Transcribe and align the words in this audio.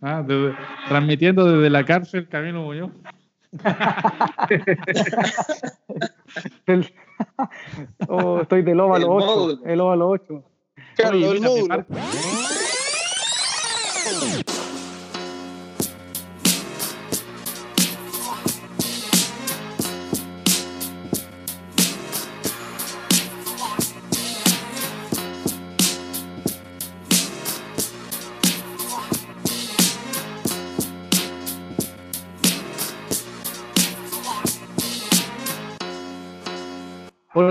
Ah, 0.00 0.24
transmitiendo 0.88 1.44
desde 1.44 1.70
la 1.70 1.84
cárcel 1.84 2.28
Camilo 2.28 2.62
Muñoz. 2.62 2.92
oh, 8.08 8.40
estoy 8.42 8.62
del 8.62 8.78
óvalo 8.78 9.12
8. 9.12 9.60
El 9.64 9.80
óvalo 9.80 10.08
8. 10.08 10.44
Claro, 10.94 11.16
el 11.16 11.40
módulo. 11.40 11.84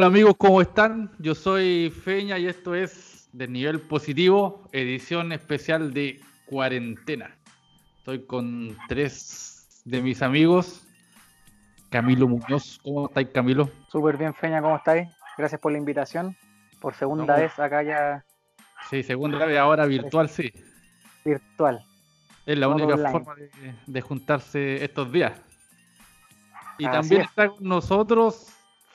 Hola 0.07 0.13
amigos, 0.13 0.35
¿cómo 0.37 0.61
están? 0.61 1.11
Yo 1.19 1.35
soy 1.35 1.89
Feña 1.89 2.39
y 2.39 2.47
esto 2.47 2.73
es 2.73 3.27
de 3.33 3.45
nivel 3.45 3.81
positivo, 3.81 4.63
edición 4.71 5.33
especial 5.33 5.93
de 5.93 6.21
cuarentena. 6.45 7.35
Estoy 7.97 8.25
con 8.25 8.77
tres 8.87 9.81
de 9.83 10.01
mis 10.01 10.21
amigos. 10.21 10.87
Camilo 11.89 12.25
Muñoz, 12.25 12.79
¿cómo 12.81 13.07
estáis 13.07 13.27
Camilo? 13.33 13.69
Súper 13.91 14.15
bien 14.15 14.33
Feña, 14.33 14.61
¿cómo 14.61 14.77
estáis? 14.77 15.09
Gracias 15.37 15.59
por 15.59 15.73
la 15.73 15.77
invitación. 15.77 16.37
Por 16.79 16.93
segunda 16.93 17.35
vez 17.35 17.59
acá 17.59 17.83
ya. 17.83 18.23
Sí, 18.89 19.03
segunda 19.03 19.45
vez 19.45 19.57
ahora 19.57 19.85
virtual, 19.87 20.29
sí. 20.29 20.53
Virtual. 21.25 21.83
Es 22.45 22.57
la 22.57 22.69
única 22.69 22.95
forma 23.11 23.35
de, 23.85 24.01
juntarse 24.01 24.85
estos 24.85 25.11
días. 25.11 25.33
Y 26.77 26.85
también 26.85 27.23
está 27.23 27.49
con 27.49 27.67
nosotros 27.67 28.53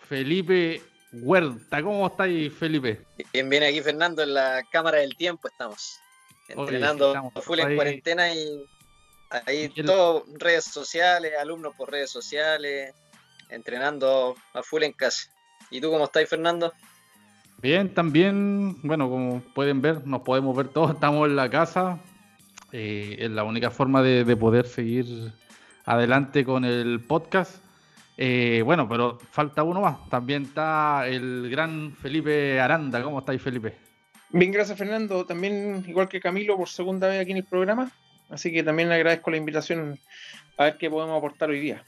Felipe 0.09 0.81
Huerta. 1.13 1.83
¿Cómo 1.83 2.07
estáis, 2.07 2.53
Felipe? 2.55 3.05
Bien, 3.33 3.49
bien 3.49 3.63
aquí, 3.63 3.81
Fernando, 3.83 4.23
en 4.23 4.35
la 4.35 4.63
cámara 4.71 4.99
del 4.99 5.15
tiempo 5.17 5.49
estamos. 5.49 6.01
Entrenando 6.49 7.15
a 7.35 7.41
full 7.41 7.61
en 7.61 7.77
cuarentena 7.77 8.33
y 8.35 8.65
ahí 9.47 9.69
todo, 9.69 10.25
redes 10.39 10.65
sociales, 10.65 11.33
alumnos 11.39 11.75
por 11.77 11.91
redes 11.91 12.11
sociales, 12.11 12.95
entrenando 13.49 14.35
a 14.53 14.63
full 14.63 14.83
en 14.83 14.93
casa. 14.93 15.31
¿Y 15.71 15.81
tú 15.81 15.91
cómo 15.91 16.05
estás, 16.05 16.29
Fernando? 16.29 16.73
Bien, 17.59 17.93
también, 17.95 18.81
bueno, 18.83 19.09
como 19.09 19.41
pueden 19.55 19.81
ver, 19.81 20.07
nos 20.07 20.23
podemos 20.23 20.57
ver 20.57 20.69
todos, 20.69 20.91
estamos 20.95 21.29
en 21.29 21.37
la 21.37 21.49
casa. 21.49 22.01
Eh, 22.73 23.17
es 23.19 23.31
la 23.31 23.45
única 23.45 23.71
forma 23.71 24.03
de 24.03 24.37
poder 24.37 24.67
seguir 24.67 25.33
adelante 25.85 26.45
con 26.45 26.65
el 26.65 27.01
podcast. 27.01 27.63
Eh, 28.25 28.63
bueno, 28.63 28.89
pero 28.89 29.19
falta 29.33 29.65
uno 29.65 29.81
más. 29.81 30.09
También 30.09 30.45
está 30.45 31.09
el 31.09 31.51
gran 31.51 31.93
Felipe 31.93 32.61
Aranda. 32.61 33.03
¿Cómo 33.03 33.19
estáis, 33.19 33.43
Felipe? 33.43 33.75
Bien, 34.31 34.53
gracias, 34.53 34.79
Fernando. 34.79 35.27
También, 35.27 35.85
igual 35.89 36.09
que 36.09 36.21
Camilo, 36.21 36.57
por 36.57 36.69
segunda 36.69 37.09
vez 37.09 37.21
aquí 37.21 37.33
en 37.33 37.39
el 37.39 37.45
programa. 37.45 37.91
Así 38.31 38.53
que 38.53 38.63
también 38.63 38.91
le 38.91 38.95
agradezco 38.95 39.33
la 39.33 39.39
invitación 39.39 39.99
a 40.57 40.65
ver 40.65 40.79
qué 40.79 40.89
podemos 40.89 41.19
aportar 41.19 41.51
hoy 41.51 41.59
día. 41.59 41.83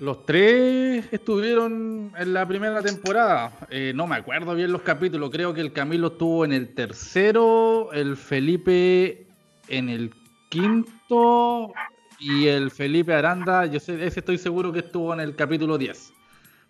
Los 0.00 0.26
tres 0.26 1.06
estuvieron 1.10 2.12
en 2.18 2.34
la 2.34 2.46
primera 2.46 2.82
temporada. 2.82 3.52
Eh, 3.70 3.92
no 3.94 4.06
me 4.06 4.16
acuerdo 4.16 4.54
bien 4.54 4.70
los 4.70 4.82
capítulos. 4.82 5.30
Creo 5.30 5.54
que 5.54 5.62
el 5.62 5.72
Camilo 5.72 6.08
estuvo 6.08 6.44
en 6.44 6.52
el 6.52 6.74
tercero, 6.74 7.90
el 7.94 8.18
Felipe 8.18 9.26
en 9.68 9.88
el 9.88 10.12
quinto 10.50 11.72
y 12.18 12.46
el 12.46 12.70
Felipe 12.70 13.14
Aranda, 13.14 13.66
yo 13.66 13.80
sé, 13.80 14.04
ese 14.06 14.20
estoy 14.20 14.38
seguro 14.38 14.72
que 14.72 14.80
estuvo 14.80 15.12
en 15.12 15.20
el 15.20 15.34
capítulo 15.34 15.78
10. 15.78 16.12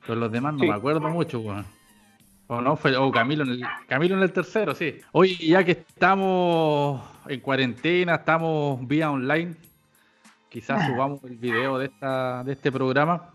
Pero 0.07 0.21
los 0.21 0.33
demás 0.33 0.55
no 0.55 0.65
me 0.65 0.73
acuerdo 0.73 1.01
mucho, 1.01 1.43
O 2.49 2.61
no, 2.61 2.77
fue, 2.77 2.97
o 2.97 3.11
Camilo 3.11 3.45
en 3.45 3.51
el, 3.51 3.63
Camilo 3.89 4.17
en 4.17 4.23
el 4.23 4.33
tercero, 4.33 4.75
sí. 4.75 5.01
Hoy 5.13 5.37
ya 5.37 5.65
que 5.65 5.73
estamos 5.73 7.03
en 7.29 7.41
cuarentena, 7.41 8.17
estamos 8.17 8.87
vía 8.87 9.11
online, 9.11 9.57
quizás 10.49 10.87
subamos 10.87 11.23
el 11.25 11.37
video 11.37 11.79
de 11.79 11.87
esta, 11.87 12.45
de 12.45 12.53
este 12.53 12.71
programa. 12.71 13.31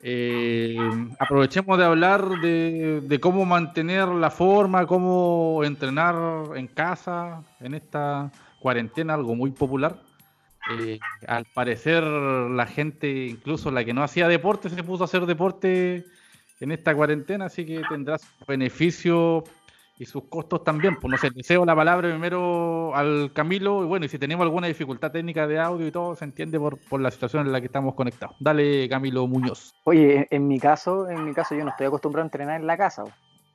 Eh, 0.00 0.78
aprovechemos 1.18 1.76
de 1.76 1.84
hablar 1.84 2.28
de, 2.40 3.00
de, 3.02 3.20
cómo 3.20 3.44
mantener 3.44 4.06
la 4.06 4.30
forma, 4.30 4.86
cómo 4.86 5.62
entrenar 5.64 6.56
en 6.56 6.68
casa 6.68 7.42
en 7.58 7.74
esta 7.74 8.30
cuarentena, 8.60 9.14
algo 9.14 9.34
muy 9.34 9.50
popular. 9.50 10.00
Eh, 10.70 10.98
al 11.26 11.44
parecer 11.54 12.02
la 12.02 12.66
gente, 12.66 13.26
incluso 13.26 13.70
la 13.70 13.84
que 13.84 13.94
no 13.94 14.02
hacía 14.02 14.28
deporte, 14.28 14.68
se 14.68 14.82
puso 14.82 15.04
a 15.04 15.06
hacer 15.06 15.24
deporte 15.26 16.04
en 16.60 16.72
esta 16.72 16.94
cuarentena, 16.94 17.46
así 17.46 17.64
que 17.64 17.82
tendrá 17.88 18.18
sus 18.18 18.46
beneficios 18.46 19.44
y 19.98 20.04
sus 20.04 20.24
costos 20.24 20.64
también. 20.64 20.96
Pues 20.96 21.10
no 21.10 21.18
sé, 21.18 21.30
deseo 21.30 21.64
la 21.64 21.74
palabra 21.74 22.08
primero 22.08 22.94
al 22.94 23.32
Camilo 23.32 23.82
y 23.82 23.86
bueno, 23.86 24.06
y 24.06 24.08
si 24.08 24.18
tenemos 24.18 24.44
alguna 24.44 24.66
dificultad 24.66 25.10
técnica 25.10 25.46
de 25.46 25.58
audio 25.58 25.86
y 25.86 25.90
todo, 25.90 26.14
se 26.14 26.24
entiende 26.24 26.58
por, 26.58 26.78
por 26.88 27.00
la 27.00 27.10
situación 27.10 27.46
en 27.46 27.52
la 27.52 27.60
que 27.60 27.66
estamos 27.66 27.94
conectados. 27.94 28.36
Dale, 28.38 28.88
Camilo 28.88 29.26
Muñoz. 29.26 29.74
Oye, 29.84 30.26
en 30.30 30.46
mi 30.46 30.60
caso, 30.60 31.08
en 31.08 31.24
mi 31.24 31.32
caso 31.32 31.54
yo 31.54 31.64
no 31.64 31.70
estoy 31.70 31.86
acostumbrado 31.86 32.24
a 32.24 32.26
entrenar 32.26 32.60
en 32.60 32.66
la 32.66 32.76
casa. 32.76 33.04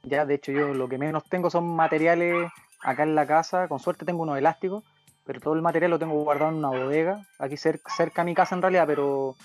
Ya, 0.03 0.25
de 0.25 0.35
hecho, 0.35 0.51
yo 0.51 0.73
lo 0.73 0.89
que 0.89 0.97
menos 0.97 1.23
tengo 1.29 1.49
son 1.49 1.75
materiales 1.75 2.51
acá 2.81 3.03
en 3.03 3.15
la 3.15 3.25
casa. 3.25 3.69
Con 3.69 3.79
suerte 3.79 4.03
tengo 4.03 4.23
unos 4.23 4.37
elásticos 4.37 4.83
pero 5.25 5.39
todo 5.39 5.53
el 5.53 5.61
material 5.61 5.91
lo 5.91 5.99
tengo 5.99 6.21
guardado 6.23 6.51
en 6.51 6.57
una 6.57 6.69
bodega, 6.69 7.25
aquí 7.39 7.57
cerca, 7.57 7.91
cerca 7.93 8.21
a 8.21 8.25
mi 8.25 8.35
casa 8.35 8.55
en 8.55 8.61
realidad, 8.61 8.85
pero 8.87 9.35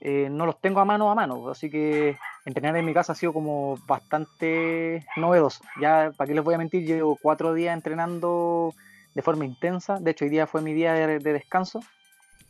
eh, 0.00 0.28
no 0.30 0.46
los 0.46 0.60
tengo 0.60 0.80
a 0.80 0.84
mano 0.84 1.10
a 1.10 1.14
mano, 1.14 1.48
así 1.50 1.70
que 1.70 2.16
entrenar 2.44 2.76
en 2.76 2.84
mi 2.84 2.94
casa 2.94 3.12
ha 3.12 3.16
sido 3.16 3.32
como 3.32 3.76
bastante 3.86 5.04
novedoso. 5.16 5.64
Ya, 5.80 6.12
para 6.16 6.28
qué 6.28 6.34
les 6.34 6.44
voy 6.44 6.54
a 6.54 6.58
mentir, 6.58 6.84
llevo 6.84 7.18
cuatro 7.20 7.52
días 7.52 7.74
entrenando 7.74 8.72
de 9.14 9.22
forma 9.22 9.44
intensa, 9.44 9.98
de 9.98 10.12
hecho 10.12 10.24
hoy 10.24 10.30
día 10.30 10.46
fue 10.46 10.62
mi 10.62 10.72
día 10.72 10.92
de, 10.94 11.18
descanso, 11.18 11.80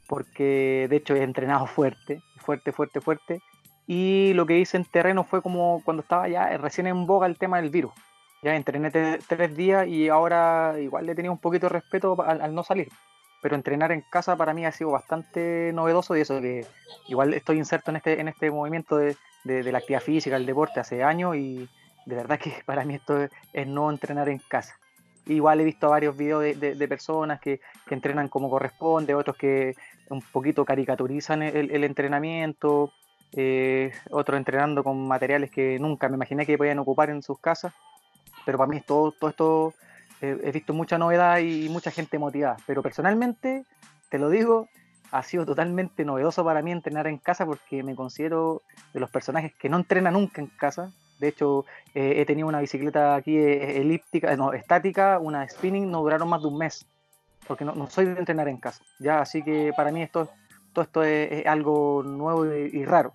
porque 0.06 0.87
de 0.91 0.97
hecho 0.97 1.15
he 1.15 1.22
entrenado 1.22 1.66
fuerte, 1.66 2.22
fuerte, 2.37 2.72
fuerte, 2.72 3.00
fuerte, 3.00 3.43
y 3.87 4.33
lo 4.34 4.45
que 4.45 4.59
hice 4.59 4.77
en 4.77 4.84
terreno 4.84 5.25
fue 5.25 5.41
como 5.41 5.83
cuando 5.84 6.03
estaba 6.03 6.28
ya 6.28 6.55
recién 6.59 6.87
en 6.87 7.06
boga 7.06 7.27
el 7.27 7.39
tema 7.39 7.60
del 7.60 7.71
virus. 7.71 7.93
Ya 8.43 8.54
entrené 8.54 8.91
tres 8.91 9.56
días 9.56 9.88
y 9.88 10.09
ahora 10.09 10.76
igual 10.78 11.06
le 11.06 11.15
tenía 11.15 11.31
un 11.31 11.38
poquito 11.38 11.66
de 11.66 11.71
respeto 11.71 12.16
al, 12.22 12.54
no 12.54 12.62
salir. 12.62 12.88
Pero 13.43 13.56
entrenar 13.56 13.91
en 13.91 14.03
casa 14.03 14.37
para 14.37 14.54
mí 14.54 14.65
ha 14.65 14.72
sido 14.72 14.91
bastante 14.91 15.72
novedoso 15.75 16.16
y 16.16 16.21
eso 16.21 16.41
que 16.41 16.65
igual 17.09 17.34
estoy 17.34 17.59
inserto 17.59 17.91
en 17.91 17.97
este, 17.97 18.21
en 18.21 18.28
este 18.28 18.50
movimiento 18.50 18.97
de, 18.97 19.16
la 19.44 19.78
actividad 19.78 20.03
física, 20.03 20.37
el 20.37 20.47
deporte 20.47 20.78
hace 20.78 21.03
años 21.03 21.37
y 21.37 21.69
de 22.06 22.16
verdad 22.16 22.38
que 22.38 22.53
para 22.66 22.84
mí 22.84 22.94
esto 22.94 23.28
es, 23.53 23.66
no 23.66 23.91
entrenar 23.91 24.28
en 24.28 24.38
casa. 24.38 24.78
Igual 25.27 25.60
he 25.60 25.65
visto 25.65 25.91
varios 25.91 26.16
videos 26.16 26.43
de, 26.43 26.88
personas 26.88 27.41
que, 27.41 27.60
entrenan 27.91 28.28
como 28.28 28.48
corresponde, 28.48 29.15
otros 29.15 29.37
que 29.37 29.75
un 30.10 30.22
poquito 30.22 30.65
caricaturizan 30.65 31.43
el, 31.43 31.84
entrenamiento, 31.84 32.93
eh, 33.32 33.93
otros 34.10 34.38
entrenando 34.38 34.82
con 34.82 35.06
materiales 35.06 35.50
que 35.50 35.78
nunca 35.78 36.09
me 36.09 36.15
imaginé 36.15 36.47
que 36.47 36.56
podían 36.56 36.78
ocupar 36.78 37.10
en 37.10 37.22
sus 37.22 37.38
casas 37.38 37.75
pero 38.44 38.59
para 38.59 38.71
mí 38.71 38.81
todo, 38.81 39.12
todo 39.12 39.31
esto, 39.31 39.75
eh, 40.21 40.38
he 40.44 40.53
visto 40.53 40.75
mucha 40.75 40.99
novedad 40.99 41.38
y 41.38 41.69
mucha 41.69 41.91
gente 41.91 42.19
motivada, 42.19 42.56
pero 42.66 42.82
personalmente, 42.82 43.65
te 44.09 44.19
lo 44.19 44.31
digo, 44.31 44.69
ha 45.10 45.22
sido 45.22 45.47
totalmente 45.47 46.04
novedoso 46.04 46.44
para 46.44 46.62
mí 46.62 46.72
entrenar 46.72 47.06
en 47.06 47.19
casa 47.19 47.47
porque 47.47 47.82
me 47.82 47.94
considero 47.94 48.62
de 48.93 49.00
los 49.00 49.10
personajes 49.10 49.54
que 49.54 49.69
no 49.69 49.78
entrenan 49.78 50.15
nunca 50.15 50.41
en 50.41 50.48
casa. 50.48 50.93
De 51.19 51.28
hecho, 51.28 51.65
eh, 51.94 52.15
he 52.16 52.27
tenido 52.27 52.47
una 52.47 52.60
bicicleta 52.60 53.15
aquí 53.15 53.37
eh, 53.37 53.81
elíptica, 53.81 54.37
no, 54.37 54.53
estática, 54.53 55.19
una 55.19 55.48
spinning, 55.48 55.91
no 55.91 56.00
duraron 56.00 56.28
más 56.28 56.43
de 56.43 56.48
un 56.48 56.59
mes, 56.59 56.87
porque 57.47 57.65
no, 57.65 57.91
soy 57.91 58.06
de 58.06 58.19
entrenar 58.19 58.48
en 58.48 58.59
casa. 58.59 58.82
Ya, 59.00 59.21
así 59.21 59.43
que 59.43 59.72
para 59.77 59.91
mí 59.91 60.03
esto, 60.03 60.28
todo 60.72 60.84
esto 60.84 61.03
es, 61.03 61.45
algo 61.47 62.03
nuevo 62.04 62.47
y, 62.47 62.84
raro. 62.84 63.12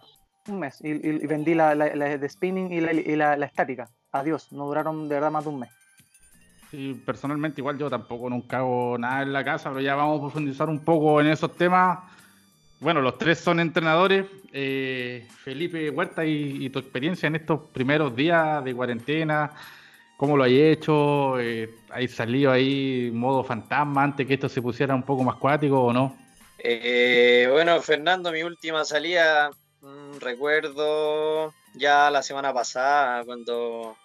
Un 0.49 0.59
mes. 0.59 0.79
Y, 0.81 0.93
vendí 1.27 1.53
la, 1.53 1.75
de 1.75 2.29
spinning 2.29 2.73
y 2.73 3.15
la 3.15 3.45
estática 3.45 3.89
adiós, 4.13 4.51
no 4.51 4.65
duraron 4.67 5.09
de 5.09 5.15
verdad 5.15 5.31
más 5.31 5.43
de 5.43 5.49
un 5.49 5.59
mes. 5.59 5.69
Sí, 6.73 6.99
personalmente 7.05 7.61
igual 7.61 7.77
yo 7.77 7.87
tampoco 7.87 8.29
nunca 8.29 8.57
hago 8.57 8.97
nada 8.97 9.21
en 9.21 9.31
la 9.31 9.43
casa, 9.43 9.69
pero 9.69 9.81
ya 9.81 9.93
vamos 9.93 10.17
a 10.17 10.21
profundizar 10.21 10.69
un 10.69 10.83
poco 10.83 11.21
en 11.21 11.27
esos 11.27 11.55
temas. 11.55 11.99
Bueno, 12.79 12.99
los 12.99 13.17
tres 13.17 13.37
son 13.37 13.59
entrenadores. 13.59 14.25
Eh, 14.51 15.27
Felipe 15.43 15.89
Huerta 15.91 16.25
y, 16.25 16.69
tu 16.69 16.79
experiencia 16.79 17.27
en 17.27 17.35
estos 17.35 17.59
primeros 17.71 18.15
días 18.15 18.63
de 18.63 18.73
cuarentena, 18.73 19.51
¿cómo 20.17 20.35
lo 20.35 20.43
hay 20.43 20.59
hecho? 20.59 21.39
Eh, 21.39 21.69
¿Hay 21.91 22.07
salido 22.07 22.51
ahí 22.51 23.11
modo 23.13 23.43
fantasma 23.43 24.03
antes 24.03 24.25
que 24.25 24.33
esto 24.33 24.49
se 24.49 24.61
pusiera 24.61 24.95
un 24.95 25.03
poco 25.03 25.23
más 25.23 25.35
cuático 25.35 25.79
o 25.79 25.93
no? 25.93 26.17
Eh, 26.57 27.47
bueno, 27.51 27.79
Fernando, 27.81 28.31
mi 28.31 28.41
última 28.41 28.83
salida, 28.83 29.51
mm, 29.81 30.17
recuerdo 30.19 31.53
ya 31.75 32.09
la 32.09 32.23
semana 32.23 32.51
pasada, 32.51 33.23
cuando 33.25 33.95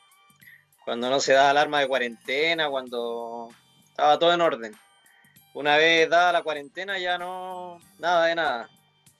cuando 0.88 1.10
no 1.10 1.20
se 1.20 1.34
da 1.34 1.50
alarma 1.50 1.80
de 1.80 1.86
cuarentena, 1.86 2.70
cuando 2.70 3.50
estaba 3.84 4.18
todo 4.18 4.32
en 4.32 4.40
orden. 4.40 4.74
una 5.52 5.76
vez 5.76 6.08
dada 6.08 6.32
la 6.32 6.42
cuarentena 6.42 6.98
ya 6.98 7.18
no, 7.18 7.78
nada 7.98 8.24
de 8.24 8.34
nada, 8.34 8.70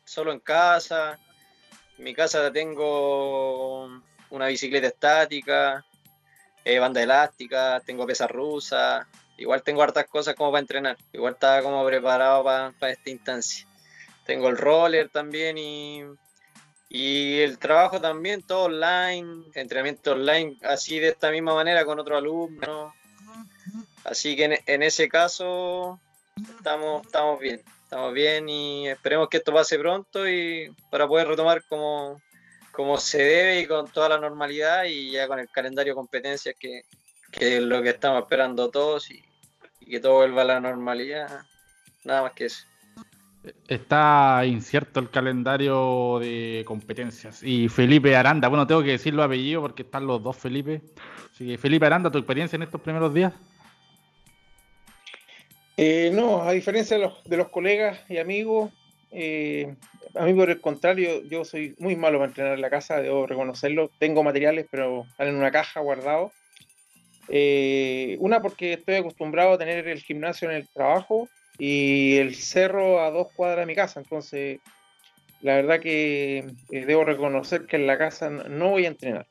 solo 0.03 0.32
en 0.32 0.41
casa. 0.41 1.19
En 1.99 2.05
mi 2.05 2.15
casa 2.15 2.50
tengo 2.50 3.85
una 4.31 4.47
bicicleta 4.47 4.87
estática, 4.87 5.85
eh, 6.65 6.79
banda 6.79 7.03
elástica, 7.03 7.82
tengo 7.85 8.06
pesas 8.06 8.31
rusas, 8.31 9.06
igual 9.37 9.62
tengo 9.62 9.82
hartas 9.82 10.06
cosas 10.06 10.35
como 10.35 10.50
para 10.50 10.61
entrenar, 10.61 10.97
igual 11.12 11.35
estaba 11.35 11.61
como 11.61 11.85
preparado 11.85 12.44
para, 12.44 12.73
esta 12.91 13.11
instancia. 13.11 13.69
Tengo 14.25 14.49
el 14.49 14.56
roller 14.56 15.11
también 15.11 15.59
y, 15.59 16.03
y 16.88 17.40
el 17.40 17.58
trabajo 17.58 18.00
también, 18.00 18.43
todo 18.43 18.64
online, 18.64 19.44
entrenamiento 19.55 20.12
online, 20.12 20.56
así 20.62 20.99
de 20.99 21.08
esta 21.08 21.31
misma 21.31 21.55
manera 21.55 21.85
con 21.85 21.99
otro 21.99 22.17
alumno. 22.17 22.94
Así 24.05 24.37
que 24.37 24.62
en 24.64 24.82
ese 24.82 25.08
caso 25.08 26.00
estamos, 26.58 27.05
estamos 27.05 27.40
bien, 27.40 27.62
estamos 27.82 28.12
bien 28.12 28.49
y 28.49 28.88
esperemos 28.88 29.29
que 29.29 29.38
esto 29.38 29.52
pase 29.52 29.79
pronto 29.79 30.29
y 30.29 30.75
para 30.90 31.06
poder 31.06 31.29
retomar 31.29 31.62
como, 31.69 32.20
como 32.73 32.99
se 32.99 33.19
debe 33.19 33.61
y 33.61 33.67
con 33.67 33.91
toda 33.91 34.11
la 34.11 34.19
normalidad 34.19 34.84
y 34.84 35.11
ya 35.11 35.26
con 35.26 35.38
el 35.38 35.49
calendario 35.50 35.94
competencias 35.94 36.55
que, 36.58 36.84
es 37.32 37.62
lo 37.62 37.82
que 37.82 37.91
estamos 37.91 38.23
esperando 38.23 38.70
todos 38.70 39.11
y, 39.11 39.23
que 39.87 40.00
todo 40.00 40.17
vuelva 40.17 40.43
a 40.43 40.44
la 40.44 40.61
normalidad. 40.61 41.43
Nada 42.05 42.23
más 42.23 42.32
que 42.32 42.46
eso. 42.46 42.64
Está 43.69 44.43
incierto 44.46 45.00
el 45.00 45.11
calendario 45.11 46.19
de 46.20 46.64
competencias. 46.67 47.43
Y 47.43 47.69
Felipe 47.69 48.17
Aranda, 48.17 48.49
bueno, 48.49 48.67
tengo 48.67 48.82
que 48.82 48.90
decir 48.90 49.14
los 49.14 49.25
apellidos 49.25 49.62
porque 49.62 49.82
están 49.82 50.06
los 50.06 50.23
dos 50.23 50.37
Felipe. 50.37 50.82
Felipe 51.58 51.87
Aranda, 51.87 52.11
¿tu 52.11 52.19
experiencia 52.19 52.56
en 52.56 52.62
estos 52.62 52.81
primeros 52.81 53.14
días? 53.14 53.32
Eh, 55.76 56.11
no, 56.12 56.43
a 56.43 56.52
diferencia 56.52 56.96
de 56.96 57.05
los, 57.05 57.23
de 57.25 57.37
los 57.37 57.49
colegas 57.50 58.00
y 58.08 58.19
amigos, 58.19 58.73
eh, 59.12 59.76
a 60.14 60.25
mí 60.25 60.34
por 60.34 60.50
el 60.50 60.61
contrario, 60.61 61.23
yo 61.25 61.44
soy 61.44 61.75
muy 61.79 61.96
malo 61.96 62.19
para 62.19 62.29
entrenar 62.29 62.55
en 62.55 62.61
la 62.61 62.70
casa, 62.70 63.00
debo 63.00 63.26
reconocerlo. 63.26 63.91
Tengo 63.99 64.23
materiales, 64.23 64.67
pero 64.70 65.05
están 65.05 65.29
en 65.29 65.37
una 65.37 65.50
caja 65.50 65.81
guardado. 65.81 66.32
Eh, 67.29 68.17
una 68.20 68.41
porque 68.41 68.73
estoy 68.75 68.96
acostumbrado 68.96 69.52
a 69.52 69.58
tener 69.58 69.87
el 69.87 70.00
gimnasio 70.00 70.50
en 70.50 70.56
el 70.56 70.69
trabajo 70.69 71.29
y 71.58 72.16
el 72.16 72.37
cerro 72.37 73.02
a 73.02 73.10
dos 73.10 73.28
cuadras 73.34 73.60
de 73.60 73.66
mi 73.66 73.75
casa. 73.75 74.00
Entonces, 74.00 74.60
la 75.43 75.56
verdad 75.56 75.81
que 75.81 76.46
debo 76.70 77.05
reconocer 77.05 77.66
que 77.66 77.76
en 77.76 77.87
la 77.87 77.99
casa 77.99 78.31
no 78.31 78.70
voy 78.70 78.84
a 78.84 78.88
entrenar. 78.88 79.26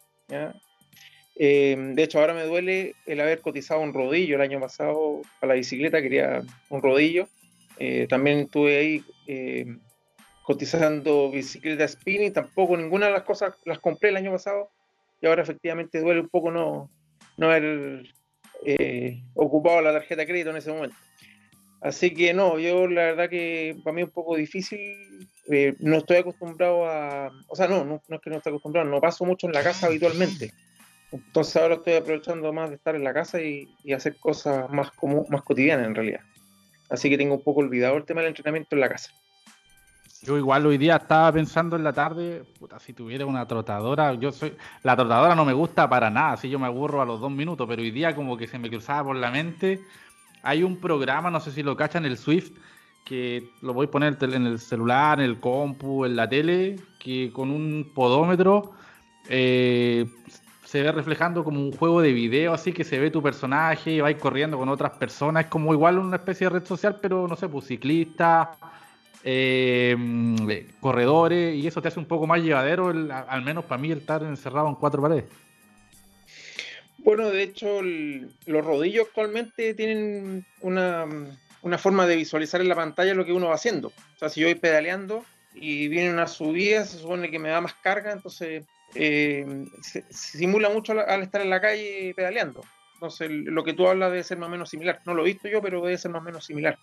Em, 1.35 1.95
de 1.95 2.03
hecho, 2.03 2.19
ahora 2.19 2.33
me 2.33 2.44
duele 2.44 2.95
el 3.06 3.21
haber 3.21 3.41
cotizado 3.41 3.81
un 3.81 3.94
rodillo 3.94 4.35
el 4.35 4.41
año 4.41 4.59
pasado 4.59 5.21
para 5.39 5.53
la 5.53 5.57
bicicleta, 5.57 6.01
quería 6.01 6.41
un 6.69 6.81
rodillo. 6.81 7.27
Eh, 7.79 8.07
también 8.09 8.39
estuve 8.39 8.77
ahí 8.77 9.03
em, 9.27 9.79
cotizando 10.41 11.29
bicicleta 11.29 11.88
spinning, 11.88 12.33
tampoco 12.33 12.75
ninguna 12.75 13.07
de 13.07 13.12
las 13.12 13.24
cosas 13.24 13.53
las 13.65 13.79
compré 13.79 14.09
el 14.09 14.18
año 14.18 14.31
pasado 14.31 14.71
y 15.21 15.27
ahora 15.27 15.44
efectivamente 15.44 16.00
duele 16.00 16.21
un 16.21 16.29
poco 16.29 16.50
no, 16.51 16.89
no 17.38 17.51
haber 17.51 18.07
eh, 18.65 19.21
ocupado 19.35 19.81
la 19.81 19.94
tarjeta 19.94 20.21
de 20.21 20.27
crédito 20.27 20.50
en 20.50 20.57
ese 20.57 20.71
momento. 20.71 20.95
Así 21.81 22.13
que 22.13 22.33
no, 22.33 22.57
yo 22.57 22.88
la 22.88 23.03
verdad 23.03 23.29
que 23.29 23.77
para 23.83 23.94
mí 23.94 24.01
es 24.01 24.07
un 24.07 24.13
poco 24.13 24.35
difícil, 24.35 24.79
eh, 25.50 25.75
no 25.79 25.97
estoy 25.97 26.18
acostumbrado 26.18 26.89
a, 26.89 27.31
o 27.47 27.56
sea, 27.56 27.68
no, 27.68 27.85
no, 27.85 28.01
no 28.07 28.15
es 28.15 28.21
que 28.21 28.29
no 28.29 28.38
esté 28.38 28.50
acostumbrado, 28.50 28.89
no 28.89 29.00
paso 29.00 29.25
mucho 29.25 29.47
en 29.47 29.53
la 29.53 29.63
casa 29.63 29.88
habitualmente. 29.88 30.51
Entonces 31.12 31.56
ahora 31.56 31.75
estoy 31.75 31.94
aprovechando 31.94 32.51
más 32.51 32.69
de 32.69 32.75
estar 32.75 32.95
en 32.95 33.03
la 33.03 33.13
casa 33.13 33.39
y, 33.41 33.69
hacer 33.94 34.18
cosas 34.18 34.69
más, 34.69 34.91
como, 34.91 35.25
más 35.29 35.41
cotidianas 35.44 35.88
en 35.88 35.95
realidad. 35.95 36.21
Así 36.89 37.09
que 37.09 37.18
tengo 37.18 37.35
un 37.35 37.44
poco 37.44 37.62
olvidado 37.62 37.95
el 37.97 38.06
tema 38.06 38.21
del 38.21 38.29
entrenamiento 38.29 38.75
en 38.75 38.81
la 38.81 38.89
casa. 38.89 39.12
Yo 40.24 40.38
igual 40.38 40.65
hoy 40.65 40.77
día 40.77 40.95
estaba 40.95 41.31
pensando 41.31 41.75
en 41.75 41.83
la 41.83 41.94
tarde, 41.94 42.44
puta, 42.59 42.79
si 42.79 42.91
tuviera 42.91 43.25
una 43.25 43.47
trotadora, 43.47 44.15
yo 44.15 44.31
soy, 44.31 44.57
la 44.81 44.95
trotadora 44.95 45.35
no 45.35 45.45
me 45.45 45.53
gusta 45.53 45.88
para 45.88 46.09
nada, 46.09 46.33
así 46.33 46.50
yo 46.50 46.57
me 46.57 46.65
aburro 46.65 47.01
a 47.01 47.06
los 47.06 47.21
dos 47.21 47.31
minutos, 47.31 47.68
pero 47.69 47.83
hoy 47.83 47.91
día 47.91 48.15
como 48.15 48.35
que 48.35 48.47
se 48.47 48.57
me 48.57 48.69
cruzaba 48.69 49.03
por 49.03 49.15
la 49.15 49.29
mente, 49.29 49.79
hay 50.44 50.63
un 50.63 50.78
programa, 50.78 51.30
no 51.30 51.39
sé 51.39 51.51
si 51.51 51.63
lo 51.63 51.75
cachan, 51.75 52.06
el 52.06 52.18
Swift, 52.18 52.51
que 53.04 53.50
lo 53.62 53.74
voy 53.74 53.88
a 53.88 53.92
poner 53.92 54.18
en 54.22 54.45
el 54.45 54.60
celular, 54.60 55.19
en 55.19 55.25
el 55.25 55.39
compu, 55.39 56.06
en 56.06 56.16
la 56.16 56.28
tele, 56.28 56.75
que 57.00 57.31
con 57.31 57.51
un 57.51 57.92
podómetro 57.94 58.74
eh, 59.30 60.06
se 60.66 60.81
ve 60.81 60.92
reflejando 60.92 61.44
como 61.44 61.62
un 61.62 61.72
juego 61.72 62.01
de 62.01 62.12
video, 62.12 62.54
así 62.54 62.74
que 62.74 62.84
se 62.84 63.00
ve 63.00 63.10
tu 63.10 63.24
personaje 63.24 63.92
y 63.92 64.01
vais 64.01 64.18
corriendo 64.18 64.57
con 64.57 64.68
otras 64.68 64.92
personas. 64.92 65.45
Es 65.45 65.50
como 65.50 65.74
igual 65.74 65.98
una 65.98 66.18
especie 66.18 66.48
de 66.48 66.60
red 66.60 66.66
social, 66.66 67.00
pero 67.01 67.28
no 67.28 67.38
sé, 67.38 67.48
pues 67.48 67.68
ciclistas, 67.68 68.50
eh, 69.24 70.68
corredores, 70.81 71.56
y 71.56 71.66
eso 71.66 71.81
te 71.81 71.88
hace 71.88 72.00
un 72.00 72.06
poco 72.06 72.28
más 72.28 72.42
llevadero, 72.42 72.89
al 72.89 73.42
menos 73.42 73.63
para 73.66 73.81
mí, 73.81 73.92
el 73.92 74.00
estar 74.00 74.24
encerrado 74.24 74.68
en 74.68 74.75
cuatro 74.75 75.01
paredes. 75.01 75.25
Bueno, 77.07 77.30
de 77.30 77.42
hecho, 77.42 77.81
los 77.81 78.65
rodillos 78.65 79.07
actualmente 79.07 79.74
tienen 79.74 80.45
una, 80.59 81.06
una, 81.62 81.77
forma 81.77 82.06
de 82.06 82.18
visualizar 82.18 82.59
en 82.59 82.68
la 82.68 82.75
pantalla 82.75 83.13
lo 83.13 83.24
que 83.24 83.31
uno 83.31 83.48
va 83.48 83.56
haciendo. 83.56 83.88
O 83.88 84.18
sea, 84.19 84.27
si 84.27 84.42
yo 84.42 84.48
voy 84.48 84.56
pedaleando 84.56 85.24
y 85.56 85.88
viene 85.88 86.12
una 86.12 86.27
subida, 86.27 86.83
se 86.83 86.98
supone 86.98 87.31
que 87.31 87.39
me 87.39 87.48
da 87.48 87.62
más 87.62 87.75
carga, 87.75 88.12
entonces 88.12 88.65
eh, 88.94 89.45
se, 89.81 90.04
simula 90.09 90.69
mucho 90.69 90.95
al, 91.00 91.21
estar 91.21 91.39
en 91.39 91.50
la 91.50 91.62
calle 91.62 92.12
pedaleando. 92.13 92.59
Entonces, 92.95 93.30
lo 93.31 93.63
que 93.63 93.71
tú 93.71 93.88
hablas 93.88 94.12
debe 94.12 94.25
ser 94.25 94.38
más 94.38 94.50
o 94.50 94.51
menos 94.51 94.69
similar. 94.69 95.00
No 95.06 95.13
lo 95.13 95.21
he 95.21 95.27
visto 95.27 95.48
yo, 95.48 95.62
pero 95.62 95.80
debe 95.80 95.98
ser 95.98 96.12
más 96.12 96.21
o 96.21 96.25
menos 96.25 96.44
similar. 96.44 96.77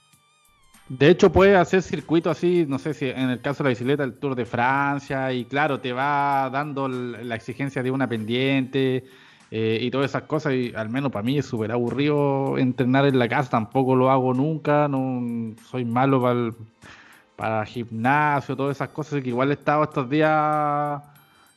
De 0.88 1.10
hecho, 1.10 1.30
puede 1.30 1.54
hacer 1.54 1.82
circuito 1.82 2.30
así, 2.30 2.64
no 2.66 2.78
sé 2.78 2.94
si 2.94 3.10
en 3.10 3.28
el 3.28 3.42
caso 3.42 3.62
de 3.62 3.68
la 3.68 3.74
bicicleta, 3.74 4.04
el 4.04 4.14
Tour 4.14 4.36
de 4.36 4.46
Francia, 4.46 5.30
y 5.34 5.44
claro, 5.44 5.80
te 5.80 5.92
va 5.92 6.48
dando 6.50 6.88
la 6.88 7.34
exigencia 7.34 7.82
de 7.82 7.90
una 7.90 8.08
pendiente 8.08 9.04
eh, 9.50 9.78
y 9.80 9.90
todas 9.90 10.10
esas 10.10 10.22
cosas, 10.22 10.54
y 10.54 10.72
al 10.74 10.88
menos 10.88 11.12
para 11.12 11.22
mí 11.22 11.38
es 11.38 11.46
súper 11.46 11.70
aburrido 11.70 12.58
entrenar 12.58 13.06
en 13.06 13.18
la 13.18 13.28
casa, 13.28 13.50
tampoco 13.50 13.94
lo 13.94 14.10
hago 14.10 14.34
nunca, 14.34 14.88
no 14.88 15.54
soy 15.70 15.84
malo 15.84 16.20
para, 16.20 16.52
para 17.36 17.66
gimnasio, 17.66 18.56
todas 18.56 18.76
esas 18.76 18.88
cosas, 18.88 19.22
que 19.22 19.28
igual 19.28 19.50
he 19.50 19.54
estado 19.54 19.84
estos 19.84 20.08
días 20.08 21.02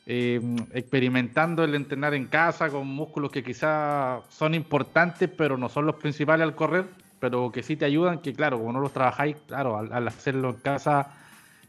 eh, 0.06 0.40
experimentando 0.74 1.64
el 1.64 1.74
entrenar 1.74 2.14
en 2.14 2.26
casa 2.26 2.68
con 2.70 2.86
músculos 2.86 3.32
que 3.32 3.42
quizás 3.42 4.22
son 4.28 4.54
importantes, 4.54 5.28
pero 5.36 5.56
no 5.56 5.68
son 5.68 5.86
los 5.86 5.96
principales 5.96 6.44
al 6.44 6.54
correr, 6.54 6.84
pero 7.20 7.50
que 7.50 7.62
sí 7.62 7.76
te 7.76 7.84
ayudan, 7.84 8.20
que 8.20 8.32
claro, 8.32 8.58
como 8.58 8.72
no 8.72 8.80
los 8.80 8.92
trabajáis, 8.92 9.36
claro, 9.46 9.76
al, 9.76 10.08
hacerlo 10.08 10.50
en 10.50 10.56
casa 10.56 11.14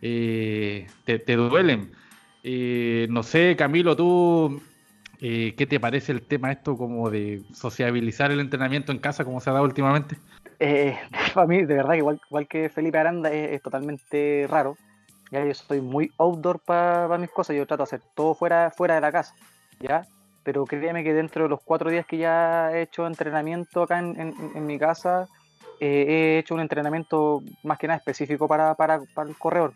eh, 0.02 0.88
te, 1.06 1.36
duelen. 1.36 1.92
No 3.10 3.24
sé, 3.24 3.56
Camilo, 3.58 3.96
tú, 3.96 4.62
¿qué 5.20 5.68
te 5.70 5.80
parece 5.80 6.12
el 6.12 6.22
tema 6.22 6.52
esto 6.52 6.78
como 6.78 7.10
de 7.10 7.42
sociabilizar 7.54 8.32
el 8.32 8.40
entrenamiento 8.40 8.92
en 8.92 9.00
casa, 9.00 9.26
como 9.26 9.40
se 9.40 9.50
ha 9.50 9.54
dado 9.54 9.66
últimamente? 9.66 10.18
para 11.34 11.48
mí, 11.48 11.66
de 11.66 11.76
verdad, 11.76 11.94
igual, 11.94 12.20
igual 12.30 12.48
que 12.48 12.70
Felipe 12.70 12.98
Aranda, 12.98 13.32
es 13.32 13.62
totalmente 13.62 14.48
raro 14.50 14.76
ya 15.32 15.46
yo 15.46 15.54
soy 15.54 15.82
muy 15.82 16.12
outdoor 16.18 16.60
para 16.60 17.18
mis 17.18 17.30
cosas, 17.30 17.56
yo 17.56 17.68
trato 17.68 17.84
de 17.84 17.88
hacer 17.88 18.02
todo 18.16 18.34
fuera, 18.34 18.72
fuera 18.72 18.96
de 18.96 19.02
la 19.02 19.12
casa, 19.12 19.36
¿ya? 19.80 20.06
Pero 20.44 20.66
créeme 20.66 21.04
que 21.04 21.14
dentro 21.14 21.44
de 21.44 21.50
los 21.50 21.62
cuatro 21.64 21.90
días 21.90 22.06
que 22.06 22.18
ya 22.18 22.72
he 22.72 22.84
hecho 22.84 23.06
entrenamiento 23.06 23.84
acá 23.84 24.00
en, 24.00 24.66
mi 24.66 24.80
casa, 24.80 25.28
eh, 25.80 26.06
he 26.08 26.40
hecho 26.40 26.56
un 26.56 26.62
entrenamiento 26.62 27.44
más 27.64 27.78
que 27.78 27.88
nada 27.88 27.98
específico 27.98 28.48
para, 28.48 28.76
el 29.28 29.38
corredor. 29.38 29.74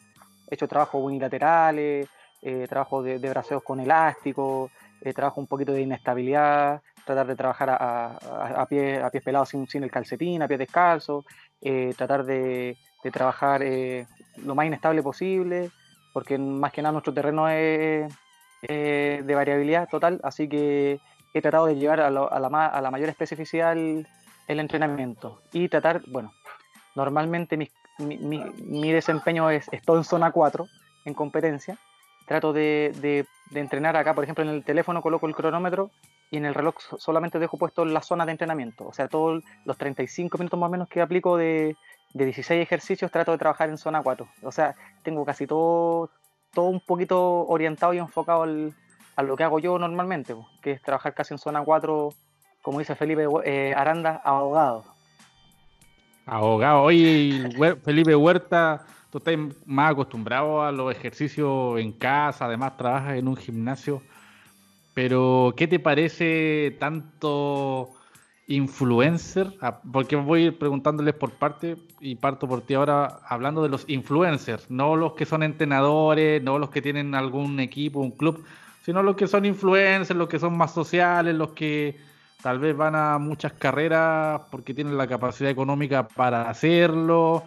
He 0.50 0.56
hecho 0.56 0.68
trabajos 0.68 1.04
unilaterales, 1.04 2.08
eh, 2.42 2.66
trabajo 2.68 3.04
de, 3.04 3.18
braceos 3.18 3.62
con 3.62 3.80
elástico, 3.80 4.72
eh, 5.04 5.14
trabajo 5.14 5.42
un 5.42 5.48
poquito 5.48 5.74
de 5.74 5.82
inestabilidad, 5.82 6.82
tratar 7.06 7.28
de 7.28 7.36
trabajar 7.36 7.70
a, 7.70 8.18
a, 8.62 8.66
pie, 8.66 9.02
a 9.02 9.10
pies 9.10 9.24
pelados 9.24 9.50
sin, 9.50 9.68
sin, 9.68 9.84
el 9.84 9.92
calcetín, 9.92 10.42
a 10.42 10.48
pies 10.48 10.60
descalzos, 10.60 11.26
eh, 11.62 11.94
tratar 11.98 12.24
de, 12.26 12.78
de 13.04 13.12
trabajar 13.12 13.62
lo 14.38 14.56
más 14.56 14.66
inestable 14.66 15.04
posible, 15.04 15.72
porque 16.14 16.38
más 16.38 16.72
que 16.72 16.82
nada 16.82 16.94
nuestro 16.94 17.14
terreno 17.14 17.50
es 17.50 18.14
de 18.62 19.36
variabilidad 19.36 19.90
total, 19.90 20.22
así 20.24 20.48
que 20.48 21.02
he 21.34 21.42
tratado 21.42 21.66
de 21.66 21.76
llevar 21.76 22.00
a, 22.00 22.10
la, 22.10 22.24
a 22.26 22.82
la, 22.82 22.92
mayor 22.92 23.10
especificidad 23.10 23.74
el, 23.74 24.08
entrenamiento 24.48 25.42
y 25.52 25.68
tratar, 25.68 26.02
bueno, 26.08 26.32
normalmente 26.96 27.58
mi, 27.58 27.70
mi, 28.00 28.92
desempeño 28.92 29.50
es, 29.50 29.70
todo 29.86 29.98
en 29.98 30.04
zona 30.04 30.32
4 30.32 30.68
en 31.06 31.14
competencia, 31.14 31.78
trato 32.26 32.54
de, 32.54 32.92
de, 33.02 33.26
entrenar 33.60 33.96
acá, 33.96 34.14
por 34.14 34.24
ejemplo, 34.24 34.44
en 34.44 34.50
el 34.50 34.64
teléfono 34.64 35.02
coloco 35.02 35.28
el 35.28 35.36
cronómetro 35.36 35.92
y 36.32 36.38
en 36.38 36.46
el 36.46 36.56
reloj 36.56 36.76
solamente 36.98 37.38
dejo 37.38 37.58
puesto 37.58 37.86
la 37.86 38.02
zona 38.02 38.26
de 38.26 38.32
entrenamiento, 38.32 38.88
o 38.88 38.94
sea, 38.94 39.08
todos 39.08 39.44
los 39.66 39.78
35 39.78 40.38
minutos 40.40 40.60
más 40.60 40.68
o 40.68 40.72
menos 40.72 40.88
que 40.88 41.02
aplico 41.02 41.38
de, 41.38 41.76
de 42.14 42.26
16 42.26 42.62
ejercicios 42.62 43.12
trato 43.12 43.32
de 43.32 43.38
trabajar 43.38 43.70
en 43.70 43.78
zona 43.78 44.02
4. 44.02 44.28
O 44.44 44.52
sea, 44.52 44.76
tengo 45.04 45.26
casi 45.26 45.48
todo, 45.48 46.10
todo 46.54 46.66
un 46.66 46.80
poquito 46.80 47.46
orientado 47.48 47.94
y 47.94 47.98
enfocado 47.98 48.44
a 49.16 49.24
lo 49.24 49.36
que 49.36 49.44
hago 49.44 49.60
yo 49.60 49.78
normalmente, 49.78 50.36
que 50.62 50.72
es 50.72 50.82
trabajar 50.82 51.14
casi 51.14 51.34
en 51.34 51.40
zona 51.40 51.64
4, 51.64 52.10
como 52.62 52.80
dice 52.80 52.96
Felipe 52.96 53.28
eh, 53.46 53.74
Aranda, 53.76 54.22
abogado. 54.24 54.86
Abogado, 56.26 56.84
oye, 56.84 57.50
Felipe 57.84 58.16
Huerta, 58.16 58.86
tú 59.14 59.20
estás 59.20 59.38
más 59.68 59.92
acostumbrado 59.92 60.64
a 60.64 60.72
los 60.72 60.92
ejercicios 60.92 61.80
en 61.80 61.92
casa, 61.92 62.46
además 62.46 62.78
trabajas 62.78 63.16
en 63.16 63.28
un 63.28 63.36
gimnasio, 63.36 64.02
pero 64.96 65.54
¿qué 65.56 65.68
te 65.68 65.78
parece 65.78 66.76
tanto 66.80 67.92
influencer? 68.48 69.54
Ah, 69.62 69.80
porque 69.92 70.16
voy 70.16 70.42
a 70.42 70.46
ir 70.46 70.58
preguntándoles 70.58 71.14
por 71.14 71.30
parte 71.30 71.78
y 72.00 72.16
parto 72.16 72.48
por 72.48 72.62
ti 72.62 72.74
ahora 72.74 73.20
hablando 73.28 73.62
de 73.62 73.70
los 73.70 73.88
influencers, 73.88 74.72
no 74.72 74.96
los 74.96 75.14
que 75.14 75.28
son 75.28 75.44
entrenadores, 75.44 76.42
no 76.42 76.58
los 76.58 76.72
que 76.72 76.82
tienen 76.82 77.14
algún 77.14 77.60
equipo, 77.60 78.00
un 78.00 78.18
club, 78.18 78.44
sino 78.82 79.04
los 79.04 79.16
que 79.16 79.28
son 79.28 79.46
influencers, 79.46 80.18
los 80.18 80.28
que 80.28 80.40
son 80.40 80.58
más 80.58 80.74
sociales, 80.74 81.36
los 81.36 81.52
que 81.52 82.00
tal 82.42 82.58
vez 82.58 82.76
van 82.76 82.96
a 82.96 83.20
muchas 83.20 83.54
carreras 83.54 84.42
porque 84.50 84.74
tienen 84.74 84.98
la 84.98 85.06
capacidad 85.06 85.52
económica 85.52 86.08
para 86.08 86.50
hacerlo 86.50 87.44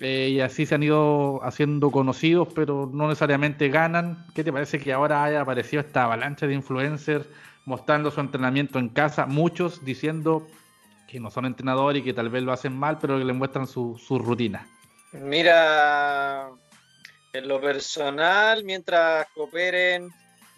eh, 0.00 0.30
y 0.32 0.40
así 0.40 0.66
se 0.66 0.74
han 0.74 0.82
ido 0.82 1.40
haciendo 1.44 1.90
conocidos, 1.90 2.48
pero 2.54 2.90
no 2.92 3.08
necesariamente 3.08 3.68
ganan. 3.68 4.26
¿Qué 4.34 4.42
te 4.44 4.52
parece 4.52 4.78
que 4.78 4.92
ahora 4.92 5.24
haya 5.24 5.40
aparecido 5.40 5.80
esta 5.80 6.04
avalancha 6.04 6.46
de 6.46 6.54
influencers 6.54 7.26
mostrando 7.64 8.10
su 8.10 8.20
entrenamiento 8.20 8.78
en 8.78 8.88
casa? 8.88 9.26
Muchos 9.26 9.84
diciendo 9.84 10.46
que 11.06 11.20
no 11.20 11.30
son 11.30 11.46
entrenadores 11.46 12.02
y 12.02 12.04
que 12.04 12.14
tal 12.14 12.30
vez 12.30 12.42
lo 12.42 12.52
hacen 12.52 12.76
mal, 12.76 12.98
pero 12.98 13.18
que 13.18 13.24
le 13.24 13.32
muestran 13.32 13.66
su, 13.66 13.98
su 13.98 14.18
rutina. 14.18 14.66
Mira, 15.12 16.48
en 17.32 17.48
lo 17.48 17.60
personal, 17.60 18.64
mientras 18.64 19.26
cooperen 19.34 20.10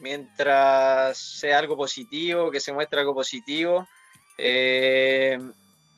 mientras 0.03 1.17
sea 1.17 1.59
algo 1.59 1.77
positivo, 1.77 2.51
que 2.51 2.61
se 2.61 2.73
muestre 2.73 3.01
algo 3.01 3.15
positivo, 3.15 3.87
eh, 4.37 5.39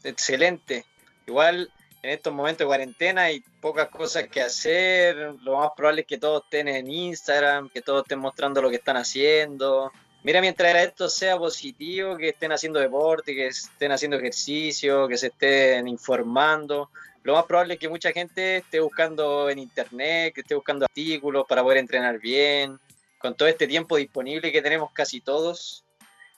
excelente. 0.05 0.85
Igual 1.27 1.71
en 2.05 2.11
estos 2.11 2.35
momentos 2.35 2.59
de 2.59 2.67
cuarentena 2.67 3.23
hay 3.23 3.43
pocas 3.63 3.89
cosas 3.89 4.29
que 4.29 4.43
hacer, 4.43 5.17
lo 5.43 5.57
más 5.57 5.71
probable 5.75 6.03
es 6.03 6.07
que 6.07 6.19
todos 6.19 6.43
estén 6.45 6.69
en 6.69 6.87
Instagram, 6.87 7.71
que 7.71 7.81
todos 7.81 8.03
estén 8.03 8.19
mostrando 8.19 8.61
lo 8.61 8.69
que 8.69 8.77
están 8.77 8.99
haciendo. 8.99 9.91
Mira, 10.23 10.43
mientras 10.43 10.75
esto 10.77 11.09
sea 11.09 11.39
positivo, 11.39 12.19
que 12.19 12.29
estén 12.29 12.53
haciendo 12.53 12.79
deporte, 12.79 13.35
que 13.35 13.47
estén 13.47 13.91
haciendo 13.91 14.19
ejercicio, 14.19 15.09
que 15.09 15.17
se 15.17 15.29
estén 15.29 15.89
informando, 15.89 16.91
lo 17.23 17.37
más 17.37 17.47
probable 17.47 17.75
es 17.75 17.81
que 17.81 17.89
mucha 17.89 18.13
gente 18.13 18.59
esté 18.59 18.81
buscando 18.81 19.49
en 19.49 19.59
internet, 19.59 20.35
que 20.35 20.43
esté 20.43 20.55
buscando 20.55 20.85
artículos 20.85 21.47
para 21.49 21.63
poder 21.63 21.79
entrenar 21.79 22.19
bien, 22.19 22.79
con 23.17 23.35
todo 23.35 23.49
este 23.49 23.67
tiempo 23.67 23.97
disponible 23.97 24.53
que 24.53 24.61
tenemos 24.61 24.93
casi 24.93 25.23
todos, 25.23 25.84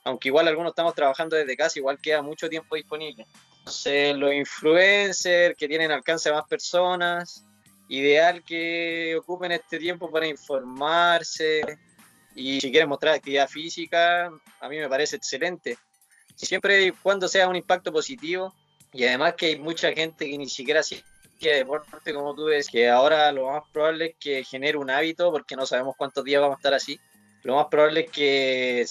aunque 0.06 0.28
igual 0.28 0.46
algunos 0.46 0.70
estamos 0.70 0.94
trabajando 0.94 1.34
desde 1.34 1.56
casa, 1.56 1.80
igual 1.80 1.98
queda 2.00 2.22
mucho 2.22 2.48
tiempo 2.48 2.76
disponible. 2.76 3.26
Entonces, 3.58 4.16
los 4.16 4.32
influencers 4.32 5.56
que 5.56 5.66
tienen 5.66 5.90
alcance 5.90 6.28
a 6.28 6.34
más 6.34 6.46
personas, 6.46 7.44
ideal 7.88 8.44
que 8.44 9.16
ocupen 9.18 9.50
este 9.50 9.80
tiempo 9.80 10.08
para 10.08 10.28
informarse 10.28 11.60
y 12.36 12.60
si 12.60 12.70
quieren 12.70 12.88
mostrar 12.88 13.14
actividad 13.14 13.48
física, 13.48 14.30
a 14.60 14.68
mí 14.68 14.78
me 14.78 14.88
parece 14.88 15.16
excelente. 15.16 15.76
Siempre 16.36 16.84
y 16.84 16.90
cuando 16.92 17.26
sea 17.26 17.48
un 17.48 17.56
impacto 17.56 17.92
positivo 17.92 18.54
y 18.92 19.04
además 19.06 19.34
que 19.34 19.46
hay 19.46 19.58
mucha 19.58 19.92
gente 19.92 20.30
que 20.30 20.38
ni 20.38 20.48
siquiera 20.48 20.82
que 21.40 21.52
deporte, 21.52 22.14
como 22.14 22.32
tú 22.32 22.44
ves, 22.44 22.68
que 22.68 22.88
ahora 22.88 23.32
lo 23.32 23.50
más 23.50 23.64
probable 23.72 24.06
es 24.06 24.16
que 24.20 24.44
genere 24.44 24.78
un 24.78 24.88
hábito, 24.88 25.32
porque 25.32 25.56
no 25.56 25.66
sabemos 25.66 25.96
cuántos 25.98 26.22
días 26.22 26.40
vamos 26.40 26.54
a 26.54 26.60
estar 26.60 26.74
así. 26.74 27.00
Lo 27.42 27.56
más 27.56 27.66
probable 27.66 28.02
es 28.02 28.10
que 28.12 28.86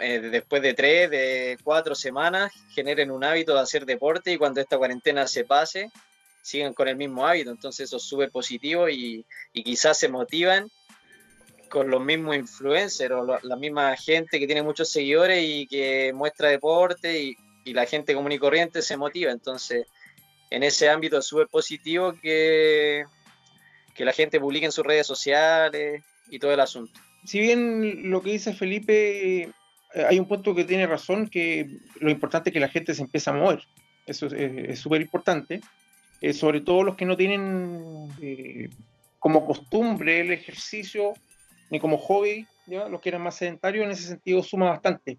eh, 0.00 0.20
después 0.20 0.62
de 0.62 0.74
tres, 0.74 1.10
de 1.10 1.58
cuatro 1.62 1.94
semanas, 1.94 2.52
generen 2.74 3.10
un 3.10 3.24
hábito 3.24 3.54
de 3.54 3.60
hacer 3.60 3.86
deporte 3.86 4.32
y 4.32 4.38
cuando 4.38 4.60
esta 4.60 4.78
cuarentena 4.78 5.26
se 5.26 5.44
pase, 5.44 5.90
sigan 6.42 6.74
con 6.74 6.88
el 6.88 6.96
mismo 6.96 7.26
hábito. 7.26 7.50
Entonces 7.50 7.88
eso 7.88 7.96
es 7.96 8.02
súper 8.02 8.30
positivo 8.30 8.88
y, 8.88 9.24
quizás 9.52 9.98
se 9.98 10.08
motivan 10.08 10.68
con 11.68 11.90
los 11.90 12.02
mismos 12.02 12.36
influencers 12.36 13.14
o 13.14 13.38
la 13.42 13.56
misma 13.56 13.96
gente 13.96 14.38
que 14.38 14.46
tiene 14.46 14.62
muchos 14.62 14.90
seguidores 14.90 15.42
y 15.42 15.66
que 15.66 16.12
muestra 16.14 16.48
deporte 16.48 17.22
y, 17.22 17.36
la 17.64 17.86
gente 17.86 18.12
común 18.14 18.32
y 18.32 18.38
corriente 18.38 18.82
se 18.82 18.96
motiva. 18.96 19.30
Entonces 19.30 19.86
en 20.50 20.64
ese 20.64 20.88
ámbito 20.88 21.18
es 21.18 21.24
súper 21.24 21.46
positivo 21.46 22.12
que, 22.20 23.04
que 23.94 24.04
la 24.04 24.12
gente 24.12 24.40
publique 24.40 24.66
en 24.66 24.72
sus 24.72 24.84
redes 24.84 25.06
sociales 25.06 26.02
y 26.28 26.38
todo 26.38 26.52
el 26.52 26.60
asunto. 26.60 27.00
Si 27.24 27.38
bien 27.38 28.10
lo 28.10 28.20
que 28.20 28.32
dice 28.32 28.52
Felipe, 28.52 29.52
hay 29.94 30.18
un 30.18 30.26
punto 30.26 30.54
que 30.54 30.64
tiene 30.64 30.86
razón, 30.86 31.28
que 31.28 31.68
lo 32.00 32.10
importante 32.10 32.50
es 32.50 32.54
que 32.54 32.60
la 32.60 32.68
gente 32.68 32.94
se 32.94 33.02
empiece 33.02 33.30
a 33.30 33.34
mover. 33.34 33.62
Eso 34.06 34.26
es 34.26 34.78
súper 34.78 35.00
importante. 35.00 35.60
Eh, 36.20 36.32
sobre 36.32 36.60
todo 36.60 36.82
los 36.82 36.96
que 36.96 37.04
no 37.04 37.16
tienen 37.16 38.08
eh, 38.20 38.68
como 39.18 39.44
costumbre 39.44 40.20
el 40.20 40.30
ejercicio 40.32 41.14
ni 41.70 41.80
como 41.80 41.98
hobby, 41.98 42.46
¿ya? 42.66 42.88
los 42.88 43.00
que 43.00 43.08
eran 43.08 43.22
más 43.22 43.36
sedentarios, 43.36 43.84
en 43.84 43.90
ese 43.90 44.04
sentido 44.04 44.42
suma 44.42 44.70
bastante. 44.70 45.18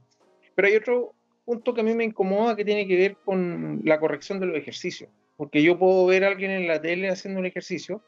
Pero 0.56 0.68
hay 0.68 0.76
otro 0.76 1.14
punto 1.46 1.74
que 1.74 1.82
a 1.82 1.84
mí 1.84 1.94
me 1.94 2.04
incomoda 2.04 2.56
que 2.56 2.64
tiene 2.64 2.88
que 2.88 2.96
ver 2.96 3.18
con 3.26 3.82
la 3.84 4.00
corrección 4.00 4.40
de 4.40 4.46
los 4.46 4.58
ejercicios 4.58 5.10
porque 5.38 5.64
yo 5.64 5.78
puedo 5.78 6.06
ver 6.06 6.24
a 6.24 6.28
alguien 6.28 6.52
en 6.52 6.68
la 6.68 6.82
tele 6.82 7.10
haciendo 7.10 7.40
un 7.40 7.46
ejercicio 7.46 8.02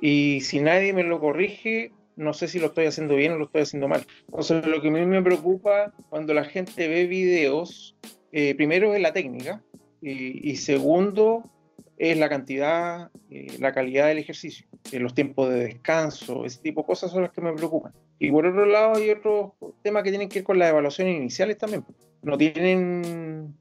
y 0.00 0.40
si 0.40 0.60
nadie 0.60 0.92
me 0.92 1.04
lo 1.04 1.20
corrige, 1.20 1.92
no 2.20 2.34
sé 2.34 2.48
si 2.48 2.58
lo 2.58 2.66
estoy 2.66 2.84
haciendo 2.84 3.16
bien 3.16 3.32
o 3.32 3.38
lo 3.38 3.46
estoy 3.46 3.62
haciendo 3.62 3.88
mal. 3.88 4.06
Entonces, 4.26 4.66
lo 4.66 4.80
que 4.82 4.88
a 4.88 4.90
mí 4.90 5.06
me 5.06 5.22
preocupa 5.22 5.92
cuando 6.10 6.34
la 6.34 6.44
gente 6.44 6.86
ve 6.86 7.06
videos, 7.06 7.96
eh, 8.30 8.54
primero 8.54 8.94
es 8.94 9.00
la 9.00 9.12
técnica 9.12 9.62
y, 10.02 10.56
segundo 10.56 11.50
es 11.96 12.16
la 12.18 12.28
cantidad, 12.28 13.10
eh, 13.30 13.56
la 13.58 13.72
calidad 13.72 14.08
del 14.08 14.18
ejercicio, 14.18 14.66
eh, 14.92 15.00
los 15.00 15.14
tiempos 15.14 15.50
de 15.50 15.64
descanso, 15.64 16.44
ese 16.44 16.60
tipo 16.60 16.82
de 16.82 16.86
cosas 16.86 17.10
son 17.10 17.22
las 17.22 17.32
que 17.32 17.40
me 17.40 17.52
preocupan. 17.54 17.92
Y 18.18 18.30
por 18.30 18.46
otro 18.46 18.66
lado 18.66 18.96
hay 18.96 19.10
otros 19.10 19.52
temas 19.82 20.02
que 20.02 20.10
tienen 20.10 20.28
que 20.28 20.40
ver 20.40 20.44
con 20.44 20.58
las 20.58 20.70
evaluaciones 20.70 21.16
iniciales 21.16 21.56
también. 21.56 21.84
No 22.22 22.36
tienen 22.36 23.54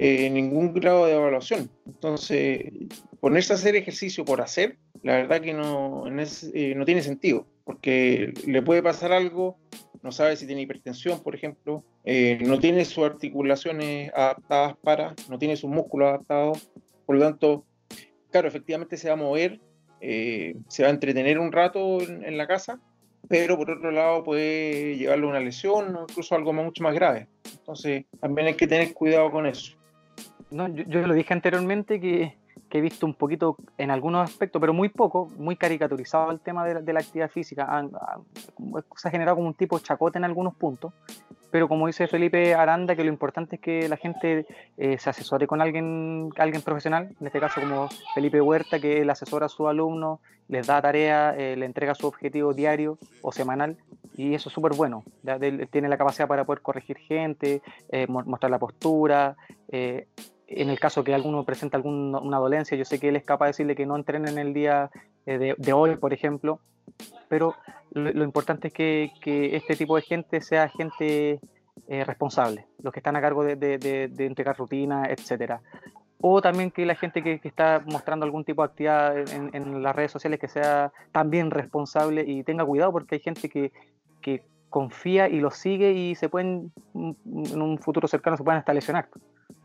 eh, 0.00 0.30
ningún 0.30 0.72
grado 0.72 1.06
de 1.06 1.14
evaluación. 1.14 1.68
Entonces, 1.84 2.72
ponerse 3.18 3.52
a 3.52 3.56
hacer 3.56 3.74
ejercicio 3.74 4.24
por 4.24 4.40
hacer, 4.40 4.76
la 5.02 5.14
verdad 5.14 5.40
que 5.40 5.52
no, 5.52 6.04
eh, 6.06 6.74
no 6.76 6.84
tiene 6.84 7.02
sentido, 7.02 7.48
porque 7.68 8.32
le 8.46 8.62
puede 8.62 8.82
pasar 8.82 9.12
algo, 9.12 9.58
no 10.02 10.10
sabe 10.10 10.36
si 10.36 10.46
tiene 10.46 10.62
hipertensión, 10.62 11.22
por 11.22 11.34
ejemplo, 11.34 11.84
eh, 12.02 12.38
no 12.40 12.58
tiene 12.58 12.86
sus 12.86 13.04
articulaciones 13.04 14.10
adaptadas 14.14 14.74
para, 14.82 15.14
no 15.28 15.38
tiene 15.38 15.54
sus 15.54 15.68
músculos 15.68 16.08
adaptados, 16.08 16.70
por 17.04 17.16
lo 17.16 17.26
tanto, 17.26 17.66
claro, 18.30 18.48
efectivamente 18.48 18.96
se 18.96 19.08
va 19.08 19.12
a 19.12 19.16
mover, 19.18 19.60
se 20.00 20.82
va 20.82 20.88
a 20.88 20.92
entretener 20.92 21.38
un 21.38 21.52
rato 21.52 22.00
en, 22.00 22.38
la 22.38 22.46
casa, 22.46 22.80
pero 23.28 23.58
por 23.58 23.70
otro 23.70 23.90
lado 23.90 24.24
puede 24.24 24.96
llevarle 24.96 25.26
una 25.26 25.40
lesión 25.40 25.94
o 25.94 26.06
incluso 26.08 26.34
algo 26.34 26.54
mucho 26.54 26.82
más 26.82 26.94
grave. 26.94 27.28
Entonces, 27.52 28.06
también 28.18 28.46
hay 28.46 28.54
que 28.54 28.66
tener 28.66 28.94
cuidado 28.94 29.30
con 29.30 29.44
eso. 29.44 29.76
No, 30.50 30.68
yo, 30.68 31.06
lo 31.06 31.12
dije 31.12 31.34
anteriormente 31.34 32.00
que, 32.00 32.34
he 32.70 32.80
visto 32.80 33.06
un 33.06 33.14
poquito 33.14 33.56
en 33.78 33.90
algunos 33.90 34.28
aspectos, 34.28 34.60
pero 34.60 34.74
muy 34.74 34.88
poco, 34.88 35.30
muy 35.38 35.56
caricaturizado 35.56 36.30
el 36.30 36.40
tema 36.40 36.64
de, 36.66 36.92
la 36.92 37.00
actividad 37.00 37.30
física. 37.30 37.66
se 38.96 39.08
ha 39.08 39.10
generado 39.10 39.36
como 39.36 39.48
un 39.48 39.54
tipo 39.54 39.78
de 39.78 39.84
chacote 39.84 40.18
en 40.18 40.24
algunos 40.24 40.54
puntos, 40.54 40.92
pero 41.50 41.68
como 41.68 41.86
dice 41.86 42.06
Felipe 42.08 42.54
Aranda, 42.54 42.94
que 42.94 43.04
lo 43.04 43.10
importante 43.10 43.56
es 43.56 43.62
que 43.62 43.88
la 43.88 43.96
gente 43.96 44.46
eh, 44.76 44.98
se 44.98 45.10
asesore 45.10 45.46
con 45.46 45.62
alguien, 45.62 46.30
alguien 46.36 46.62
profesional, 46.62 47.14
en 47.18 47.26
este 47.26 47.40
caso 47.40 47.60
como 47.60 47.88
Felipe 48.14 48.40
Huerta, 48.40 48.78
que 48.78 49.04
le 49.04 49.12
asesora 49.12 49.46
a 49.46 49.48
sus 49.48 49.66
alumnos, 49.66 50.20
les 50.48 50.66
da 50.66 50.82
tarea, 50.82 51.34
eh, 51.36 51.56
le 51.56 51.64
entrega 51.64 51.94
su 51.94 52.06
objetivo 52.06 52.52
diario 52.52 52.98
o 53.22 53.32
semanal, 53.32 53.78
y 54.14 54.34
eso 54.34 54.50
es 54.50 54.54
súper 54.54 54.74
bueno. 54.74 55.04
tiene 55.70 55.88
la 55.88 55.96
capacidad 55.96 56.28
para 56.28 56.44
poder 56.44 56.60
corregir 56.60 56.98
gente, 56.98 57.62
eh, 57.90 58.06
mostrar 58.08 58.50
la 58.50 58.58
postura 58.58 59.36
en 60.48 60.70
el 60.70 60.80
caso 60.80 61.04
que 61.04 61.14
alguno 61.14 61.44
presenta 61.44 61.76
alguna 61.76 62.38
dolencia, 62.38 62.76
yo 62.76 62.84
sé 62.84 62.98
que 62.98 63.10
él 63.10 63.16
es 63.16 63.24
capaz 63.24 63.46
de 63.46 63.50
decirle 63.50 63.76
que 63.76 63.86
no 63.86 63.96
entrenen 63.96 64.38
en 64.38 64.38
el 64.38 64.54
día 64.54 64.90
eh, 65.26 65.54
de, 65.56 65.72
hoy, 65.72 65.96
por 65.96 66.14
ejemplo, 66.14 66.60
pero 67.28 67.54
lo, 67.92 68.24
importante 68.24 68.68
es 68.68 68.74
que, 68.74 69.56
este 69.56 69.76
tipo 69.76 69.96
de 69.96 70.02
gente 70.02 70.40
sea 70.40 70.68
gente 70.70 71.38
eh, 71.86 72.04
responsable, 72.04 72.66
los 72.82 72.92
que 72.92 73.00
están 73.00 73.16
a 73.16 73.20
cargo 73.20 73.44
de, 73.44 74.10
entregar 74.18 74.56
rutinas, 74.56 75.08
etcétera. 75.10 75.60
O 76.20 76.40
también 76.40 76.70
que 76.70 76.86
la 76.86 76.94
gente 76.94 77.22
que, 77.22 77.40
está 77.44 77.82
mostrando 77.86 78.24
algún 78.24 78.44
tipo 78.44 78.62
de 78.62 78.66
actividad 78.66 79.18
en, 79.54 79.82
las 79.82 79.94
redes 79.94 80.10
sociales 80.10 80.40
que 80.40 80.48
sea 80.48 80.92
también 81.12 81.50
responsable 81.50 82.24
y 82.26 82.42
tenga 82.42 82.64
cuidado 82.64 82.90
porque 82.90 83.16
hay 83.16 83.20
gente 83.20 83.50
que, 83.50 83.70
que 84.22 84.42
confía 84.70 85.28
y 85.28 85.40
lo 85.40 85.50
sigue 85.50 85.92
y 85.92 86.14
se 86.14 86.30
pueden, 86.30 86.72
en 86.94 87.62
un 87.62 87.78
futuro 87.78 88.08
cercano 88.08 88.38
se 88.38 88.44
pueden 88.44 88.58
hasta 88.58 88.72
lesionar 88.72 89.08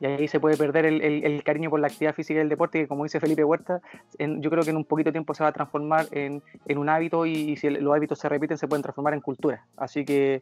y 0.04 0.06
ahí 0.06 0.28
se 0.28 0.42
puede 0.42 0.58
perder 0.58 0.86
el, 0.86 1.44
cariño 1.44 1.70
por 1.70 1.80
la 1.80 1.88
actividad 1.88 2.14
física 2.14 2.38
y 2.40 2.42
el 2.42 2.50
deporte, 2.50 2.82
que 2.82 2.88
como 2.90 3.04
dice 3.04 3.22
Felipe 3.22 3.46
Huerta, 3.46 3.82
yo 4.20 4.50
creo 4.50 4.62
que 4.62 4.72
en 4.72 4.76
un 4.76 4.84
poquito 4.84 5.14
tiempo 5.14 5.34
se 5.34 5.44
va 5.44 5.50
a 5.50 5.54
transformar 5.54 6.08
en, 6.12 6.42
un 6.76 6.90
hábito 6.90 7.26
y, 7.26 7.56
si 7.56 7.70
los 7.70 7.96
hábitos 7.96 8.20
se 8.20 8.28
repiten 8.28 8.58
se 8.58 8.68
pueden 8.68 8.84
transformar 8.84 9.14
en 9.14 9.22
cultura. 9.22 9.66
Así 9.78 10.04
que 10.04 10.42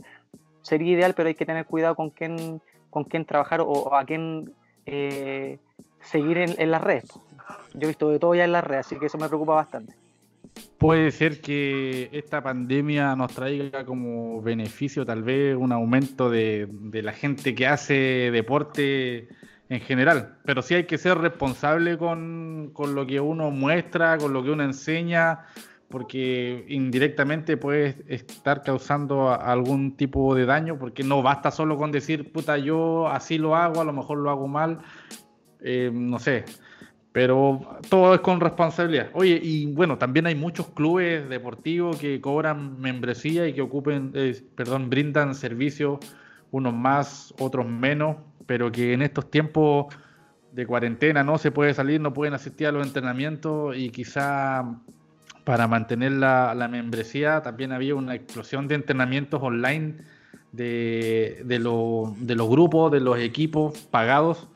sería 0.63 0.93
ideal, 0.93 1.13
pero 1.15 1.27
hay 1.27 1.35
que 1.35 1.45
tener 1.45 1.67
cuidado 1.67 1.93
con 1.93 2.09
quién, 2.09 2.59
con 2.89 3.03
quién 3.03 3.23
trabajar 3.23 3.61
o, 3.61 3.93
a 3.93 4.03
quién 4.03 4.51
eh, 4.87 5.59
seguir 6.01 6.39
en, 6.39 6.71
las 6.71 6.81
redes. 6.81 7.11
Yo 7.75 7.81
he 7.83 7.87
visto 7.87 8.09
de 8.09 8.17
todo 8.17 8.33
ya 8.33 8.45
en 8.45 8.53
la 8.53 8.61
red, 8.61 8.79
así 8.79 8.97
que 8.97 9.05
eso 9.05 9.19
me 9.19 9.27
preocupa 9.27 9.53
bastante. 9.53 9.93
Puede 10.79 11.11
ser 11.11 11.39
que 11.39 12.09
esta 12.11 12.41
pandemia 12.41 13.15
nos 13.15 13.31
traiga 13.35 13.85
como 13.85 14.41
beneficio 14.41 15.05
tal 15.05 15.21
vez 15.21 15.55
un 15.55 15.71
aumento 15.71 16.31
de, 16.31 16.67
la 16.91 17.13
gente 17.13 17.53
que 17.53 17.67
hace 17.67 18.31
deporte 18.31 19.27
en 19.71 19.79
general, 19.79 20.35
pero 20.43 20.61
sí 20.61 20.75
hay 20.75 20.83
que 20.83 20.97
ser 20.97 21.17
responsable 21.17 21.97
con, 21.97 22.71
con, 22.73 22.93
lo 22.93 23.07
que 23.07 23.21
uno 23.21 23.51
muestra, 23.51 24.17
con 24.17 24.33
lo 24.33 24.43
que 24.43 24.49
uno 24.49 24.63
enseña, 24.63 25.45
porque 25.87 26.65
indirectamente 26.67 27.55
puede 27.55 28.03
estar 28.09 28.63
causando 28.63 29.29
algún 29.29 29.95
tipo 29.95 30.35
de 30.35 30.45
daño, 30.45 30.77
porque 30.77 31.05
no 31.05 31.21
basta 31.21 31.51
solo 31.51 31.77
con 31.77 31.93
decir, 31.93 32.33
puta, 32.33 32.57
yo 32.57 33.07
así 33.07 33.37
lo 33.37 33.55
hago, 33.55 33.79
a 33.79 33.85
lo 33.85 33.93
mejor 33.93 34.17
lo 34.17 34.29
hago 34.29 34.49
mal, 34.49 34.79
eh, 35.61 35.89
no 35.93 36.19
sé, 36.19 36.43
pero 37.13 37.61
todo 37.87 38.13
es 38.13 38.19
con 38.19 38.41
responsabilidad. 38.41 39.09
Oye, 39.13 39.39
y 39.41 39.67
bueno, 39.67 39.97
también 39.97 40.27
hay 40.27 40.35
muchos 40.35 40.67
clubes 40.71 41.29
deportivos 41.29 41.95
que 41.95 42.19
cobran 42.19 42.77
membresía 42.81 43.47
y 43.47 43.53
que 43.53 43.61
ocupen, 43.61 44.11
eh, 44.15 44.37
perdón, 44.53 44.89
brindan 44.89 45.33
servicios, 45.33 45.99
unos 46.51 46.73
más, 46.73 47.33
otros 47.39 47.65
menos, 47.65 48.17
pero 48.45 48.71
que 48.71 48.93
en 48.93 49.01
estos 49.01 49.29
tiempos 49.29 49.93
de 50.51 50.65
cuarentena 50.65 51.23
no 51.23 51.37
se 51.37 51.51
puede 51.51 51.73
salir, 51.73 52.01
no 52.01 52.13
pueden 52.13 52.33
asistir 52.33 52.67
a 52.67 52.71
los 52.71 52.85
entrenamientos 52.85 53.75
y 53.77 53.89
quizá 53.89 54.65
para 55.43 55.67
mantener 55.67 56.11
la, 56.13 56.67
membresía 56.69 57.41
también 57.41 57.71
había 57.71 57.95
una 57.95 58.15
explosión 58.15 58.67
de 58.67 58.75
entrenamientos 58.75 59.41
online 59.41 59.97
de, 60.51 61.41
de, 61.45 61.59
de 62.17 62.35
los 62.35 62.49
grupos, 62.49 62.91
de 62.91 62.99
los 62.99 63.17
equipos 63.17 63.77
pagados 63.89 64.47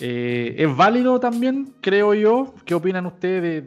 eh, 0.00 0.54
¿Es 0.58 0.76
válido 0.76 1.20
también, 1.20 1.74
creo 1.80 2.12
yo? 2.14 2.54
¿Qué 2.64 2.74
opinan 2.74 3.06
ustedes? 3.06 3.64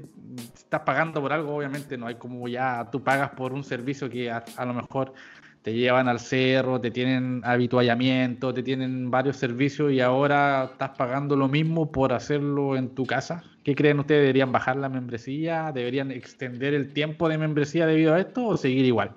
estás 0.56 0.82
pagando 0.82 1.20
por 1.20 1.34
algo, 1.34 1.56
obviamente 1.56 1.98
no 1.98 2.06
hay 2.06 2.16
como 2.16 2.48
ya 2.48 2.88
tú 2.92 3.04
pagas 3.04 3.32
por 3.32 3.54
un 3.54 3.64
servicio 3.64 4.08
que 4.08 4.30
a, 4.30 4.44
lo 4.66 4.74
mejor 4.76 5.14
te 5.62 5.74
llevan 5.74 6.08
al 6.08 6.20
cerro, 6.20 6.80
te 6.80 6.90
tienen 6.90 7.42
habituallamiento, 7.44 8.54
te 8.54 8.64
tienen 8.64 9.12
varios 9.12 9.38
servicios 9.38 9.92
y 9.92 10.00
ahora 10.00 10.70
estás 10.72 10.92
pagando 10.98 11.36
lo 11.36 11.48
mismo 11.48 11.92
por 11.92 12.14
hacerlo 12.14 12.78
en 12.78 12.96
tu 12.96 13.06
casa. 13.06 13.44
¿Qué 13.64 13.76
creen 13.76 14.00
ustedes? 14.00 14.22
¿Deberían 14.22 14.52
bajar 14.52 14.78
la 14.78 14.88
membresía? 14.88 15.72
¿Deberían 15.74 16.12
extender 16.12 16.74
el 16.74 16.94
tiempo 16.94 17.28
de 17.28 17.38
membresía 17.38 17.86
debido 17.86 18.14
a 18.14 18.20
esto 18.20 18.48
o 18.48 18.58
seguir 18.58 18.86
igual? 18.86 19.12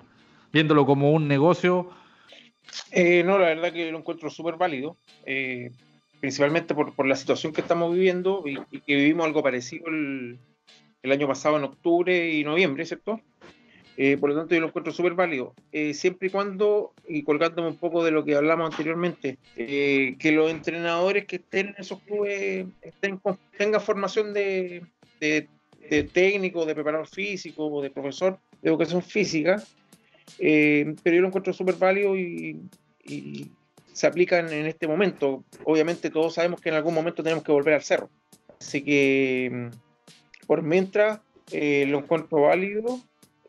Viéndolo 0.51 0.85
como 0.85 1.11
un 1.11 1.27
negocio. 1.27 1.89
Eh, 2.91 3.23
no, 3.23 3.37
la 3.37 3.47
verdad 3.47 3.71
que 3.71 3.91
lo 3.91 3.99
encuentro 3.99 4.29
súper 4.29 4.57
válido. 4.57 4.97
Eh, 5.25 5.71
principalmente 6.19 6.75
por, 6.75 6.93
por, 6.93 7.07
la 7.07 7.15
situación 7.15 7.53
que 7.53 7.61
estamos 7.61 7.93
viviendo 7.93 8.43
y, 8.45 8.79
que 8.81 8.95
vivimos 8.95 9.25
algo 9.25 9.43
parecido 9.43 9.87
el, 9.87 10.39
el, 11.01 11.11
año 11.11 11.27
pasado 11.27 11.57
en 11.57 11.63
octubre 11.65 12.31
y 12.31 12.43
noviembre, 12.43 12.85
¿cierto? 12.85 13.19
Eh, 13.97 14.17
por 14.17 14.29
lo 14.29 14.35
tanto, 14.35 14.55
yo 14.55 14.61
lo 14.61 14.67
encuentro 14.67 14.91
súper 14.91 15.13
válido, 15.13 15.53
eh, 15.71 15.93
siempre 15.93 16.27
y 16.27 16.31
cuando, 16.31 16.93
y 17.07 17.23
colgándome 17.23 17.67
un 17.67 17.77
poco 17.77 18.03
de 18.03 18.11
lo 18.11 18.25
que 18.25 18.35
hablamos 18.35 18.71
anteriormente, 18.71 19.37
eh, 19.55 20.15
que 20.17 20.31
los 20.31 20.49
entrenadores 20.49 21.25
que 21.25 21.35
estén 21.35 21.69
en 21.69 21.75
esos 21.77 21.99
clubes 22.01 22.65
estén, 22.81 23.21
tengan 23.55 23.81
formación 23.81 24.33
de, 24.33 24.81
de, 25.19 25.47
de, 25.89 26.03
técnico, 26.03 26.65
de 26.65 26.73
preparador 26.73 27.07
físico 27.07 27.67
o 27.67 27.81
de 27.83 27.91
profesor 27.91 28.39
de 28.61 28.69
educación 28.69 29.03
física, 29.03 29.61
pero 30.39 31.15
yo 31.15 31.21
lo 31.21 31.27
encuentro 31.27 31.53
súper 31.53 31.75
válido 31.75 32.17
y, 32.17 32.59
y 33.03 33.51
se 33.93 34.07
aplican 34.07 34.51
en 34.51 34.65
este 34.65 34.87
momento. 34.87 35.43
Obviamente 35.63 36.09
todos 36.09 36.33
sabemos 36.33 36.59
que 36.59 36.69
en 36.69 36.75
algún 36.75 36.93
momento 36.93 37.23
tenemos 37.23 37.43
que 37.43 37.51
volver 37.51 37.75
al 37.75 37.83
cerro. 37.83 38.09
Así 38.59 38.81
que 38.81 39.49
mm, 39.51 40.45
por 40.47 40.63
mientras 40.63 41.21
eh, 41.51 41.85
lo 41.87 41.99
encuentro 41.99 42.41
válido 42.41 42.99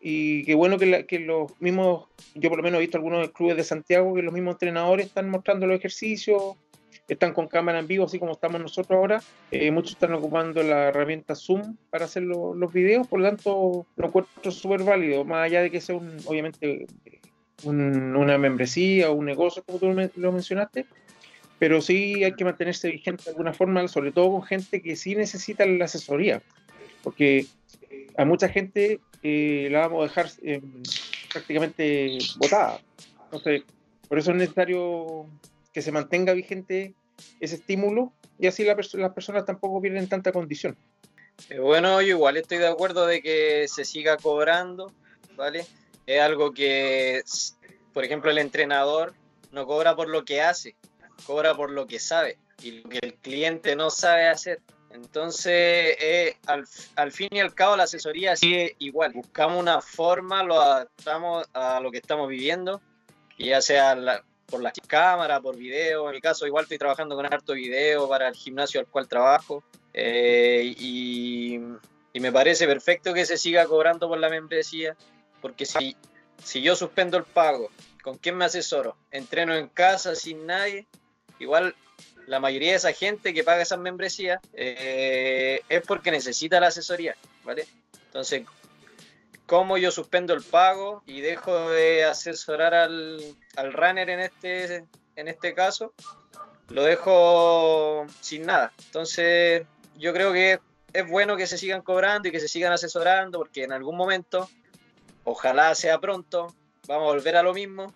y 0.06 0.44
qué 0.44 0.54
bueno 0.54 0.76
que, 0.76 1.18
los 1.20 1.58
mismos, 1.62 2.08
yo 2.34 2.50
por 2.50 2.58
lo 2.58 2.62
menos 2.62 2.76
he 2.76 2.82
visto 2.82 2.99
algunos 2.99 3.30
clubes 3.30 3.56
de 3.56 3.64
Santiago 3.64 4.14
que 4.14 4.21
los 4.21 4.34
mismos 4.34 4.56
entrenadores 4.56 5.06
están 5.06 5.30
mostrando 5.30 5.67
los 5.67 5.78
ejercicios, 5.78 6.56
están 7.08 7.32
con 7.32 7.49
cámara 7.49 7.78
en 7.78 7.86
vivo, 7.86 8.04
así 8.04 8.19
como 8.19 8.32
estamos 8.32 8.60
nosotros 8.60 8.99
ahora. 8.99 9.23
Eh, 9.50 9.71
muchos 9.71 9.93
están 9.93 10.12
ocupando 10.12 10.62
la 10.62 10.88
herramienta 10.88 11.34
Zoom 11.34 11.78
para 11.88 12.04
hacer 12.04 12.25
los 12.25 12.71
videos, 12.71 13.06
por 13.06 13.21
lo 13.21 13.28
tanto 13.28 13.86
lo 13.97 14.06
encuentro 14.06 14.50
súper 14.50 14.82
válido, 14.82 15.25
más 15.25 15.47
allá 15.47 15.62
de 15.62 15.71
que 15.71 15.80
sea 15.80 15.95
un, 15.95 16.14
obviamente 16.26 16.86
una 17.64 18.36
membresía 18.36 19.10
o 19.10 19.14
un 19.14 19.25
negocio, 19.25 19.64
como 19.64 19.78
tú 19.78 19.86
lo 20.17 20.32
mencionaste, 20.32 20.84
pero 21.58 21.80
sí 21.80 22.25
hay 22.25 22.34
que 22.34 22.45
mantenerse 22.45 22.90
vigente 22.90 23.25
de 23.25 23.30
alguna 23.30 23.54
forma, 23.54 23.88
sobre 23.88 24.12
todo 24.12 24.32
con 24.32 24.43
gente 24.43 24.82
que 24.82 24.97
sí 24.97 25.14
necesita 25.14 25.64
la 25.64 25.86
asesoría, 25.86 26.43
porque 27.02 27.47
a 28.19 28.26
mucha 28.26 28.50
gente 28.50 29.00
la 29.25 29.80
vamos 29.80 30.04
a 30.04 30.08
dejar 30.08 30.30
eh, 30.43 30.60
prácticamente 31.32 32.19
botada. 32.37 32.80
Entonces, 33.25 33.63
por 34.08 34.19
eso 34.19 34.30
es 34.30 34.37
necesario 34.37 35.26
que 35.73 35.82
se 35.82 35.93
mantenga 35.93 36.32
vigente 36.34 36.95
ese 37.41 37.56
estímulo 37.56 38.13
y 38.39 38.47
así 38.47 38.65
las 38.65 39.13
personas 39.13 39.45
tampoco 39.45 39.80
pierden 39.80 40.08
tanta 40.08 40.32
condición. 40.32 40.76
Eh, 41.49 41.58
bueno, 41.58 42.00
yo 42.00 42.08
igual 42.08 42.37
estoy 42.37 42.58
de 42.58 42.69
acuerdo 42.69 43.06
de 43.06 43.23
que 43.23 43.67
se 43.69 43.84
siga 43.84 44.17
cobrando, 44.17 44.93
¿vale? 45.37 45.67
es 46.06 46.21
algo 46.21 46.52
que, 46.52 47.23
por 47.93 48.04
ejemplo, 48.04 48.30
el 48.30 48.39
entrenador 48.39 49.15
no 49.52 49.67
cobra 49.67 49.97
por 49.97 50.08
lo 50.08 50.25
que 50.25 50.43
hace, 50.43 50.76
cobra 51.26 51.54
por 51.54 51.71
lo 51.71 51.87
que 51.87 51.99
sabe 51.99 52.39
y 52.63 52.82
lo 52.82 52.89
que 52.89 52.99
el 53.02 53.15
cliente 53.15 53.75
no 53.76 53.91
sabe 53.91 54.28
hacer. 54.28 54.60
Entonces, 54.95 55.97
eh, 56.00 56.37
al, 56.47 57.13
fin 57.13 57.28
y 57.33 57.41
al 57.41 57.52
cabo, 57.52 57.76
la 57.76 57.83
asesoría 57.83 58.37
sigue 58.37 58.76
igual. 58.78 59.13
Buscamos 59.13 59.61
una 59.61 59.80
forma, 59.80 60.43
lo 60.45 60.61
adaptamos 60.61 61.47
a 61.52 61.80
lo 61.80 61.91
que 61.91 61.99
estamos 61.99 62.28
viviendo, 62.28 62.80
ya 63.37 63.61
sea 63.61 63.97
por 64.47 64.63
las 64.63 64.73
cámaras, 64.87 65.41
por 65.41 65.57
video. 65.57 66.09
En 66.09 66.15
mi 66.15 66.21
caso, 66.21 66.47
igual 66.47 66.63
estoy 66.63 66.78
trabajando 66.78 67.17
con 67.17 67.26
harto 67.26 67.54
video 67.54 68.09
para 68.09 68.28
el 68.28 68.35
gimnasio 68.35 68.78
al 68.78 68.87
cual 68.87 69.09
trabajo. 69.09 69.65
Eh, 69.93 70.75
y, 70.78 71.61
y 72.13 72.21
me 72.21 72.30
parece 72.30 72.67
perfecto 72.67 73.13
que 73.13 73.26
se 73.26 73.37
siga 73.37 73.67
cobrando 73.67 74.09
por 74.09 74.19
la 74.19 74.28
membresía 74.28 74.97
porque 75.45 75.67
si, 75.67 75.95
si 76.43 76.63
yo 76.63 76.75
suspendo 76.75 77.19
el 77.19 77.25
pago, 77.25 77.69
¿con 78.02 78.17
quién 78.17 78.35
me 78.35 78.47
asesoro? 78.47 78.97
Entreno 79.11 79.54
en 79.54 79.69
casa 79.69 80.15
sin 80.15 80.47
nadie. 80.47 80.87
Igual 81.39 81.75
la 82.26 82.41
mayoría 82.41 82.71
de 82.71 82.76
esa 82.76 82.93
gente 82.93 83.34
que 83.34 83.45
paga 83.45 83.63
esas 83.63 83.78
membresías 83.78 84.41
eh, 84.52 85.63
es 85.69 85.82
porque 85.82 86.10
necesita 86.10 86.60
la 86.60 86.69
asesoría, 86.69 87.17
¿vale? 87.45 87.67
Entonces, 88.06 88.45
¿cómo 89.47 89.76
yo 89.76 89.91
suspendo 89.91 90.34
el 90.34 90.43
pago 90.43 91.02
y 91.06 91.21
dejo 91.21 91.71
de 91.71 92.04
asesorar 92.04 92.75
al, 92.75 93.21
al 93.56 93.73
runner 93.73 94.10
en 94.10 94.21
este, 94.21 94.84
en 95.17 95.28
este 95.28 95.54
caso? 95.54 95.93
Lo 96.69 96.82
dejo 96.82 98.06
sin 98.21 98.47
nada. 98.47 98.73
Entonces, 98.87 99.67
yo 99.97 100.13
creo 100.13 100.32
que 100.32 100.60
es 100.93 101.08
bueno 101.08 101.37
que 101.37 101.47
se 101.47 101.58
sigan 101.58 101.82
cobrando 101.82 102.28
y 102.28 102.32
que 102.32 102.41
se 102.41 102.49
sigan 102.49 102.73
asesorando 102.73 103.39
porque 103.39 103.65
en 103.65 103.73
algún 103.73 103.97
momento 103.97 104.49
Ojalá 105.25 105.75
sea 105.75 105.99
pronto. 105.99 106.54
Vamos 106.87 107.08
a 107.08 107.13
volver 107.15 107.37
a 107.37 107.43
lo 107.43 107.54
mismo. 107.54 107.93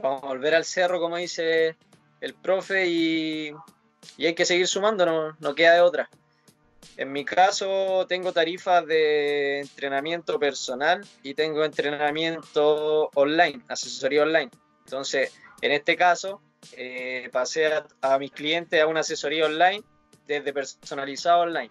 Vamos 0.00 0.24
a 0.24 0.26
volver 0.28 0.54
al 0.54 0.64
cerro, 0.64 0.98
como 0.98 1.16
dice 1.16 1.76
el 2.20 2.34
profe, 2.34 2.86
y, 2.88 3.52
hay 4.18 4.34
que 4.34 4.44
seguir 4.44 4.66
sumando, 4.66 5.06
no, 5.06 5.36
no 5.38 5.54
queda 5.54 5.74
de 5.74 5.80
otra. 5.80 6.08
En 6.96 7.12
mi 7.12 7.24
caso, 7.24 8.06
tengo 8.08 8.32
tarifas 8.32 8.84
de 8.86 9.60
entrenamiento 9.60 10.38
personal 10.38 11.06
y 11.22 11.34
tengo 11.34 11.64
entrenamiento 11.64 13.10
online, 13.14 13.62
asesoría 13.68 14.22
online. 14.22 14.50
Entonces, 14.84 15.32
en 15.60 15.72
este 15.72 15.96
caso, 15.96 16.40
eh, 16.72 17.28
pasé 17.32 17.66
a, 17.66 17.86
a, 18.00 18.18
mis 18.18 18.32
clientes 18.32 18.80
a 18.82 18.86
una 18.86 19.00
asesoría 19.00 19.46
online 19.46 19.82
desde 20.26 20.52
personalizado 20.52 21.42
online. 21.42 21.70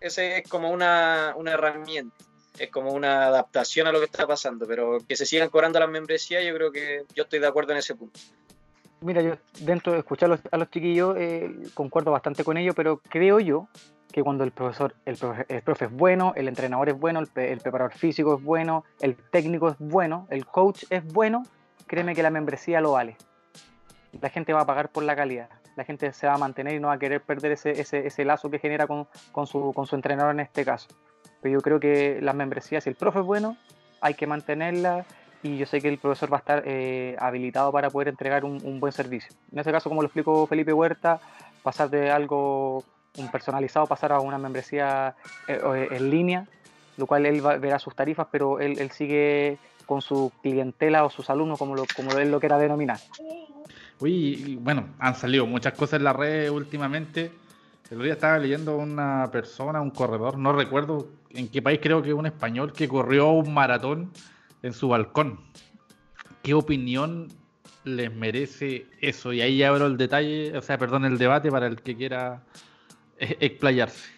Esa 0.00 0.24
es 0.24 0.48
como 0.48 0.70
una, 0.70 1.34
una 1.36 1.52
herramienta 1.52 2.16
es 2.60 2.70
como 2.70 2.92
una 2.92 3.26
adaptación 3.26 3.86
a 3.86 3.92
lo 3.92 4.00
que 4.00 4.04
está 4.04 4.26
pasando, 4.26 4.66
pero 4.66 4.98
que 5.08 5.16
se 5.16 5.24
sigan 5.24 5.48
cobrando 5.48 5.80
las 5.80 5.88
membresías, 5.88 6.44
yo 6.44 6.54
creo 6.54 6.70
que 6.70 7.04
yo 7.14 7.22
estoy 7.22 7.38
de 7.38 7.46
acuerdo 7.46 7.72
en 7.72 7.78
ese 7.78 7.94
punto. 7.94 8.20
Mira, 9.02 9.22
yo 9.22 9.34
dentro 9.60 9.92
de 9.92 10.00
escuchar 10.00 10.38
a 10.50 10.56
los, 10.58 10.70
chiquillos 10.70 11.16
eh, 11.18 11.50
concuerdo 11.72 12.10
bastante 12.10 12.44
con 12.44 12.58
ellos, 12.58 12.74
pero 12.74 13.00
creo 13.08 13.40
yo 13.40 13.66
que 14.12 14.22
cuando 14.22 14.44
el 14.44 14.50
profesor, 14.50 14.94
el 15.06 15.16
profe, 15.16 15.84
es 15.86 15.90
bueno, 15.90 16.34
el 16.36 16.48
entrenador 16.48 16.90
es 16.90 16.98
bueno, 16.98 17.20
el, 17.20 17.28
el, 17.34 17.60
preparador 17.60 17.94
físico 17.94 18.34
es 18.36 18.42
bueno, 18.42 18.84
el 19.00 19.16
técnico 19.16 19.68
es 19.68 19.76
bueno, 19.78 20.26
el 20.30 20.44
coach 20.44 20.84
es 20.90 21.04
bueno, 21.12 21.44
créeme 21.86 22.14
que 22.14 22.22
la 22.22 22.30
membresía 22.30 22.80
lo 22.80 22.92
vale. 22.92 23.16
La 24.20 24.28
gente 24.28 24.52
va 24.52 24.62
a 24.62 24.66
pagar 24.66 24.90
por 24.90 25.04
la 25.04 25.16
calidad, 25.16 25.48
la 25.76 25.84
gente 25.84 26.12
se 26.12 26.26
va 26.26 26.34
a 26.34 26.38
mantener 26.38 26.74
y 26.74 26.80
no 26.80 26.88
va 26.88 26.94
a 26.94 26.98
querer 26.98 27.22
perder 27.22 27.52
ese, 27.52 27.70
ese, 27.80 28.06
ese 28.06 28.24
lazo 28.26 28.50
que 28.50 28.58
genera 28.58 28.86
con, 28.86 29.06
con, 29.32 29.46
su, 29.46 29.72
con 29.72 29.86
su 29.86 29.96
entrenador 29.96 30.34
en 30.34 30.40
este 30.40 30.64
caso. 30.64 30.88
Pero 31.40 31.54
yo 31.54 31.60
creo 31.62 31.80
que 31.80 32.18
las 32.20 32.34
membresías, 32.34 32.84
si 32.84 32.90
el 32.90 32.96
profe 32.96 33.20
es 33.20 33.24
bueno, 33.24 33.56
hay 34.00 34.14
que 34.14 34.26
mantenerla 34.26 35.06
y 35.42 35.56
yo 35.56 35.66
sé 35.66 35.80
que 35.80 35.88
el 35.88 35.98
profesor 35.98 36.32
va 36.32 36.36
a 36.36 36.40
estar 36.40 36.62
eh, 36.66 37.16
habilitado 37.18 37.72
para 37.72 37.90
poder 37.90 38.08
entregar 38.08 38.44
un, 38.44 38.80
buen 38.80 38.92
servicio. 38.92 39.34
En 39.52 39.58
ese 39.58 39.72
caso, 39.72 39.88
como 39.88 40.02
lo 40.02 40.06
explicó 40.06 40.46
Felipe 40.46 40.72
Huerta, 40.72 41.20
pasar 41.62 41.90
de 41.90 42.10
algo 42.10 42.84
un 43.18 43.28
personalizado 43.28 43.86
pasar 43.86 44.12
a 44.12 44.20
una 44.20 44.38
membresía 44.38 45.16
eh, 45.48 45.88
en 45.90 46.10
línea, 46.10 46.46
lo 46.96 47.06
cual 47.06 47.26
él 47.26 47.44
va, 47.44 47.56
verá 47.56 47.78
sus 47.78 47.94
tarifas, 47.94 48.28
pero 48.30 48.60
él, 48.60 48.78
él 48.78 48.90
sigue 48.92 49.58
con 49.86 50.00
su 50.00 50.30
clientela 50.42 51.04
o 51.04 51.10
sus 51.10 51.28
alumnos, 51.30 51.58
como, 51.58 51.74
lo, 51.74 51.84
como 51.96 52.12
él 52.12 52.30
lo 52.30 52.38
quiera 52.38 52.58
denominar. 52.58 52.98
Uy, 53.98 54.56
bueno, 54.60 54.86
han 54.98 55.14
salido 55.14 55.46
muchas 55.46 55.72
cosas 55.74 55.98
en 55.98 56.04
la 56.04 56.12
red 56.12 56.48
últimamente. 56.50 57.32
El 57.90 57.96
otro 57.96 58.04
día 58.04 58.12
estaba 58.12 58.38
leyendo 58.38 58.76
una 58.76 59.28
persona, 59.32 59.80
un 59.80 59.90
corredor, 59.90 60.38
no 60.38 60.52
recuerdo 60.52 61.08
en 61.30 61.48
qué 61.48 61.60
país, 61.60 61.80
creo 61.82 62.00
que 62.02 62.14
un 62.14 62.26
español, 62.26 62.72
que 62.72 62.86
corrió 62.86 63.30
un 63.30 63.52
maratón 63.52 64.12
en 64.62 64.72
su 64.72 64.88
balcón. 64.88 65.40
¿Qué 66.42 66.54
opinión 66.54 67.28
les 67.84 68.14
merece 68.14 68.86
eso? 69.00 69.32
Y 69.32 69.40
ahí 69.40 69.62
abro 69.62 69.86
el 69.86 69.96
detalle, 69.96 70.56
o 70.56 70.62
sea, 70.62 70.78
perdón, 70.78 71.04
el 71.04 71.18
debate 71.18 71.50
para 71.50 71.66
el 71.66 71.80
que 71.82 71.96
quiera 71.96 72.42
eh, 73.18 73.36
explayarse. 73.40 74.10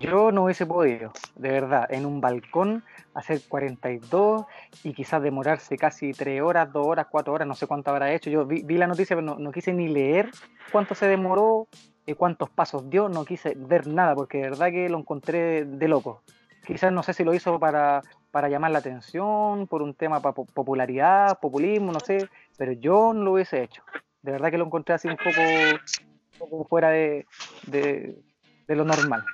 Yo 0.00 0.30
no 0.30 0.44
hubiese 0.44 0.64
podido, 0.64 1.12
de 1.34 1.48
verdad, 1.48 1.86
en 1.90 2.06
un 2.06 2.20
balcón 2.20 2.84
hacer 3.14 3.40
42 3.48 4.44
y 4.84 4.92
quizás 4.92 5.20
demorarse 5.20 5.76
casi 5.76 6.12
3 6.12 6.40
horas, 6.40 6.72
2 6.72 6.86
horas, 6.86 7.06
4 7.10 7.32
horas, 7.32 7.48
no 7.48 7.56
sé 7.56 7.66
cuánto 7.66 7.90
habrá 7.90 8.12
hecho. 8.12 8.30
Yo 8.30 8.46
vi, 8.46 8.62
la 8.62 8.86
noticia, 8.86 9.16
pero 9.16 9.36
no, 9.36 9.50
quise 9.50 9.72
ni 9.72 9.88
leer 9.88 10.30
cuánto 10.70 10.94
se 10.94 11.06
demoró, 11.06 11.66
y 12.08 12.14
cuántos 12.14 12.48
pasos 12.48 12.88
dio, 12.88 13.10
no 13.10 13.26
quise 13.26 13.52
ver 13.54 13.86
nada, 13.86 14.14
porque 14.14 14.38
de 14.38 14.44
verdad 14.44 14.70
que 14.70 14.88
lo 14.88 14.98
encontré 14.98 15.66
de 15.66 15.88
loco. 15.88 16.22
Quizás 16.66 16.90
no 16.90 17.02
sé 17.02 17.12
si 17.12 17.22
lo 17.22 17.34
hizo 17.34 17.60
para, 17.60 18.00
para 18.30 18.48
llamar 18.48 18.70
la 18.70 18.78
atención, 18.78 19.66
por 19.66 19.82
un 19.82 19.94
tema 19.94 20.20
para 20.20 20.34
popularidad, 20.34 21.38
populismo, 21.40 21.92
no 21.92 22.00
sé, 22.00 22.28
pero 22.56 22.72
yo 22.72 23.12
no 23.12 23.24
lo 23.24 23.32
hubiese 23.32 23.62
hecho. 23.62 23.82
De 24.22 24.32
verdad 24.32 24.50
que 24.50 24.58
lo 24.58 24.66
encontré 24.66 24.94
así 24.94 25.08
un 25.08 25.16
poco, 25.16 26.66
fuera 26.68 26.90
de, 26.90 27.26
de 27.66 28.76
lo 28.76 28.84
normal 28.84 29.24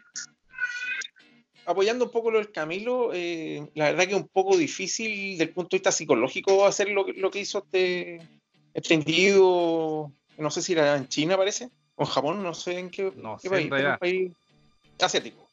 apoyando 1.67 2.07
un 2.07 2.11
poco 2.11 2.31
lo 2.31 2.39
del 2.39 2.53
Camilo, 2.53 3.11
eh, 3.13 3.67
la 3.75 3.87
verdad 3.87 4.05
que 4.05 4.15
es 4.15 4.21
un 4.21 4.29
poco 4.29 4.57
difícil 4.57 5.33
desde 5.33 5.45
el 5.45 5.51
punto 5.51 5.71
de 5.71 5.79
vista 5.79 5.93
psicológico 5.93 6.67
hacer 6.67 6.89
lo, 6.89 7.07
lo 7.09 7.31
que 7.31 7.41
hizo 7.41 7.59
este, 7.59 8.21
este 8.73 8.95
individuo, 8.95 10.13
no 10.39 10.51
sé 10.51 10.63
si 10.63 10.73
era 10.73 10.97
en 10.97 11.09
China 11.09 11.37
parece, 11.37 11.71
o 11.97 12.05
en 12.05 12.09
Japón, 12.09 12.43
no 12.43 12.55
sé 12.55 12.79
en 12.79 12.91
qué, 12.91 13.11
país, 13.11 13.71
un 13.71 13.99
país 13.99 14.33
asiático. 15.01 15.44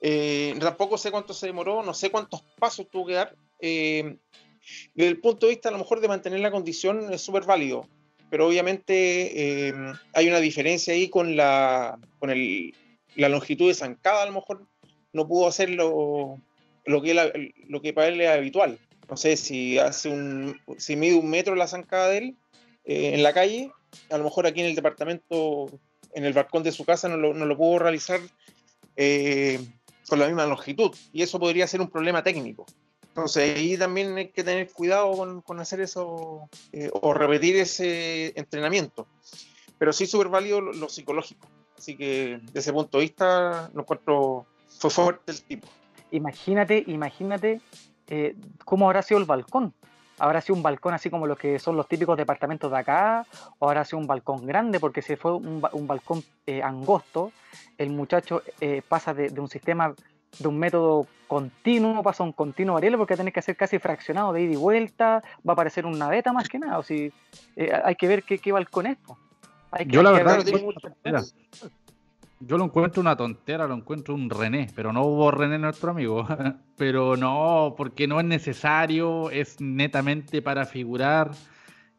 Eh, 0.00 0.54
tampoco 0.60 0.96
sé 0.96 1.10
cuánto 1.10 1.34
se 1.34 1.46
demoró, 1.46 1.82
no 1.82 1.94
sé 1.94 2.10
cuántos 2.10 2.42
pasos 2.58 2.88
tuvo 2.90 3.06
que 3.06 3.14
dar. 3.14 3.34
Eh, 3.60 4.16
desde 4.94 5.10
el 5.10 5.20
punto 5.20 5.46
de 5.46 5.52
vista 5.52 5.68
a 5.68 5.72
lo 5.72 5.78
mejor 5.78 6.00
de 6.00 6.08
mantener 6.08 6.40
la 6.40 6.50
condición 6.50 7.12
es 7.12 7.22
súper 7.22 7.44
válido, 7.44 7.88
pero 8.30 8.46
obviamente 8.46 9.72
hay 10.12 10.28
una 10.28 10.40
diferencia 10.40 10.92
ahí 10.92 11.08
con 11.08 11.36
la, 11.36 11.98
con 12.18 12.28
el, 12.30 12.74
la 13.16 13.28
longitud 13.28 13.68
de 13.68 13.74
zancada 13.74 14.22
a 14.22 14.26
lo 14.26 14.32
mejor 14.32 14.66
no 15.12 15.26
pudo 15.26 15.48
hacer 15.48 15.70
lo, 15.70 16.38
que, 16.84 17.52
lo 17.66 17.82
que 17.82 17.92
para 17.92 18.08
él 18.08 18.20
es 18.20 18.28
habitual. 18.28 18.78
No 19.08 19.16
sé 19.16 19.36
si 19.36 19.78
hace 19.78 20.08
un, 20.08 20.60
si 20.76 20.96
mide 20.96 21.14
un 21.14 21.30
metro 21.30 21.54
la 21.54 21.66
zancada 21.66 22.10
de 22.10 22.18
él 22.18 22.36
eh, 22.84 23.12
en 23.14 23.22
la 23.22 23.32
calle, 23.32 23.70
a 24.10 24.18
lo 24.18 24.24
mejor 24.24 24.46
aquí 24.46 24.60
en 24.60 24.66
el 24.66 24.74
departamento, 24.74 25.66
en 26.14 26.24
el 26.24 26.32
balcón 26.32 26.62
de 26.62 26.72
su 26.72 26.84
casa, 26.84 27.08
no 27.08 27.16
lo, 27.16 27.34
no 27.34 27.46
lo 27.46 27.56
pudo 27.56 27.78
realizar 27.78 28.20
eh, 28.96 29.58
con 30.08 30.18
la 30.18 30.26
misma 30.26 30.46
longitud. 30.46 30.94
Y 31.12 31.22
eso 31.22 31.38
podría 31.38 31.66
ser 31.66 31.80
un 31.80 31.88
problema 31.88 32.22
técnico. 32.22 32.66
Entonces 33.08 33.56
ahí 33.56 33.76
también 33.76 34.16
hay 34.16 34.28
que 34.28 34.44
tener 34.44 34.70
cuidado 34.70 35.42
con, 35.44 35.60
hacer 35.60 35.80
eso 35.80 36.48
eh, 36.72 36.90
o 36.92 37.12
repetir 37.12 37.56
ese 37.56 38.32
entrenamiento. 38.38 39.06
Pero 39.78 39.92
sí 39.92 40.06
súper 40.06 40.28
válido 40.28 40.60
lo, 40.60 40.72
lo, 40.72 40.88
psicológico. 40.88 41.48
Así 41.76 41.96
que 41.96 42.40
desde 42.42 42.60
ese 42.60 42.72
punto 42.72 42.98
de 42.98 43.04
vista 43.04 43.70
lo 43.74 43.82
encuentro 43.82 44.46
fue 44.78 44.90
fuerte 44.90 45.32
el 45.32 45.42
tipo. 45.42 45.68
Imagínate, 46.10 46.84
imagínate 46.86 47.60
eh, 48.08 48.34
cómo 48.64 48.86
habrá 48.86 49.02
sido 49.02 49.18
el 49.18 49.26
balcón. 49.26 49.74
¿Habrá 50.18 50.40
sido 50.40 50.56
un 50.56 50.62
balcón 50.62 50.94
así 50.94 51.10
como 51.10 51.26
los 51.26 51.38
que 51.38 51.58
son 51.58 51.76
los 51.76 51.88
típicos 51.88 52.16
departamentos 52.16 52.70
de 52.70 52.78
acá? 52.78 53.26
¿O 53.58 53.68
habrá 53.68 53.84
sido 53.84 53.98
un 53.98 54.06
balcón 54.06 54.46
grande? 54.46 54.80
Porque 54.80 55.02
si 55.02 55.16
fue 55.16 55.34
un, 55.34 55.60
balcón 55.60 56.22
eh, 56.46 56.62
angosto, 56.62 57.32
el 57.76 57.90
muchacho 57.90 58.42
eh, 58.60 58.82
pasa 58.86 59.14
de, 59.14 59.28
un 59.40 59.48
sistema, 59.48 59.94
de 60.38 60.48
un 60.48 60.58
método 60.58 61.06
continuo, 61.26 62.02
pasa 62.02 62.22
a 62.22 62.26
un 62.26 62.32
continuo 62.32 62.74
variable 62.74 62.98
porque 62.98 63.16
tenés 63.16 63.32
que 63.32 63.40
hacer 63.40 63.56
casi 63.56 63.78
fraccionado 63.78 64.32
de 64.32 64.42
ida 64.42 64.52
y 64.52 64.56
vuelta, 64.56 65.22
va 65.46 65.52
a 65.52 65.54
aparecer 65.54 65.86
una 65.86 65.98
naveta 65.98 66.32
más 66.32 66.48
que 66.48 66.58
nada. 66.58 66.78
O 66.78 66.82
si, 66.82 67.12
hay 67.84 67.94
que 67.94 68.08
ver 68.08 68.22
qué, 68.22 68.52
balcón 68.52 68.86
es. 68.86 68.98
Yo 69.86 70.02
la 70.02 70.12
verdad, 70.12 70.42
yo 72.40 72.58
lo 72.58 72.64
encuentro 72.64 73.00
una 73.00 73.16
tontera, 73.16 73.66
lo 73.66 73.74
encuentro 73.74 74.14
un 74.14 74.30
René, 74.30 74.68
pero 74.74 74.92
no 74.92 75.02
hubo 75.02 75.30
René 75.30 75.58
nuestro 75.58 75.90
amigo. 75.90 76.26
pero 76.76 77.16
no, 77.16 77.74
porque 77.76 78.06
no 78.06 78.20
es 78.20 78.26
necesario, 78.26 79.30
es 79.30 79.60
netamente 79.60 80.42
para 80.42 80.64
figurar. 80.64 81.30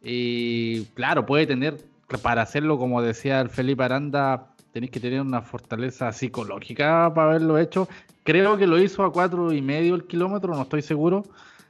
Y 0.02 0.86
claro, 0.94 1.26
puede 1.26 1.46
tener, 1.46 1.78
para 2.22 2.42
hacerlo 2.42 2.78
como 2.78 3.02
decía 3.02 3.42
el 3.42 3.50
Felipe 3.50 3.84
Aranda, 3.84 4.48
tenéis 4.72 4.92
que 4.92 5.00
tener 5.00 5.22
una 5.22 5.42
fortaleza 5.42 6.12
psicológica 6.12 7.12
para 7.14 7.32
haberlo 7.32 7.58
hecho. 7.58 7.88
Creo 8.24 8.58
que 8.58 8.68
lo 8.68 8.80
hizo 8.80 9.04
a 9.04 9.12
cuatro 9.12 9.52
y 9.52 9.62
medio 9.62 9.96
el 9.96 10.06
kilómetro, 10.06 10.56
no 10.56 10.62
estoy 10.62 10.82
seguro, 10.82 11.24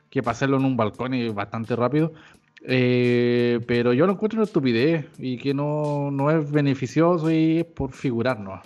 que 0.09 0.21
para 0.21 0.33
hacerlo 0.33 0.57
en 0.57 0.65
un 0.65 0.77
balcón 0.77 1.13
y 1.13 1.29
bastante 1.29 1.75
rápido. 1.75 2.13
Eh, 2.61 3.59
pero 3.67 3.93
yo 3.93 4.05
lo 4.05 4.13
encuentro 4.13 4.37
una 4.37 4.45
estupidez 4.45 5.05
y 5.17 5.37
que 5.37 5.53
no, 5.53 6.11
no 6.11 6.29
es 6.29 6.51
beneficioso 6.51 7.31
y 7.31 7.59
es 7.59 7.65
por 7.65 7.93
figurarnos. 7.93 8.61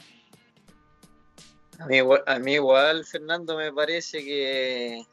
A 1.79 1.85
mí, 1.85 1.97
igual, 1.97 2.23
a 2.25 2.39
mí 2.39 2.53
igual, 2.53 3.05
Fernando, 3.05 3.57
me 3.57 3.71
parece 3.71 4.23
que 4.23 5.05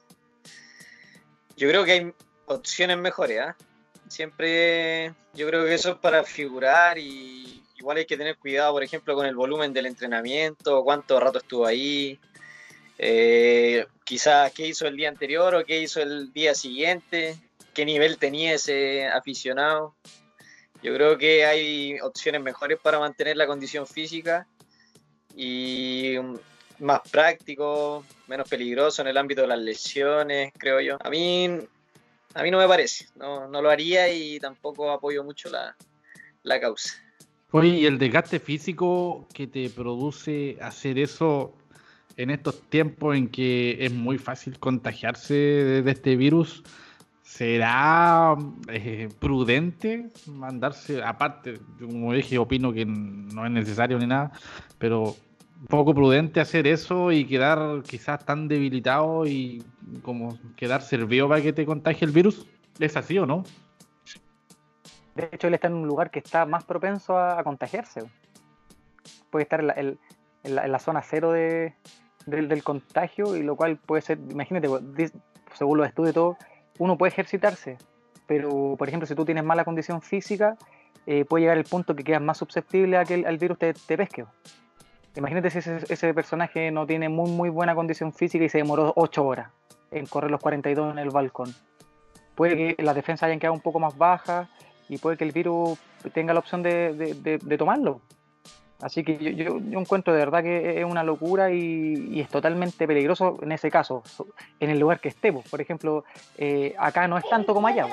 yo 1.57 1.69
creo 1.69 1.85
que 1.85 1.93
hay 1.93 2.13
opciones 2.47 2.97
mejores. 2.99 3.41
¿ah? 3.41 3.57
Siempre 4.09 5.13
yo 5.35 5.47
creo 5.47 5.65
que 5.65 5.75
eso 5.75 5.91
es 5.91 5.97
para 5.97 6.25
figurar 6.25 6.99
y 6.99 7.63
igual 7.79 7.99
hay 7.99 8.07
que 8.07 8.17
tener 8.17 8.37
cuidado, 8.37 8.73
por 8.73 8.83
ejemplo, 8.83 9.15
con 9.15 9.27
el 9.27 9.35
volumen 9.35 9.73
del 9.73 9.87
entrenamiento, 9.87 10.83
cuánto 10.85 11.19
rato 11.19 11.39
estuvo 11.39 11.67
ahí, 11.67 12.19
eh, 12.99 13.87
quizás 14.05 14.53
qué 14.53 14.67
hizo 14.67 14.87
el 14.87 14.97
día 14.97 15.09
anterior 15.09 15.55
o 15.55 15.65
qué 15.65 15.81
hizo 15.81 16.01
el 16.01 16.33
día 16.33 16.55
siguiente 16.55 17.39
qué 17.75 17.85
nivel 17.85 18.19
tenía 18.19 18.55
ese 18.55 19.07
aficionado. 19.07 19.95
Yo 20.83 20.95
creo 20.95 21.19
que 21.19 21.45
hay 21.45 22.01
opciones 22.01 22.41
mejores 22.41 22.79
para 22.83 22.99
mantener 22.99 23.37
la 23.37 23.47
condición 23.47 23.87
física 23.87 24.47
y 25.37 26.15
más 26.79 27.01
práctico, 27.11 28.05
menos 28.27 28.49
peligroso 28.49 29.03
en 29.03 29.09
el 29.09 29.17
ámbito 29.17 29.43
de 29.43 29.49
las 29.49 29.59
lesiones, 29.59 30.53
creo 30.57 30.81
yo. 30.81 30.97
A 31.01 31.11
mí, 31.11 31.49
a 32.35 32.43
mí 32.43 32.51
no 32.51 32.59
me 32.59 32.67
parece, 32.67 33.07
no, 33.17 33.49
lo 33.49 33.71
haría 33.71 34.13
y 34.13 34.41
tampoco 34.41 34.91
apoyo 34.91 35.23
mucho 35.23 35.51
la, 35.51 35.77
la 36.43 36.61
causa. 36.61 36.95
Oye, 37.53 37.69
y 37.69 37.87
el 37.87 37.99
desgaste 37.99 38.39
físico 38.39 39.27
que 39.35 39.47
te 39.47 39.69
produce 39.71 40.57
hacer 40.61 40.99
eso 40.99 41.55
en 42.17 42.31
estos 42.31 42.63
tiempos 42.69 43.17
en 43.17 43.29
que 43.29 43.85
es 43.85 43.93
muy 43.93 44.19
fácil 44.19 44.59
contagiarse 44.59 45.35
de 45.35 45.91
este 45.91 46.17
virus, 46.17 46.63
¿Será 47.31 48.35
eh, 48.67 49.09
prudente 49.21 50.11
mandarse, 50.27 51.01
aparte, 51.01 51.61
como 51.79 52.13
dije, 52.13 52.39
opino 52.39 52.73
que 52.73 52.85
no 52.85 53.47
es 53.47 53.53
necesario 53.53 54.01
ni 54.01 54.09
nada, 54.09 54.33
pero 54.79 55.15
poco 55.69 55.95
prudente 55.95 56.41
hacer 56.41 56.67
eso 56.67 57.13
y 57.13 57.25
quedar 57.25 57.85
quizás 57.87 58.27
tan 58.27 58.49
debilitado 58.49 59.27
y 59.27 59.63
como 60.03 60.37
quedar 60.57 60.83
servido 60.83 61.29
para 61.29 61.41
que 61.41 61.53
te 61.53 61.65
contagie 61.65 62.05
el 62.05 62.11
virus? 62.11 62.49
¿Es 62.81 62.97
así 62.97 63.17
o 63.17 63.27
no? 63.27 63.45
De 65.15 65.29
hecho, 65.31 65.47
él 65.47 65.55
está 65.55 65.69
en 65.69 65.75
un 65.75 65.87
lugar 65.87 66.11
que 66.11 66.19
está 66.19 66.47
más 66.47 66.65
propenso 66.65 67.17
a, 67.17 67.45
contagiarse. 67.45 68.03
Puede 69.31 69.45
estar 69.45 69.61
en 69.79 69.99
la, 70.43 70.79
zona 70.81 71.01
cero 71.01 71.31
de, 71.31 71.75
del, 72.27 72.65
contagio 72.65 73.37
y 73.37 73.45
lo 73.45 73.55
cual 73.55 73.77
puede 73.77 74.03
ser, 74.03 74.19
imagínate, 74.19 74.69
según 75.55 75.79
los 75.79 75.87
estudios 75.87 76.13
todo, 76.13 76.37
uno 76.79 76.97
puede 76.97 77.13
ejercitarse, 77.13 77.79
pero 78.27 78.77
por 78.79 78.89
ejemplo, 78.89 79.07
si 79.07 79.15
tú 79.15 79.25
tienes 79.25 79.45
mala 79.45 79.65
condición 79.65 80.03
física, 80.03 80.57
eh, 81.07 81.25
puede 81.25 81.43
llegar 81.43 81.59
el 81.59 81.65
punto 81.65 81.97
que 81.97 82.05
quedas 82.05 82.23
más 82.23 82.39
susceptible 82.39 82.97
a 82.97 83.05
que 83.05 83.15
el, 83.15 83.39
virus 83.39 83.59
te, 83.59 83.75
pesque. 83.97 84.25
Imagínate 85.17 85.51
si 85.51 85.59
ese, 85.59 86.15
personaje 86.15 86.71
no 86.71 86.87
tiene 86.87 87.09
muy, 87.09 87.31
muy 87.31 87.49
buena 87.49 87.75
condición 87.75 88.13
física 88.13 88.45
y 88.45 88.49
se 88.49 88.59
demoró 88.59 88.93
8 88.97 89.25
horas 89.25 89.51
en 89.91 90.07
correr 90.07 90.31
los 90.31 90.41
42 90.41 90.93
en 90.93 90.99
el 90.99 91.11
balcón. 91.11 91.53
Puede 92.35 92.57
que 92.57 92.83
las 92.83 92.95
defensas 92.95 93.25
hayan 93.25 93.41
quedado 93.41 93.55
un 93.55 93.61
poco 93.61 93.81
más 93.81 93.99
bajas 93.99 94.49
y 94.89 94.99
puede 94.99 95.17
que 95.17 95.25
el 95.25 95.33
virus 95.33 95.79
tenga 96.15 96.33
la 96.33 96.41
opción 96.41 96.63
de 96.63 97.57
tomarlo. 97.59 98.01
Así 98.83 99.05
que 99.05 99.19
yo, 99.19 99.59
yo, 99.59 99.79
encuentro 99.79 100.13
de 100.13 100.21
verdad 100.21 100.43
que 100.43 100.81
es 100.81 100.85
una 100.85 101.05
locura 101.05 101.53
y, 101.53 102.21
es 102.21 102.29
totalmente 102.29 102.87
peligroso 102.87 103.39
en 103.43 103.53
ese 103.53 103.71
caso, 103.71 104.03
en 104.59 104.71
el 104.71 104.79
lugar 104.79 105.01
que 105.01 105.09
estemos. 105.09 105.47
Por 105.49 105.61
ejemplo, 105.61 106.05
eh, 106.39 106.75
acá 106.79 107.07
no 107.07 107.19
es 107.19 107.29
tanto 107.29 107.53
como 107.53 107.67
allá. 107.67 107.87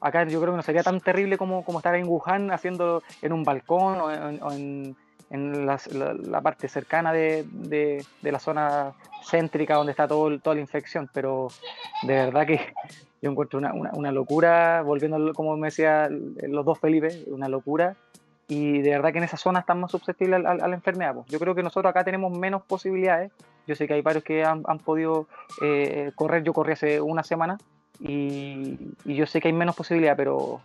Acá 0.00 0.24
yo 0.24 0.40
creo 0.40 0.52
que 0.52 0.56
no 0.56 0.62
sería 0.62 0.82
tan 0.82 1.00
terrible 1.00 1.38
como, 1.38 1.64
como 1.64 1.78
estar 1.78 1.94
en 1.94 2.06
Wuhan 2.06 2.50
haciendo 2.50 3.02
en 3.22 3.32
un 3.32 3.42
balcón 3.42 4.00
o 4.00 4.52
en, 4.52 4.96
en 5.30 5.66
la, 5.66 6.40
parte 6.42 6.68
cercana 6.68 7.12
de, 7.12 7.44
de, 7.50 8.32
la 8.32 8.38
zona 8.38 8.92
céntrica 9.24 9.74
donde 9.74 9.92
está 9.92 10.06
todo, 10.06 10.38
toda 10.38 10.54
la 10.54 10.60
infección, 10.60 11.10
pero 11.12 11.48
de 12.02 12.14
verdad 12.14 12.46
que 12.46 12.60
yo 13.22 13.30
encuentro 13.30 13.58
una, 13.58 13.72
una, 13.72 14.12
locura, 14.12 14.82
volviendo 14.82 15.32
como 15.32 15.56
me 15.56 15.68
decía 15.68 16.08
los 16.10 16.64
dos 16.64 16.78
Felipe, 16.78 17.24
una 17.28 17.48
locura, 17.48 17.96
y 18.48 18.82
de 18.82 18.90
verdad 18.90 19.12
que 19.12 19.18
en 19.18 19.24
esa 19.24 19.36
zona 19.36 19.60
están 19.60 19.80
más 19.80 19.90
susceptibles 19.90 20.44
a, 20.44 20.54
la 20.54 20.74
enfermedad. 20.74 21.16
Yo 21.28 21.38
creo 21.38 21.54
que 21.54 21.62
nosotros 21.62 21.90
acá 21.90 22.04
tenemos 22.04 22.36
menos 22.36 22.62
posibilidades, 22.62 23.32
yo 23.66 23.74
sé 23.74 23.86
que 23.86 23.94
hay 23.94 24.02
varios 24.02 24.24
que 24.24 24.44
han, 24.44 24.62
han 24.66 24.78
podido 24.78 25.26
eh, 25.62 26.12
correr, 26.14 26.42
yo 26.42 26.52
corrí 26.52 26.72
hace 26.72 27.00
una 27.00 27.22
semana, 27.22 27.58
y, 28.00 28.76
y, 29.04 29.14
yo 29.14 29.24
sé 29.26 29.40
que 29.40 29.48
hay 29.48 29.54
menos 29.54 29.76
posibilidades, 29.76 30.16
pero 30.16 30.60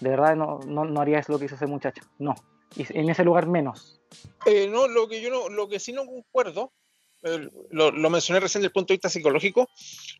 de 0.00 0.10
verdad 0.10 0.36
no, 0.36 0.60
no, 0.66 0.84
no 0.84 1.00
haría 1.00 1.18
eso 1.18 1.32
lo 1.32 1.38
que 1.38 1.46
hizo 1.46 1.54
ese 1.54 1.66
muchacho, 1.66 2.02
no, 2.18 2.34
y 2.76 2.86
en 2.98 3.08
ese 3.08 3.24
lugar 3.24 3.46
menos. 3.46 4.00
Eh, 4.44 4.68
no, 4.68 4.86
lo 4.88 5.08
que 5.08 5.20
yo 5.20 5.30
no, 5.30 5.48
lo 5.48 5.68
que 5.68 5.80
sí 5.80 5.92
no 5.92 6.04
concuerdo, 6.06 6.72
eh, 7.22 7.48
lo, 7.70 8.10
mencioné 8.10 8.40
recién 8.40 8.60
desde 8.60 8.68
el 8.68 8.72
punto 8.72 8.92
de 8.92 8.96
vista 8.96 9.08
psicológico, 9.08 9.68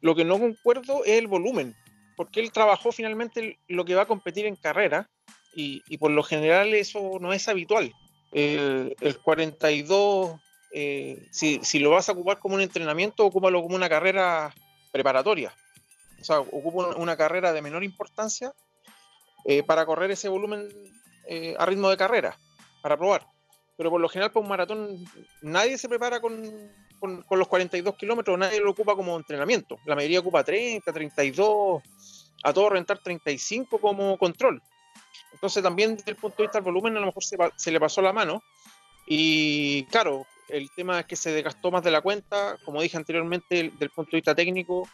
lo 0.01 0.15
que 0.15 0.25
no 0.25 0.39
concuerdo 0.39 1.05
es 1.05 1.19
el 1.19 1.29
volumen, 1.29 1.75
porque 2.17 2.41
él 2.41 2.53
trabajó 2.53 2.91
finalmente 2.93 3.59
lo 3.69 3.85
que 3.85 3.95
va 3.95 4.03
a 4.03 4.07
competir 4.07 4.47
en 4.47 4.57
carrera 4.57 5.09
y, 5.57 5.99
por 5.99 6.11
lo 6.11 6.23
general 6.23 6.75
eso 6.75 7.19
no 7.21 7.33
es 7.33 7.49
habitual. 7.49 7.93
el 8.33 9.19
42, 9.23 10.39
eh, 10.73 11.27
si, 11.31 11.61
si, 11.63 11.79
lo 11.79 11.91
vas 11.91 12.09
a 12.09 12.13
ocupar 12.13 12.39
como 12.39 12.55
un 12.55 12.61
entrenamiento, 12.61 13.25
ocúpalo 13.25 13.63
como 13.63 13.75
una 13.75 13.89
carrera 13.89 14.55
preparatoria. 14.93 15.55
O 16.21 16.25
sea, 16.25 16.41
ocupa 16.41 16.97
una 16.97 17.17
carrera 17.17 17.53
de 17.53 17.63
menor 17.63 17.85
importancia 17.85 18.53
para 19.67 19.87
correr 19.87 20.11
ese 20.11 20.29
volumen 20.29 20.69
a 21.59 21.67
ritmo 21.67 21.89
de 21.89 21.97
carrera, 21.97 22.37
para 22.83 22.97
probar 22.97 23.27
pero 23.77 23.91
por 23.91 24.01
lo 24.01 24.09
general 24.09 24.33
para 24.33 24.43
un 24.43 24.49
maratón 24.49 25.05
nadie 25.43 25.77
se 25.79 25.89
prepara 25.89 26.21
con, 26.21 26.35
los 27.31 27.49
42 27.49 27.95
kilómetros, 27.97 28.39
nadie 28.39 28.61
lo 28.61 28.71
ocupa 28.71 28.97
como 28.97 29.17
entrenamiento. 29.17 29.79
La 29.85 29.95
mayoría 29.95 30.21
ocupa 30.21 30.43
30, 30.43 30.93
32, 30.93 31.83
a 32.43 32.53
todo 32.53 32.71
rentar 32.71 32.99
35 32.99 33.79
como 33.79 34.17
control. 34.17 34.63
Entonces 35.33 35.63
también 35.63 35.97
desde 35.97 36.11
el 36.11 36.17
punto 36.17 36.39
de 36.39 36.45
vista 36.45 36.59
del 36.59 36.65
volumen 36.65 36.97
a 36.97 37.01
lo 37.01 37.07
mejor 37.07 37.23
se, 37.25 37.71
le 37.71 37.81
pasó 37.81 38.03
la 38.03 38.13
mano. 38.13 38.43
Y 39.07 39.85
claro, 39.85 40.27
el 40.49 40.71
tema 40.75 41.01
es 41.01 41.07
que 41.07 41.17
se 41.17 41.33
desgastó 41.33 41.71
más 41.71 41.85
de 41.85 41.91
la 41.91 42.01
cuenta, 42.01 42.57
como 42.65 42.83
dije 42.83 42.97
anteriormente, 42.97 43.71
desde 43.71 43.85
el 43.85 43.91
punto 43.91 44.13
de 44.13 44.19
vista 44.19 44.35
técnico 44.35 44.89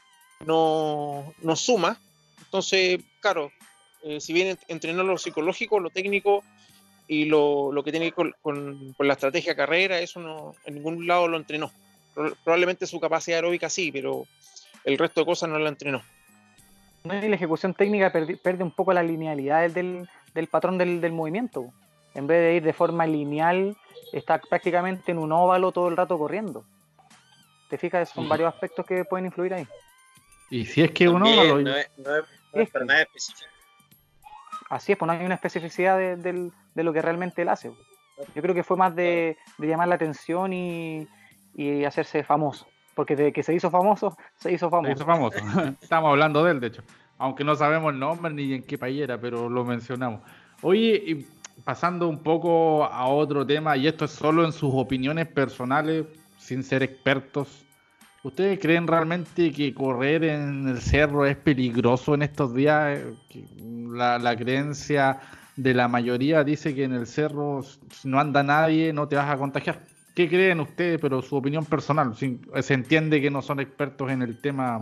no, 0.47 1.33
no 1.43 1.57
suma. 1.57 2.01
Entonces, 2.41 3.01
claro, 3.21 3.51
eh, 4.03 4.21
si 4.21 4.33
bien 4.33 4.59
entrenó 4.69 5.05
lo 5.05 5.17
psicológico, 5.17 5.81
lo 5.81 5.91
técnico 5.91 6.43
y 7.07 7.27
lo, 7.27 7.73
lo 7.73 7.83
que 7.83 7.91
tiene 7.91 8.07
que 8.07 8.13
con, 8.13 8.35
con, 8.43 8.95
la 8.99 9.15
estrategia 9.15 9.55
carrera, 9.55 10.01
eso 10.01 10.21
no, 10.21 10.55
en 10.65 10.75
ningún 10.75 11.07
lado 11.07 11.29
lo 11.29 11.37
entrenó. 11.37 11.71
Probablemente 12.45 12.87
su 12.87 13.01
capacidad 13.01 13.39
aeróbica 13.39 13.71
sí, 13.71 13.91
pero 13.91 14.27
el 14.85 14.99
resto 14.99 15.21
de 15.21 15.27
cosas 15.27 15.49
no 15.49 15.59
la 15.59 15.69
entrenó. 15.69 16.03
No, 17.05 17.15
y 17.15 17.29
la 17.29 17.37
ejecución 17.37 17.75
técnica 17.75 18.13
pierde, 18.13 18.63
un 18.63 18.71
poco 18.71 18.93
la 18.93 19.03
linealidad 19.03 19.69
del, 19.71 20.09
del 20.35 20.47
patrón 20.47 20.79
del, 20.79 21.01
del, 21.01 21.13
movimiento. 21.13 21.73
En 22.15 22.27
vez 22.27 22.41
de 22.41 22.55
ir 22.55 22.63
de 22.63 22.73
forma 22.73 23.07
lineal, 23.07 23.77
está 24.13 24.39
prácticamente 24.39 25.11
en 25.11 25.19
un 25.19 25.33
óvalo 25.33 25.73
todo 25.73 25.89
el 25.89 25.97
rato 25.97 26.19
corriendo. 26.19 26.65
¿Te 27.69 27.79
fijas? 27.79 28.11
Son 28.11 28.29
varios 28.29 28.53
aspectos 28.53 28.85
que 28.87 29.05
pueden 29.05 29.27
influir 29.27 29.55
ahí. 29.55 29.67
Y 30.51 30.67
si 30.67 30.83
es 30.83 30.91
que 30.91 31.09
un 31.09 31.23
óvalo. 31.23 31.61
No 31.61 31.75
es, 31.75 31.89
no 31.97 32.61
es, 32.61 32.71
para 32.71 32.85
nada 32.85 33.03
específico. 33.03 33.51
Así 34.73 34.93
es, 34.93 34.99
pues 34.99 35.07
no 35.07 35.13
hay 35.13 35.27
una 35.27 35.35
especificidad 35.35 35.99
de, 35.99 36.51
lo 36.75 36.93
que 36.95 37.03
realmente 37.03 37.43
él 37.43 37.51
hace. 37.51 37.71
Yo 38.35 38.41
creo 38.43 38.55
que 38.55 38.63
fue 38.63 38.79
más 38.79 38.97
de, 38.97 39.37
llamar 39.59 39.89
la 39.89 39.97
atención 39.97 40.53
y, 40.53 41.07
hacerse 41.87 42.25
famoso. 42.25 42.67
Porque 42.95 43.17
desde 43.17 43.33
que 43.33 43.43
se 43.43 43.55
hizo 43.55 43.71
famoso, 43.71 44.17
se 44.37 44.53
hizo 44.53 44.69
famoso. 44.69 44.89
Se 44.89 44.99
hizo 44.99 45.07
famoso. 45.07 45.39
Estamos 45.83 46.11
hablando 46.11 46.45
de 46.45 46.53
él, 46.53 46.61
de 46.61 46.67
hecho. 46.69 46.83
Aunque 47.19 47.45
no 47.45 47.55
sabemos 47.55 47.93
el 47.93 48.01
nombre 48.01 48.33
ni 48.33 48.55
en 48.55 48.63
qué 48.63 48.79
país 48.79 49.01
era, 49.01 49.21
pero 49.21 49.49
lo 49.49 49.65
mencionamos. 49.65 50.21
Oye, 50.63 51.25
pasando 51.65 52.09
un 52.09 52.19
poco 52.19 52.85
a 52.85 53.07
otro 53.07 53.47
tema, 53.47 53.77
y 53.77 53.87
esto 53.87 54.05
es 54.05 54.11
solo 54.11 54.45
en 54.45 54.53
sus 54.53 54.71
opiniones 54.75 55.27
personales, 55.29 56.07
sin 56.39 56.65
ser 56.65 56.83
expertos. 56.83 57.65
¿Ustedes 58.25 58.59
creen 58.61 58.87
realmente 58.87 59.51
que 59.51 59.75
correr 59.75 60.25
en 60.25 60.69
el 60.69 60.81
cerro 60.81 61.27
es 61.27 61.37
peligroso 61.37 62.15
en 62.15 62.23
estos 62.23 62.55
días? 62.55 63.01
La, 63.91 64.37
creencia 64.37 65.21
de 65.57 65.75
la 65.75 65.89
mayoría 65.89 66.45
dice 66.45 66.75
que 66.75 66.85
en 66.85 66.95
el 66.95 67.07
cerro 67.07 67.63
si 67.63 68.09
no 68.09 68.21
anda 68.21 68.43
nadie 68.43 68.93
no 68.93 69.09
te 69.09 69.17
vas 69.17 69.29
a 69.29 69.37
contagiar. 69.37 69.81
¿Qué 70.15 70.29
creen 70.29 70.61
ustedes? 70.61 71.01
Pero 71.01 71.23
su 71.23 71.37
opinión 71.37 71.65
personal. 71.65 72.15
Se 72.17 72.75
entiende 72.75 73.21
que 73.21 73.31
no 73.31 73.43
son 73.43 73.61
expertos 73.61 74.11
en 74.11 74.23
el 74.23 74.41
tema 74.41 74.81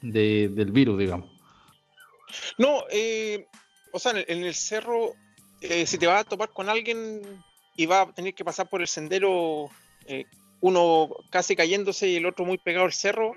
del 0.00 0.70
virus, 0.72 0.98
digamos. 0.98 1.30
No, 2.58 2.84
eh, 2.90 3.46
o 3.92 3.98
sea, 3.98 4.12
en 4.14 4.44
el, 4.44 4.54
cerro, 4.54 5.12
eh, 5.60 5.86
si 5.86 5.98
te 5.98 6.06
vas 6.06 6.22
a 6.22 6.28
topar 6.28 6.50
con 6.50 6.68
alguien 6.68 7.22
y 7.76 7.86
va 7.86 8.02
a 8.02 8.12
tener 8.12 8.34
que 8.34 8.44
pasar 8.44 8.68
por 8.68 8.80
el 8.80 8.88
sendero 8.88 9.68
eh, 10.06 10.24
uno 10.60 11.10
casi 11.30 11.56
cayéndose 11.56 12.08
y 12.08 12.16
el 12.16 12.26
otro 12.26 12.44
muy 12.44 12.58
pegado 12.58 12.86
al 12.86 12.92
cerro, 12.92 13.36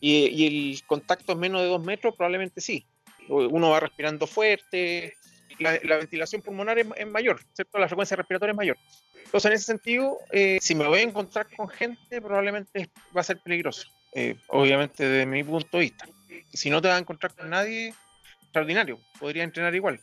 y, 0.00 0.46
el 0.46 0.82
contacto 0.86 1.32
es 1.32 1.38
menos 1.38 1.62
de 1.62 1.68
dos 1.68 1.82
metros, 1.82 2.14
probablemente 2.16 2.60
sí. 2.60 2.86
Uno 3.28 3.70
va 3.70 3.80
respirando 3.80 4.26
fuerte, 4.26 5.14
la, 5.58 5.96
ventilación 5.96 6.42
pulmonar 6.42 6.78
es, 6.78 6.86
mayor, 7.06 7.40
¿cierto? 7.52 7.78
La 7.78 7.88
frecuencia 7.88 8.16
respiratoria 8.16 8.52
es 8.52 8.56
mayor. 8.56 8.78
Entonces, 9.24 9.46
en 9.46 9.52
ese 9.54 9.64
sentido, 9.64 10.18
eh, 10.30 10.58
si 10.60 10.74
me 10.74 10.86
voy 10.86 11.00
a 11.00 11.02
encontrar 11.02 11.46
con 11.56 11.68
gente, 11.68 12.20
probablemente 12.20 12.90
va 13.16 13.20
a 13.20 13.24
ser 13.24 13.38
peligroso, 13.40 13.88
eh, 14.12 14.36
obviamente 14.48 15.08
desde 15.08 15.26
mi 15.26 15.42
punto 15.42 15.78
de 15.78 15.84
vista. 15.84 16.06
Si 16.52 16.70
no 16.70 16.80
te 16.80 16.88
vas 16.88 16.96
a 16.96 17.00
encontrar 17.00 17.34
con 17.34 17.50
nadie, 17.50 17.94
extraordinario, 18.42 18.98
podría 19.18 19.44
entrenar 19.44 19.74
igual. 19.74 20.00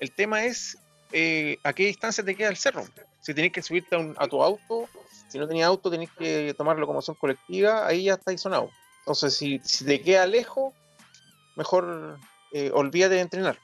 El 0.00 0.10
tema 0.10 0.44
es 0.44 0.78
eh, 1.12 1.58
a 1.62 1.72
qué 1.72 1.86
distancia 1.86 2.24
te 2.24 2.34
queda 2.34 2.48
el 2.48 2.56
cerro. 2.56 2.84
Si 3.20 3.32
tienes 3.32 3.52
que 3.52 3.62
subirte 3.62 3.96
a, 3.96 4.24
a 4.24 4.28
tu 4.28 4.42
auto 4.42 4.88
si 5.34 5.38
no 5.40 5.48
tenías 5.48 5.66
auto, 5.66 5.90
tenés 5.90 6.10
que 6.12 6.54
tomar 6.56 6.78
locomoción 6.78 7.16
colectiva, 7.16 7.88
ahí 7.88 8.04
ya 8.04 8.14
está 8.14 8.38
sonado. 8.38 8.70
Entonces, 9.00 9.34
si, 9.34 9.58
te 9.84 10.00
queda 10.00 10.28
lejos, 10.28 10.72
mejor 11.56 12.20
eh, 12.52 12.70
olvídate 12.72 13.16
de 13.16 13.20
entrenar. 13.20 13.58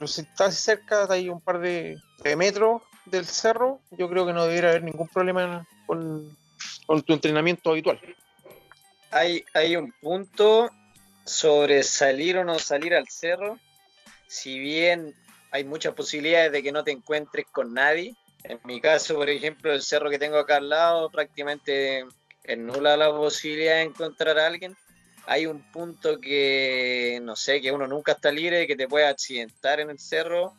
Pero 0.00 0.08
si 0.08 0.22
estás 0.22 0.54
cerca, 0.54 1.06
hay 1.10 1.28
un 1.28 1.42
par 1.42 1.60
de, 1.60 2.00
metros 2.34 2.80
del 3.04 3.26
cerro, 3.26 3.80
yo 3.90 4.08
creo 4.08 4.24
que 4.24 4.32
no 4.32 4.46
debería 4.46 4.70
haber 4.70 4.82
ningún 4.82 5.06
problema 5.08 5.68
con, 5.84 6.34
tu 7.04 7.12
entrenamiento 7.12 7.68
habitual. 7.68 8.00
Hay, 9.10 9.44
hay 9.52 9.76
un 9.76 9.92
punto 9.92 10.70
sobre 11.26 11.82
salir 11.82 12.38
o 12.38 12.44
no 12.46 12.58
salir 12.58 12.94
al 12.94 13.08
cerro. 13.08 13.58
Si 14.26 14.58
bien 14.58 15.14
hay 15.50 15.64
muchas 15.64 15.92
posibilidades 15.92 16.50
de 16.50 16.62
que 16.62 16.72
no 16.72 16.82
te 16.82 16.92
encuentres 16.92 17.44
con 17.52 17.74
nadie, 17.74 18.16
en 18.44 18.58
mi 18.64 18.80
caso, 18.80 19.16
por 19.16 19.28
ejemplo, 19.28 19.70
el 19.70 19.82
cerro 19.82 20.08
que 20.08 20.18
tengo 20.18 20.38
acá 20.38 20.56
al 20.56 20.70
lado 20.70 21.10
prácticamente 21.10 22.06
es 22.44 22.56
nula 22.56 22.96
la 22.96 23.10
posibilidad 23.10 23.74
de 23.74 23.82
encontrar 23.82 24.38
a 24.38 24.46
alguien. 24.46 24.74
Hay 25.30 25.46
un 25.46 25.62
punto 25.70 26.20
que, 26.20 27.20
no 27.22 27.36
sé, 27.36 27.60
que 27.60 27.70
uno 27.70 27.86
nunca 27.86 28.12
está 28.12 28.32
libre, 28.32 28.66
que 28.66 28.74
te 28.74 28.88
puede 28.88 29.06
accidentar 29.06 29.78
en 29.78 29.90
el 29.90 30.00
cerro, 30.00 30.56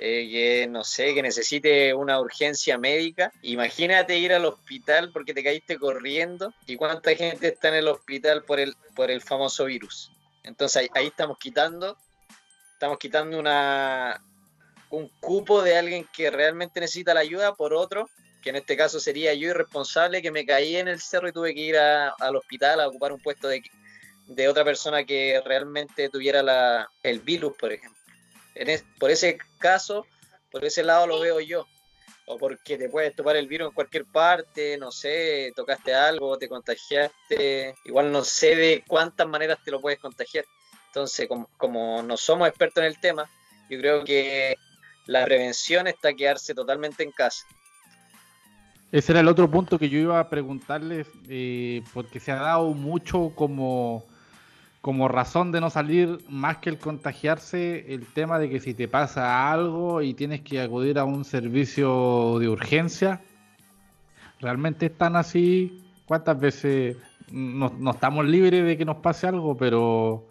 eh, 0.00 0.28
que, 0.28 0.66
no 0.66 0.82
sé, 0.82 1.14
que 1.14 1.22
necesite 1.22 1.94
una 1.94 2.18
urgencia 2.18 2.78
médica. 2.78 3.30
Imagínate 3.42 4.18
ir 4.18 4.32
al 4.32 4.44
hospital 4.44 5.12
porque 5.12 5.32
te 5.32 5.44
caíste 5.44 5.78
corriendo 5.78 6.52
y 6.66 6.74
cuánta 6.74 7.14
gente 7.14 7.46
está 7.46 7.68
en 7.68 7.74
el 7.74 7.86
hospital 7.86 8.42
por 8.42 8.58
el, 8.58 8.74
por 8.96 9.12
el 9.12 9.20
famoso 9.20 9.66
virus. 9.66 10.10
Entonces 10.42 10.90
ahí 10.92 11.06
estamos 11.06 11.38
quitando, 11.38 11.96
estamos 12.72 12.98
quitando 12.98 13.38
una, 13.38 14.20
un 14.90 15.08
cupo 15.20 15.62
de 15.62 15.76
alguien 15.76 16.08
que 16.12 16.28
realmente 16.32 16.80
necesita 16.80 17.14
la 17.14 17.20
ayuda 17.20 17.54
por 17.54 17.72
otro, 17.72 18.10
que 18.46 18.50
en 18.50 18.56
este 18.56 18.76
caso 18.76 19.00
sería 19.00 19.34
yo 19.34 19.48
irresponsable, 19.48 20.22
que 20.22 20.30
me 20.30 20.46
caí 20.46 20.76
en 20.76 20.86
el 20.86 21.00
cerro 21.00 21.26
y 21.26 21.32
tuve 21.32 21.52
que 21.52 21.62
ir 21.62 21.76
al 21.76 22.36
hospital 22.36 22.78
a 22.78 22.86
ocupar 22.86 23.10
un 23.10 23.18
puesto 23.18 23.48
de, 23.48 23.60
de 24.28 24.46
otra 24.46 24.62
persona 24.62 25.02
que 25.02 25.42
realmente 25.44 26.08
tuviera 26.10 26.44
la, 26.44 26.88
el 27.02 27.18
virus, 27.18 27.56
por 27.58 27.72
ejemplo. 27.72 28.00
En 28.54 28.80
por 29.00 29.10
ese 29.10 29.36
caso, 29.58 30.06
por 30.52 30.64
ese 30.64 30.84
lado 30.84 31.08
lo 31.08 31.18
veo 31.18 31.40
yo. 31.40 31.66
O 32.26 32.38
porque 32.38 32.78
te 32.78 32.88
puedes 32.88 33.16
topar 33.16 33.34
el 33.34 33.48
virus 33.48 33.70
en 33.70 33.74
cualquier 33.74 34.04
parte, 34.04 34.78
no 34.78 34.92
sé, 34.92 35.52
tocaste 35.56 35.92
algo, 35.92 36.38
te 36.38 36.48
contagiaste. 36.48 37.74
Igual 37.84 38.12
no 38.12 38.22
sé 38.22 38.54
de 38.54 38.84
cuántas 38.86 39.26
maneras 39.26 39.58
te 39.64 39.72
lo 39.72 39.80
puedes 39.80 39.98
contagiar. 39.98 40.44
Entonces, 40.86 41.26
como, 41.26 41.50
como 41.56 42.00
no 42.00 42.16
somos 42.16 42.46
expertos 42.46 42.80
en 42.84 42.90
el 42.90 43.00
tema, 43.00 43.28
yo 43.68 43.80
creo 43.80 44.04
que 44.04 44.54
la 45.06 45.24
prevención 45.24 45.88
está 45.88 46.14
quedarse 46.14 46.54
totalmente 46.54 47.02
en 47.02 47.10
casa. 47.10 47.44
Ese 48.92 49.12
era 49.12 49.20
el 49.20 49.28
otro 49.28 49.50
punto 49.50 49.78
que 49.78 49.88
yo 49.88 49.98
iba 49.98 50.20
a 50.20 50.30
preguntarles, 50.30 51.08
eh, 51.28 51.82
porque 51.92 52.20
se 52.20 52.30
ha 52.30 52.36
dado 52.36 52.72
mucho 52.72 53.32
como, 53.34 54.04
como 54.80 55.08
razón 55.08 55.50
de 55.50 55.60
no 55.60 55.70
salir 55.70 56.20
más 56.28 56.58
que 56.58 56.70
el 56.70 56.78
contagiarse, 56.78 57.92
el 57.92 58.06
tema 58.06 58.38
de 58.38 58.48
que 58.48 58.60
si 58.60 58.74
te 58.74 58.86
pasa 58.86 59.50
algo 59.50 60.02
y 60.02 60.14
tienes 60.14 60.42
que 60.42 60.60
acudir 60.60 61.00
a 61.00 61.04
un 61.04 61.24
servicio 61.24 62.38
de 62.38 62.48
urgencia, 62.48 63.22
realmente 64.40 64.86
están 64.86 65.16
así. 65.16 65.82
¿Cuántas 66.06 66.38
veces 66.38 66.96
no, 67.32 67.90
estamos 67.90 68.24
libres 68.26 68.64
de 68.64 68.78
que 68.78 68.84
nos 68.84 68.98
pase 68.98 69.26
algo? 69.26 69.56
Pero 69.56 70.28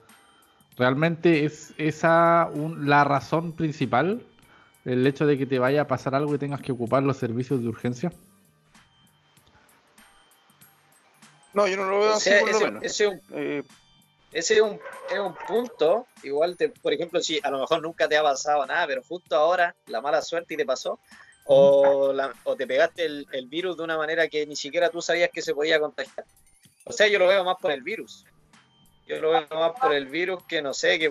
realmente 0.77 1.43
es 1.43 1.73
esa 1.77 2.49
la 2.79 3.03
razón 3.03 3.51
principal, 3.51 4.21
el 4.85 5.05
hecho 5.05 5.25
de 5.25 5.37
que 5.37 5.45
te 5.45 5.59
vaya 5.59 5.81
a 5.81 5.87
pasar 5.87 6.15
algo 6.15 6.33
y 6.33 6.37
tengas 6.37 6.61
que 6.61 6.71
ocupar 6.71 7.03
los 7.03 7.17
servicios 7.17 7.61
de 7.61 7.67
urgencia. 7.67 8.13
No, 11.55 11.67
yo 11.67 11.77
no 11.77 11.85
lo 11.85 11.99
veo 12.01 12.13
así. 12.13 12.29
Eh, 12.29 12.79
ese, 12.81 14.55
es, 14.55 14.61
un, 14.61 14.79
es 15.09 15.19
un 15.19 15.33
punto, 15.47 16.05
igual, 16.21 16.57
te, 16.57 16.67
por 16.67 16.91
ejemplo, 16.91 17.21
si 17.21 17.39
a 17.41 17.49
lo 17.49 17.59
mejor 17.59 17.81
nunca 17.81 18.09
te 18.09 18.17
ha 18.17 18.21
pasado 18.21 18.65
nada, 18.65 18.85
pero 18.85 19.01
justo 19.01 19.37
ahora 19.37 19.73
la 19.87 20.01
mala 20.01 20.21
suerte 20.21 20.55
y 20.55 20.57
te 20.57 20.65
pasó, 20.65 20.99
o, 21.45 22.13
o 22.43 22.55
te 22.57 22.67
pegaste 22.67 23.05
el, 23.05 23.25
el, 23.31 23.47
virus 23.47 23.77
de 23.77 23.83
una 23.83 23.97
manera 23.97 24.27
que 24.27 24.45
ni 24.45 24.57
siquiera 24.57 24.89
tú 24.89 25.01
sabías 25.01 25.29
que 25.33 25.41
se 25.41 25.55
podía 25.55 25.79
contagiar. 25.79 26.25
O 26.83 26.91
sea, 26.91 27.07
yo 27.07 27.19
lo 27.19 27.27
veo 27.27 27.45
más 27.45 27.55
por 27.61 27.71
el 27.71 27.83
virus. 27.83 28.25
Yo 29.07 29.21
lo 29.21 29.31
veo 29.31 29.47
más 29.49 29.79
por 29.79 29.93
el 29.93 30.07
virus 30.07 30.43
que 30.43 30.61
no 30.61 30.73
sé, 30.73 30.99
que 30.99 31.09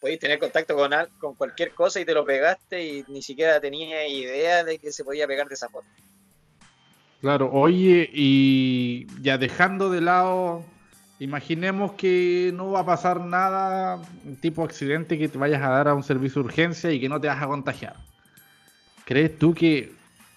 podéis 0.00 0.20
tener 0.20 0.38
contacto 0.38 0.76
con, 0.76 0.92
con 1.18 1.34
cualquier 1.34 1.74
cosa 1.74 1.98
y 1.98 2.04
te 2.04 2.14
lo 2.14 2.24
pegaste 2.24 2.80
y 2.80 3.04
ni 3.08 3.22
siquiera 3.22 3.60
tenía 3.60 4.06
idea 4.06 4.62
de 4.62 4.78
que 4.78 4.92
se 4.92 5.02
podía 5.02 5.26
pegar 5.26 5.48
de 5.48 5.54
esa 5.54 5.68
forma. 5.68 5.90
Claro, 7.20 7.50
oye, 7.52 8.10
y 8.12 9.06
ya 9.22 9.38
dejando 9.38 9.90
de 9.90 10.02
lado, 10.02 10.64
imaginemos 11.18 11.92
que 11.92 12.52
no 12.54 12.72
va 12.72 12.80
a 12.80 12.86
pasar 12.86 13.20
nada, 13.20 14.02
tipo 14.40 14.62
accidente 14.62 15.18
que 15.18 15.28
te 15.28 15.38
vayas 15.38 15.62
a 15.62 15.70
dar 15.70 15.88
a 15.88 15.94
un 15.94 16.02
servicio 16.02 16.42
de 16.42 16.48
urgencia 16.48 16.92
y 16.92 17.00
que 17.00 17.08
no 17.08 17.20
te 17.20 17.28
vas 17.28 17.42
a 17.42 17.46
contagiar. 17.46 17.96
¿Crees 19.06 19.38
tú 19.38 19.54
que 19.54 19.92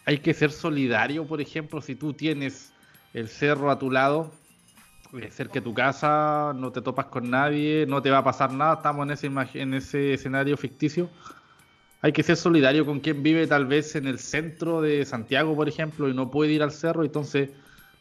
hay 0.06 0.20
que 0.20 0.34
ser 0.34 0.52
solidario, 0.52 1.26
por 1.26 1.42
ejemplo, 1.42 1.82
si 1.82 1.96
tú 1.96 2.14
tienes 2.14 2.72
el 3.14 3.28
cerro 3.28 3.70
a 3.70 3.80
tu 3.80 3.92
lado, 3.92 4.32
cerca 5.32 5.56
de 5.56 5.62
tu 5.62 5.74
casa, 5.74 6.54
no 6.56 6.72
te 6.72 6.82
topas 6.82 7.08
con 7.08 7.30
nadie, 7.30 7.86
no 7.88 8.02
te 8.02 8.10
va 8.10 8.20
a 8.20 8.24
pasar 8.24 8.52
nada, 8.54 8.76
estamos 8.76 9.06
en 9.06 9.12
ese, 9.12 9.62
en 9.62 9.74
ese 9.74 10.14
escenario 10.14 10.56
ficticio? 10.58 11.10
Hay 12.02 12.12
que 12.12 12.24
ser 12.24 12.38
solidario 12.38 12.86
con 12.86 13.00
quien 13.00 13.24
vive 13.24 13.48
tal 13.48 13.66
vez 13.66 13.96
en 13.96 14.08
el 14.08 14.20
centro 14.20 14.82
de 14.82 15.06
Santiago, 15.06 15.56
por 15.56 15.68
ejemplo, 15.68 16.10
y 16.10 16.14
no 16.14 16.30
puede 16.30 16.52
ir 16.52 16.64
al 16.64 16.72
cerro, 16.72 17.04
entonces 17.04 17.50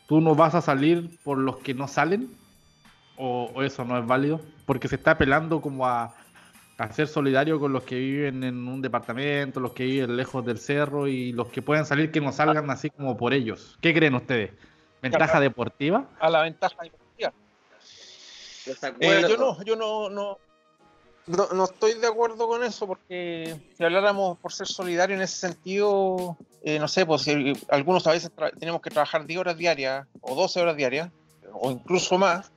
tú 0.06 0.20
no 0.20 0.34
vas 0.34 0.54
a 0.54 0.60
salir 0.60 1.18
por 1.24 1.38
los 1.38 1.56
que 1.58 1.74
no 1.74 1.88
salen, 1.88 2.30
o, 3.16 3.62
eso 3.62 3.84
no 3.84 3.98
es 3.98 4.06
válido, 4.06 4.40
porque 4.66 4.88
se 4.88 4.96
está 4.96 5.12
apelando 5.12 5.60
como 5.60 5.86
a, 5.86 6.14
ser 6.92 7.08
solidario 7.08 7.58
con 7.58 7.72
los 7.72 7.84
que 7.84 7.96
viven 7.96 8.44
en 8.44 8.68
un 8.68 8.82
departamento, 8.82 9.60
los 9.60 9.72
que 9.72 9.84
viven 9.84 10.14
lejos 10.14 10.44
del 10.44 10.58
cerro 10.58 11.08
y 11.08 11.32
los 11.32 11.48
que 11.48 11.62
pueden 11.62 11.86
salir 11.86 12.10
que 12.10 12.20
no 12.20 12.32
salgan 12.32 12.68
así 12.68 12.90
como 12.90 13.16
por 13.16 13.32
ellos. 13.32 13.78
¿Qué 13.80 13.94
creen 13.94 14.14
ustedes? 14.14 14.50
¿Ventaja 15.00 15.40
deportiva? 15.40 16.06
A 16.20 16.28
la 16.28 16.42
ventaja 16.42 16.76
deportiva. 16.82 17.32
Eh, 19.00 19.24
yo 19.26 19.38
no, 19.38 19.62
yo 19.64 19.74
no, 19.74 20.10
no, 20.10 20.38
no, 21.26 21.48
no, 21.52 21.64
estoy 21.64 21.94
de 21.94 22.06
acuerdo 22.06 22.46
con 22.46 22.62
eso 22.62 22.86
porque 22.86 23.56
si 23.76 23.84
habláramos 23.84 24.38
por 24.38 24.52
ser 24.52 24.66
solidario 24.66 25.16
en 25.16 25.22
ese 25.22 25.36
sentido, 25.36 26.36
eh, 26.62 26.78
no 26.78 26.86
sé, 26.86 27.04
pues 27.04 27.22
si 27.22 27.52
algunos 27.68 28.06
a 28.06 28.12
veces 28.12 28.30
tenemos 28.58 28.80
que 28.80 28.90
trabajar 28.90 29.26
10 29.26 29.40
horas 29.40 29.56
diarias 29.56 30.06
o 30.20 30.34
12 30.36 30.60
horas 30.60 30.76
diarias 30.76 31.10
o 31.52 31.70
incluso 31.70 32.16
más, 32.16 32.50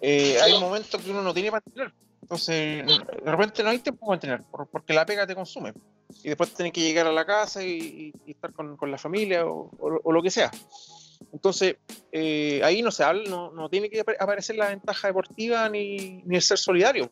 eh, 0.00 0.38
hay 0.42 0.60
momentos 0.60 1.00
que 1.00 1.10
uno 1.10 1.22
no 1.22 1.32
tiene 1.32 1.50
para 1.50 1.62
entrenar. 1.66 1.92
Entonces, 2.20 2.86
de 2.86 3.30
repente 3.30 3.62
no 3.62 3.70
hay 3.70 3.78
tiempo 3.78 4.04
para 4.04 4.16
entrenar 4.16 4.44
porque 4.70 4.92
la 4.92 5.06
pega 5.06 5.26
te 5.26 5.34
consume. 5.34 5.72
Y 6.22 6.28
después 6.28 6.52
tienes 6.52 6.74
que 6.74 6.82
llegar 6.82 7.06
a 7.06 7.12
la 7.12 7.24
casa 7.24 7.62
y, 7.62 8.12
estar 8.26 8.52
con, 8.52 8.76
con, 8.76 8.90
la 8.90 8.98
familia 8.98 9.46
o, 9.46 10.12
lo 10.12 10.22
que 10.22 10.30
sea. 10.30 10.50
Entonces, 11.32 11.76
eh, 12.12 12.60
ahí 12.62 12.82
no 12.82 12.90
se 12.90 13.02
habla, 13.02 13.28
no, 13.28 13.50
no, 13.50 13.70
tiene 13.70 13.88
que 13.88 14.04
aparecer 14.18 14.56
la 14.56 14.68
ventaja 14.68 15.08
deportiva 15.08 15.68
ni, 15.70 16.22
ni 16.24 16.36
el 16.36 16.42
ser 16.42 16.58
solidario 16.58 17.10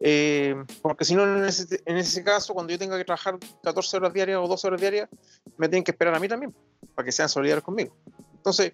eh, 0.00 0.54
porque 0.82 1.04
si 1.04 1.14
no, 1.14 1.24
en 1.24 1.44
ese, 1.44 2.24
caso, 2.24 2.52
cuando 2.52 2.72
yo 2.72 2.78
tenga 2.78 2.98
que 2.98 3.04
trabajar 3.04 3.38
14 3.62 3.96
horas 3.96 4.12
diarias 4.12 4.38
o 4.42 4.46
12 4.46 4.66
horas 4.66 4.80
diarias, 4.80 5.08
me 5.56 5.68
tienen 5.68 5.84
que 5.84 5.92
esperar 5.92 6.14
a 6.14 6.20
mí 6.20 6.28
también, 6.28 6.54
para 6.94 7.06
que 7.06 7.12
sean 7.12 7.28
solidarios 7.28 7.64
conmigo. 7.64 7.96
Entonces, 8.34 8.72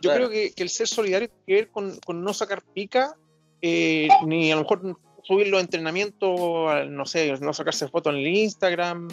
yo 0.00 0.12
creo 0.12 0.30
que, 0.30 0.52
el 0.56 0.68
ser 0.70 0.88
solidario 0.88 1.28
tiene 1.28 1.44
que 1.46 1.54
ver 1.54 1.70
con, 1.70 2.24
no 2.24 2.34
sacar 2.34 2.62
pica, 2.62 3.16
eh, 3.60 4.08
ni 4.26 4.52
a 4.52 4.56
lo 4.56 4.62
mejor 4.62 4.98
subir 5.22 5.48
los 5.48 5.60
entrenamientos, 5.60 6.88
no 6.88 7.06
sé, 7.06 7.32
no 7.40 7.52
sacarse 7.52 7.88
fotos 7.88 8.12
en 8.12 8.20
el 8.20 8.26
Instagram. 8.26 9.08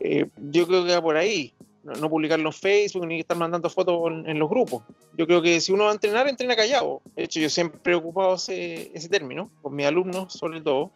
Eh, 0.00 0.28
yo 0.36 0.66
creo 0.66 0.84
que 0.84 0.92
va 0.92 1.02
por 1.02 1.16
ahí 1.16 1.55
no, 1.86 2.10
publicarlo 2.10 2.48
en 2.48 2.52
Facebook 2.52 3.06
ni 3.06 3.20
estar 3.20 3.36
mandando 3.36 3.70
fotos 3.70 4.10
en, 4.26 4.38
los 4.38 4.48
grupos. 4.48 4.82
Yo 5.16 5.26
creo 5.26 5.40
que 5.40 5.60
si 5.60 5.72
uno 5.72 5.84
va 5.84 5.90
a 5.90 5.94
entrenar, 5.94 6.28
entrena 6.28 6.56
callado. 6.56 7.00
De 7.14 7.24
hecho, 7.24 7.38
yo 7.38 7.48
siempre 7.48 7.92
he 7.92 7.96
ocupado 7.96 8.34
ese, 8.34 9.08
término, 9.08 9.50
con 9.62 9.74
mis 9.74 9.86
alumnos 9.86 10.32
sobre 10.32 10.60
todo, 10.60 10.90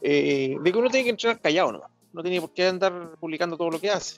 eh, 0.00 0.56
de 0.60 0.72
que 0.72 0.78
uno 0.78 0.88
tiene 0.88 1.04
que 1.04 1.10
entrenar 1.10 1.40
callado, 1.40 1.72
¿no? 2.12 2.22
Tiene 2.22 2.40
por 2.40 2.52
qué 2.52 2.66
andar 2.66 3.16
publicando 3.20 3.56
todo 3.56 3.70
lo 3.70 3.80
que 3.80 3.90
hace. 3.90 4.16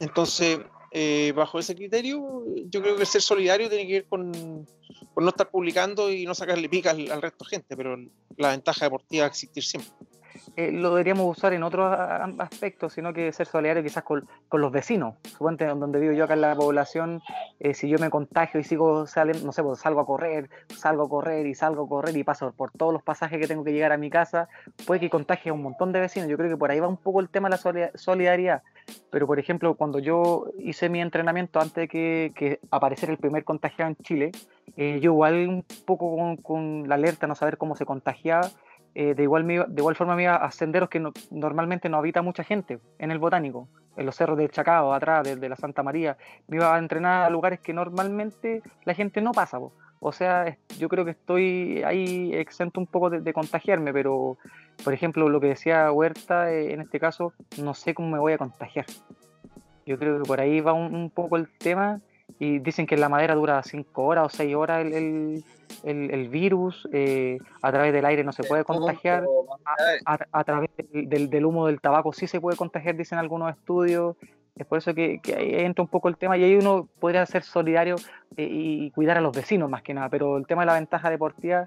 Entonces, 0.00 0.60
eh, 0.92 1.32
bajo 1.34 1.58
ese 1.58 1.74
criterio, 1.74 2.44
yo 2.68 2.82
creo 2.82 2.96
que 2.96 3.06
ser 3.06 3.22
solidario 3.22 3.68
tiene 3.68 3.86
que 3.86 3.92
ver 3.94 4.04
con, 4.06 4.30
no 4.30 5.28
estar 5.28 5.50
publicando 5.50 6.10
y 6.12 6.26
no 6.26 6.34
sacarle 6.34 6.68
pica 6.68 6.90
al, 6.90 7.10
al 7.10 7.22
resto 7.22 7.44
de 7.44 7.56
gente, 7.56 7.76
pero 7.76 7.96
la 8.36 8.50
ventaja 8.50 8.84
deportiva 8.84 9.22
va 9.22 9.28
a 9.28 9.30
existir 9.30 9.64
siempre. 9.64 9.92
Eh, 10.56 10.72
lo 10.72 10.88
deberíamos 10.90 11.36
usar 11.36 11.52
en 11.52 11.62
otros 11.62 11.94
aspectos, 12.38 12.94
sino 12.94 13.12
que 13.12 13.30
ser 13.32 13.46
solidario 13.46 13.82
quizás 13.82 14.02
con, 14.02 14.26
los 14.52 14.72
vecinos. 14.72 15.14
Suponte 15.24 15.66
donde 15.66 16.00
vivo 16.00 16.14
yo 16.14 16.24
acá 16.24 16.32
en 16.32 16.40
la 16.40 16.56
población, 16.56 17.20
eh, 17.60 17.74
si 17.74 17.90
yo 17.90 17.98
me 17.98 18.08
contagio 18.08 18.58
y 18.58 18.64
sigo 18.64 19.06
saliendo, 19.06 19.44
no 19.44 19.52
sé, 19.52 19.62
pues 19.62 19.80
salgo 19.80 20.00
a 20.00 20.06
correr, 20.06 20.48
salgo 20.74 21.04
a 21.04 21.08
correr 21.10 21.46
y 21.46 21.54
salgo 21.54 21.84
a 21.84 21.88
correr 21.88 22.16
y 22.16 22.24
paso 22.24 22.52
por 22.52 22.70
todos 22.70 22.90
los 22.94 23.02
pasajes 23.02 23.38
que 23.38 23.46
tengo 23.46 23.64
que 23.64 23.72
llegar 23.72 23.92
a 23.92 23.98
mi 23.98 24.08
casa, 24.08 24.48
puede 24.86 25.00
que 25.00 25.10
contagie 25.10 25.50
a 25.50 25.52
un 25.52 25.62
montón 25.62 25.92
de 25.92 26.00
vecinos. 26.00 26.28
Yo 26.30 26.38
creo 26.38 26.48
que 26.48 26.56
por 26.56 26.70
ahí 26.70 26.80
va 26.80 26.88
un 26.88 26.96
poco 26.96 27.20
el 27.20 27.28
tema 27.28 27.50
de 27.50 27.56
la 27.56 27.90
solidaridad. 27.94 28.62
Pero, 29.10 29.26
por 29.26 29.38
ejemplo, 29.38 29.74
cuando 29.74 29.98
yo 29.98 30.46
hice 30.58 30.88
mi 30.88 31.02
entrenamiento 31.02 31.60
antes 31.60 31.88
de 31.88 32.32
que, 32.32 32.60
apareciera 32.70 33.12
el 33.12 33.18
primer 33.18 33.44
contagiado 33.44 33.90
en 33.90 33.96
Chile, 33.96 34.32
eh, 34.76 35.00
yo 35.02 35.12
igual 35.12 35.48
un 35.48 35.64
poco 35.84 36.16
con, 36.16 36.36
con 36.36 36.88
la 36.88 36.94
alerta, 36.94 37.26
no 37.26 37.34
saber 37.34 37.58
cómo 37.58 37.76
se 37.76 37.84
contagiaba, 37.84 38.48
eh, 38.98 39.14
de, 39.14 39.24
igual 39.24 39.46
de 39.46 39.62
igual 39.76 39.94
forma 39.94 40.16
me 40.16 40.22
iba 40.22 40.36
a 40.36 40.50
senderos 40.50 40.88
que 40.88 41.06
normalmente 41.30 41.90
no 41.90 41.98
habita 41.98 42.22
mucha 42.22 42.42
gente 42.42 42.78
en 42.98 43.10
el 43.10 43.18
botánico, 43.18 43.68
en 43.94 44.06
los 44.06 44.16
cerros 44.16 44.38
del 44.38 44.50
Chacao, 44.50 44.94
atrás, 44.94 45.38
de, 45.38 45.48
la 45.50 45.54
Santa 45.54 45.82
María. 45.82 46.16
Me 46.48 46.56
iba 46.56 46.74
a 46.74 46.78
entrenar 46.78 47.24
a 47.24 47.28
lugares 47.28 47.60
que 47.60 47.74
normalmente 47.74 48.62
la 48.86 48.94
gente 48.94 49.20
no 49.20 49.32
pasa. 49.32 49.58
O 50.00 50.12
sea, 50.12 50.56
yo 50.78 50.88
creo 50.88 51.04
que 51.04 51.10
estoy 51.10 51.82
ahí 51.82 52.32
exento 52.32 52.80
un 52.80 52.86
poco 52.86 53.10
de, 53.10 53.32
contagiarme, 53.34 53.92
pero 53.92 54.38
por 54.82 54.94
ejemplo, 54.94 55.28
lo 55.28 55.40
que 55.42 55.48
decía 55.48 55.92
Huerta, 55.92 56.50
eh, 56.50 56.72
en 56.72 56.80
este 56.80 56.98
caso, 56.98 57.34
no 57.60 57.74
sé 57.74 57.92
cómo 57.92 58.08
me 58.08 58.18
voy 58.18 58.32
a 58.32 58.38
contagiar. 58.38 58.86
Yo 59.84 59.98
creo 59.98 60.22
que 60.22 60.26
por 60.26 60.40
ahí 60.40 60.62
va 60.62 60.72
un, 60.72 61.10
poco 61.10 61.36
el 61.36 61.48
tema 61.58 62.00
y 62.38 62.58
dicen 62.58 62.86
que 62.86 62.96
la 62.96 63.08
madera 63.08 63.34
dura 63.34 63.62
5 63.62 64.02
horas 64.02 64.26
o 64.26 64.28
6 64.36 64.54
horas 64.54 64.84
el, 64.84 65.42
el, 65.84 66.28
virus, 66.28 66.88
eh, 66.92 67.38
a 67.62 67.72
través 67.72 67.92
del 67.92 68.04
aire 68.04 68.24
no 68.24 68.32
se 68.32 68.42
puede 68.44 68.64
contagiar, 68.64 69.24
a, 70.04 70.44
través 70.44 70.70
del, 70.92 71.44
humo 71.44 71.66
del 71.66 71.80
tabaco 71.80 72.12
sí 72.12 72.26
se 72.26 72.40
puede 72.40 72.56
contagiar, 72.56 72.96
dicen 72.96 73.18
algunos 73.18 73.50
estudios. 73.50 74.16
Es 74.54 74.66
por 74.66 74.78
eso 74.78 74.94
que, 74.94 75.20
ahí 75.36 75.54
entra 75.54 75.82
un 75.82 75.88
poco 75.88 76.08
el 76.08 76.16
tema 76.16 76.38
y 76.38 76.44
ahí 76.44 76.54
uno 76.54 76.88
podría 76.98 77.26
ser 77.26 77.42
solidario 77.42 77.96
eh, 78.38 78.48
y 78.50 78.90
cuidar 78.90 79.18
a 79.18 79.20
los 79.20 79.36
vecinos 79.36 79.68
más 79.68 79.82
que 79.82 79.92
nada, 79.92 80.08
pero 80.08 80.38
el 80.38 80.46
tema 80.46 80.62
de 80.62 80.66
la 80.66 80.74
ventaja 80.74 81.10
deportiva 81.10 81.66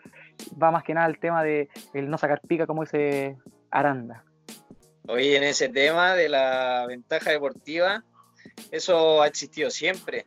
va 0.61 0.71
más 0.71 0.83
que 0.83 0.95
nada 0.95 1.05
al 1.05 1.19
tema 1.19 1.43
de 1.43 1.69
el 1.93 2.09
no 2.09 2.17
sacar 2.17 2.41
pica, 2.41 2.65
como 2.65 2.83
dice 2.83 3.37
Aranda. 3.69 4.23
Oye, 5.07 5.37
en 5.37 5.43
ese 5.43 5.69
tema 5.69 6.15
de 6.15 6.29
la 6.29 6.85
ventaja 6.87 7.29
deportiva, 7.29 8.03
eso 8.71 9.21
ha 9.21 9.27
existido 9.27 9.69
siempre 9.69 10.25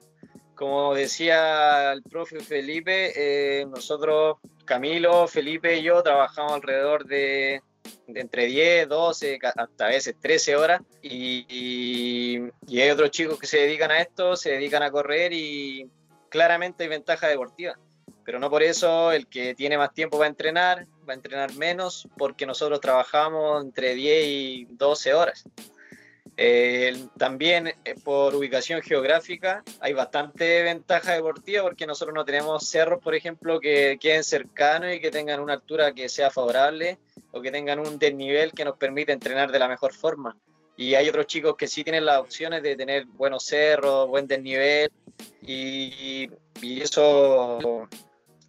como 0.62 0.94
decía 0.94 1.90
el 1.90 2.04
profe 2.04 2.38
Felipe, 2.38 3.12
eh, 3.16 3.66
nosotros, 3.66 4.36
Camilo, 4.64 5.26
Felipe 5.26 5.76
y 5.76 5.82
yo 5.82 6.00
trabajamos 6.04 6.52
alrededor 6.52 7.04
de, 7.04 7.60
entre 8.06 8.46
10, 8.46 8.88
12, 8.88 9.40
hasta 9.42 9.86
a 9.86 9.88
veces 9.88 10.14
13 10.20 10.54
horas 10.54 10.80
y, 11.02 12.38
hay 12.68 12.90
otros 12.90 13.10
chicos 13.10 13.40
que 13.40 13.48
se 13.48 13.58
dedican 13.58 13.90
a 13.90 14.02
esto, 14.02 14.36
se 14.36 14.52
dedican 14.52 14.84
a 14.84 14.92
correr 14.92 15.32
y 15.32 15.90
claramente 16.28 16.84
hay 16.84 16.90
ventaja 16.90 17.26
deportiva. 17.26 17.76
Pero 18.24 18.38
no 18.38 18.48
por 18.48 18.62
eso 18.62 19.10
el 19.10 19.26
que 19.26 19.56
tiene 19.56 19.76
más 19.76 19.92
tiempo 19.92 20.16
va 20.16 20.26
a 20.26 20.28
entrenar, 20.28 20.86
va 21.08 21.12
a 21.12 21.16
entrenar 21.16 21.54
menos 21.54 22.06
porque 22.16 22.46
nosotros 22.46 22.80
trabajamos 22.80 23.64
entre 23.64 23.96
10 23.96 24.24
y 24.26 24.64
12 24.70 25.12
horas. 25.12 25.44
Eh, 26.36 27.08
también 27.18 27.68
eh, 27.68 27.94
por 28.02 28.34
ubicación 28.34 28.80
geográfica 28.80 29.62
hay 29.80 29.92
bastante 29.92 30.62
ventaja 30.62 31.12
deportiva 31.12 31.62
porque 31.62 31.86
nosotros 31.86 32.14
no 32.14 32.24
tenemos 32.24 32.66
cerros, 32.66 33.02
por 33.02 33.14
ejemplo, 33.14 33.60
que 33.60 33.98
queden 34.00 34.24
cercanos 34.24 34.94
y 34.94 35.00
que 35.00 35.10
tengan 35.10 35.40
una 35.40 35.52
altura 35.52 35.92
que 35.92 36.08
sea 36.08 36.30
favorable 36.30 36.98
o 37.32 37.42
que 37.42 37.50
tengan 37.50 37.80
un 37.80 37.98
desnivel 37.98 38.52
que 38.52 38.64
nos 38.64 38.76
permita 38.78 39.12
entrenar 39.12 39.52
de 39.52 39.58
la 39.58 39.68
mejor 39.68 39.92
forma. 39.92 40.36
Y 40.76 40.94
hay 40.94 41.08
otros 41.08 41.26
chicos 41.26 41.54
que 41.56 41.68
sí 41.68 41.84
tienen 41.84 42.06
las 42.06 42.18
opciones 42.18 42.62
de 42.62 42.76
tener 42.76 43.04
buenos 43.04 43.44
cerros, 43.44 44.08
buen 44.08 44.26
desnivel 44.26 44.90
y, 45.42 46.30
y 46.62 46.80
eso 46.80 47.88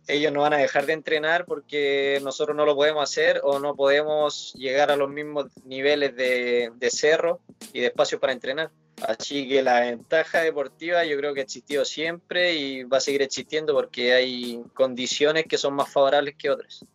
ellos 0.08 0.32
no 0.32 0.42
van 0.42 0.54
a 0.54 0.58
dejar 0.58 0.86
de 0.86 0.94
entrenar 0.94 1.46
porque 1.46 2.20
nosotros 2.24 2.56
no 2.56 2.66
lo 2.66 2.76
podemos 2.76 3.04
hacer 3.04 3.40
o 3.44 3.60
no 3.60 3.76
podemos 3.76 4.54
llegar 4.54 4.92
a 4.92 4.96
los 4.96 5.10
mismos 5.10 5.48
niveles 5.66 6.16
de, 6.16 6.72
cerro 6.90 7.40
y 7.72 7.82
de 7.82 7.88
espacio 7.88 8.20
para 8.20 8.34
entrenar. 8.34 8.72
Así 9.02 9.48
que 9.48 9.64
la 9.64 9.82
ventaja 9.82 10.42
deportiva 10.42 11.04
yo 11.04 11.18
creo 11.18 11.34
que 11.34 11.40
ha 11.40 11.44
existido 11.44 11.84
siempre 11.84 12.54
y 12.54 12.84
va 12.84 12.98
a 12.98 13.02
seguir 13.02 13.22
existiendo 13.22 13.74
porque 13.74 14.14
hay 14.14 14.62
condiciones 14.74 15.46
que 15.46 15.58
son 15.58 15.74
más 15.74 15.92
favorables 15.92 16.36
que 16.36 16.50
otras. 16.50 16.86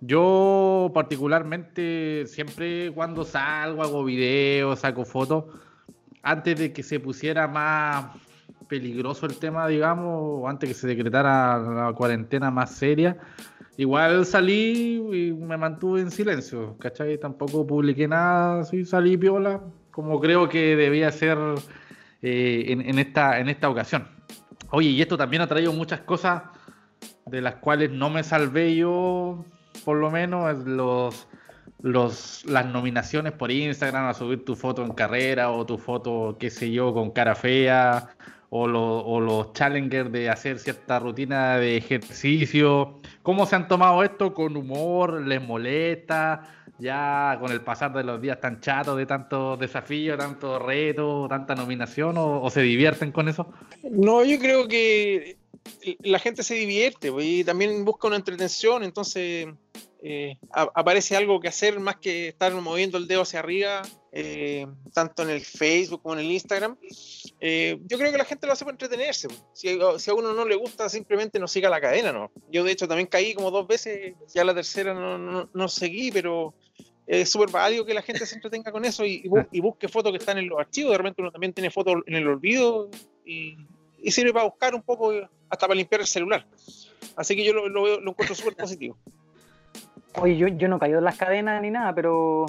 Yo 0.00 0.90
particularmente 0.94 2.26
siempre 2.26 2.90
cuando 2.92 3.24
salgo, 3.24 3.82
hago 3.82 4.04
videos, 4.04 4.80
saco 4.80 5.04
fotos, 5.04 5.44
antes 6.22 6.58
de 6.58 6.72
que 6.72 6.82
se 6.82 6.98
pusiera 6.98 7.46
más 7.46 8.16
peligroso 8.72 9.26
el 9.26 9.36
tema, 9.36 9.68
digamos, 9.68 10.48
antes 10.48 10.66
que 10.66 10.74
se 10.74 10.86
decretara 10.86 11.58
la 11.58 11.92
cuarentena 11.92 12.50
más 12.50 12.70
seria, 12.70 13.18
igual 13.76 14.24
salí 14.24 14.96
y 15.12 15.32
me 15.34 15.58
mantuve 15.58 16.00
en 16.00 16.10
silencio, 16.10 16.78
¿cachai? 16.78 17.18
Tampoco 17.18 17.66
publiqué 17.66 18.08
nada, 18.08 18.64
sí 18.64 18.86
salí 18.86 19.18
piola, 19.18 19.60
como 19.90 20.18
creo 20.20 20.48
que 20.48 20.74
debía 20.74 21.12
ser 21.12 21.36
eh, 22.22 22.64
en, 22.68 22.98
esta, 22.98 23.40
en 23.40 23.50
esta 23.50 23.68
ocasión. 23.68 24.08
Oye, 24.70 24.88
y 24.88 25.02
esto 25.02 25.18
también 25.18 25.42
ha 25.42 25.46
traído 25.46 25.74
muchas 25.74 26.00
cosas 26.00 26.44
de 27.26 27.42
las 27.42 27.56
cuales 27.56 27.90
no 27.90 28.08
me 28.08 28.24
salvé 28.24 28.74
yo, 28.74 29.44
por 29.84 29.98
lo 29.98 30.10
menos, 30.10 30.56
los, 30.64 31.28
los, 31.82 32.42
las 32.46 32.64
nominaciones 32.64 33.32
por 33.32 33.50
Instagram 33.50 34.06
a 34.06 34.14
subir 34.14 34.46
tu 34.46 34.56
foto 34.56 34.82
en 34.82 34.92
carrera 34.94 35.50
o 35.50 35.66
tu 35.66 35.76
foto, 35.76 36.38
qué 36.40 36.48
sé 36.48 36.70
yo, 36.70 36.94
con 36.94 37.10
cara 37.10 37.34
fea 37.34 38.08
o, 38.54 39.20
los 39.20 39.52
challengers 39.54 40.12
de 40.12 40.28
hacer 40.28 40.58
cierta 40.58 40.98
rutina 40.98 41.56
de 41.56 41.78
ejercicio. 41.78 43.00
¿Cómo 43.22 43.46
se 43.46 43.56
han 43.56 43.66
tomado 43.66 44.02
esto? 44.04 44.34
¿Con 44.34 44.58
humor? 44.58 45.26
¿Les 45.26 45.42
molesta? 45.42 46.66
¿Ya 46.78 47.38
con 47.40 47.50
el 47.50 47.62
pasar 47.62 47.94
de 47.94 48.04
los 48.04 48.20
días 48.20 48.40
tan 48.40 48.60
chatos 48.60 48.98
de 48.98 49.06
tantos 49.06 49.58
desafíos, 49.58 50.18
tantos 50.18 50.60
retos, 50.60 51.30
tanta 51.30 51.54
nominación? 51.54 52.16
¿o, 52.18 52.50
se 52.50 52.60
divierten 52.60 53.10
con 53.10 53.30
eso? 53.30 53.50
No, 53.90 54.22
yo 54.22 54.38
creo 54.38 54.68
que 54.68 55.38
la 56.00 56.18
gente 56.18 56.42
se 56.42 56.54
divierte 56.54 57.10
pues, 57.10 57.24
y 57.24 57.44
también 57.44 57.86
busca 57.86 58.08
una 58.08 58.16
entretención, 58.16 58.84
entonces 58.84 59.48
eh, 60.02 60.36
aparece 60.50 61.16
algo 61.16 61.40
que 61.40 61.48
hacer 61.48 61.80
más 61.80 61.96
que 61.96 62.28
estar 62.28 62.52
moviendo 62.52 62.98
el 62.98 63.06
dedo 63.06 63.22
hacia 63.22 63.38
arriba, 63.38 63.80
eh, 64.14 64.66
tanto 64.92 65.22
en 65.22 65.30
el 65.30 65.40
Facebook 65.40 66.02
como 66.02 66.14
en 66.14 66.20
el 66.20 66.30
Instagram. 66.30 66.76
Eh, 67.40 67.78
yo 67.86 67.96
creo 67.96 68.12
que 68.12 68.18
la 68.18 68.26
gente 68.26 68.46
lo 68.46 68.52
hace 68.52 68.64
para 68.64 68.74
entretenerse. 68.74 69.28
Si, 69.54 69.70
a 69.70 70.14
uno 70.14 70.34
no 70.34 70.44
le 70.44 70.54
gusta, 70.54 70.90
simplemente 70.90 71.38
no 71.38 71.48
siga 71.48 71.70
la 71.70 71.80
cadena, 71.80 72.12
¿no? 72.12 72.30
Yo 72.50 72.62
de 72.62 72.72
hecho 72.72 72.86
también 72.86 73.06
caí 73.06 73.32
como 73.32 73.50
dos 73.50 73.66
veces, 73.66 74.14
ya 74.34 74.44
la 74.44 74.54
tercera 74.54 74.92
no, 74.92 75.48
no, 75.50 75.68
seguí, 75.68 76.12
pero 76.12 76.52
es 77.06 77.30
súper 77.30 77.50
válido 77.50 77.86
que 77.86 77.94
la 77.94 78.02
gente 78.02 78.26
se 78.26 78.34
entretenga 78.34 78.70
con 78.70 78.84
eso 78.84 79.04
y, 79.06 79.26
busque 79.60 79.88
fotos 79.88 80.12
que 80.12 80.18
están 80.18 80.36
en 80.36 80.46
los 80.46 80.60
archivos. 80.60 80.92
De 80.92 80.98
repente 80.98 81.22
uno 81.22 81.32
también 81.32 81.54
tiene 81.54 81.70
fotos 81.70 82.02
en 82.06 82.14
el 82.14 82.28
olvido 82.28 82.90
y, 83.24 83.56
sirve 84.10 84.34
para 84.34 84.44
buscar 84.44 84.74
un 84.74 84.82
poco, 84.82 85.10
hasta 85.48 85.66
para 85.66 85.74
limpiar 85.74 86.02
el 86.02 86.06
celular. 86.06 86.46
Así 87.16 87.34
que 87.34 87.44
yo 87.44 87.54
lo, 87.54 87.66
lo, 87.68 87.98
lo 87.98 88.10
encuentro 88.10 88.34
súper 88.34 88.56
positivo. 88.56 88.98
Oye, 90.16 90.36
yo, 90.36 90.48
yo 90.48 90.68
no 90.68 90.78
caigo 90.78 90.98
en 90.98 91.04
las 91.04 91.16
cadenas 91.16 91.62
ni 91.62 91.70
nada, 91.70 91.94
pero, 91.94 92.44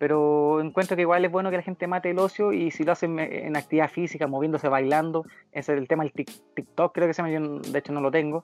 pero 0.00 0.62
encuentro 0.62 0.96
que 0.96 1.02
igual 1.02 1.26
es 1.26 1.30
bueno 1.30 1.50
que 1.50 1.58
la 1.58 1.62
gente 1.62 1.86
mate 1.86 2.08
el 2.08 2.18
ocio 2.18 2.54
y 2.54 2.70
si 2.70 2.84
lo 2.84 2.92
hacen 2.92 3.18
en 3.18 3.54
actividad 3.54 3.90
física, 3.90 4.26
moviéndose, 4.26 4.66
bailando, 4.66 5.26
ese 5.52 5.74
es 5.74 5.78
el 5.78 5.88
tema 5.88 6.04
del 6.04 6.14
TikTok, 6.54 6.94
creo 6.94 7.06
que 7.06 7.12
se 7.12 7.22
me, 7.22 7.30
yo 7.30 7.58
de 7.58 7.78
hecho 7.78 7.92
no 7.92 8.00
lo 8.00 8.10
tengo, 8.10 8.42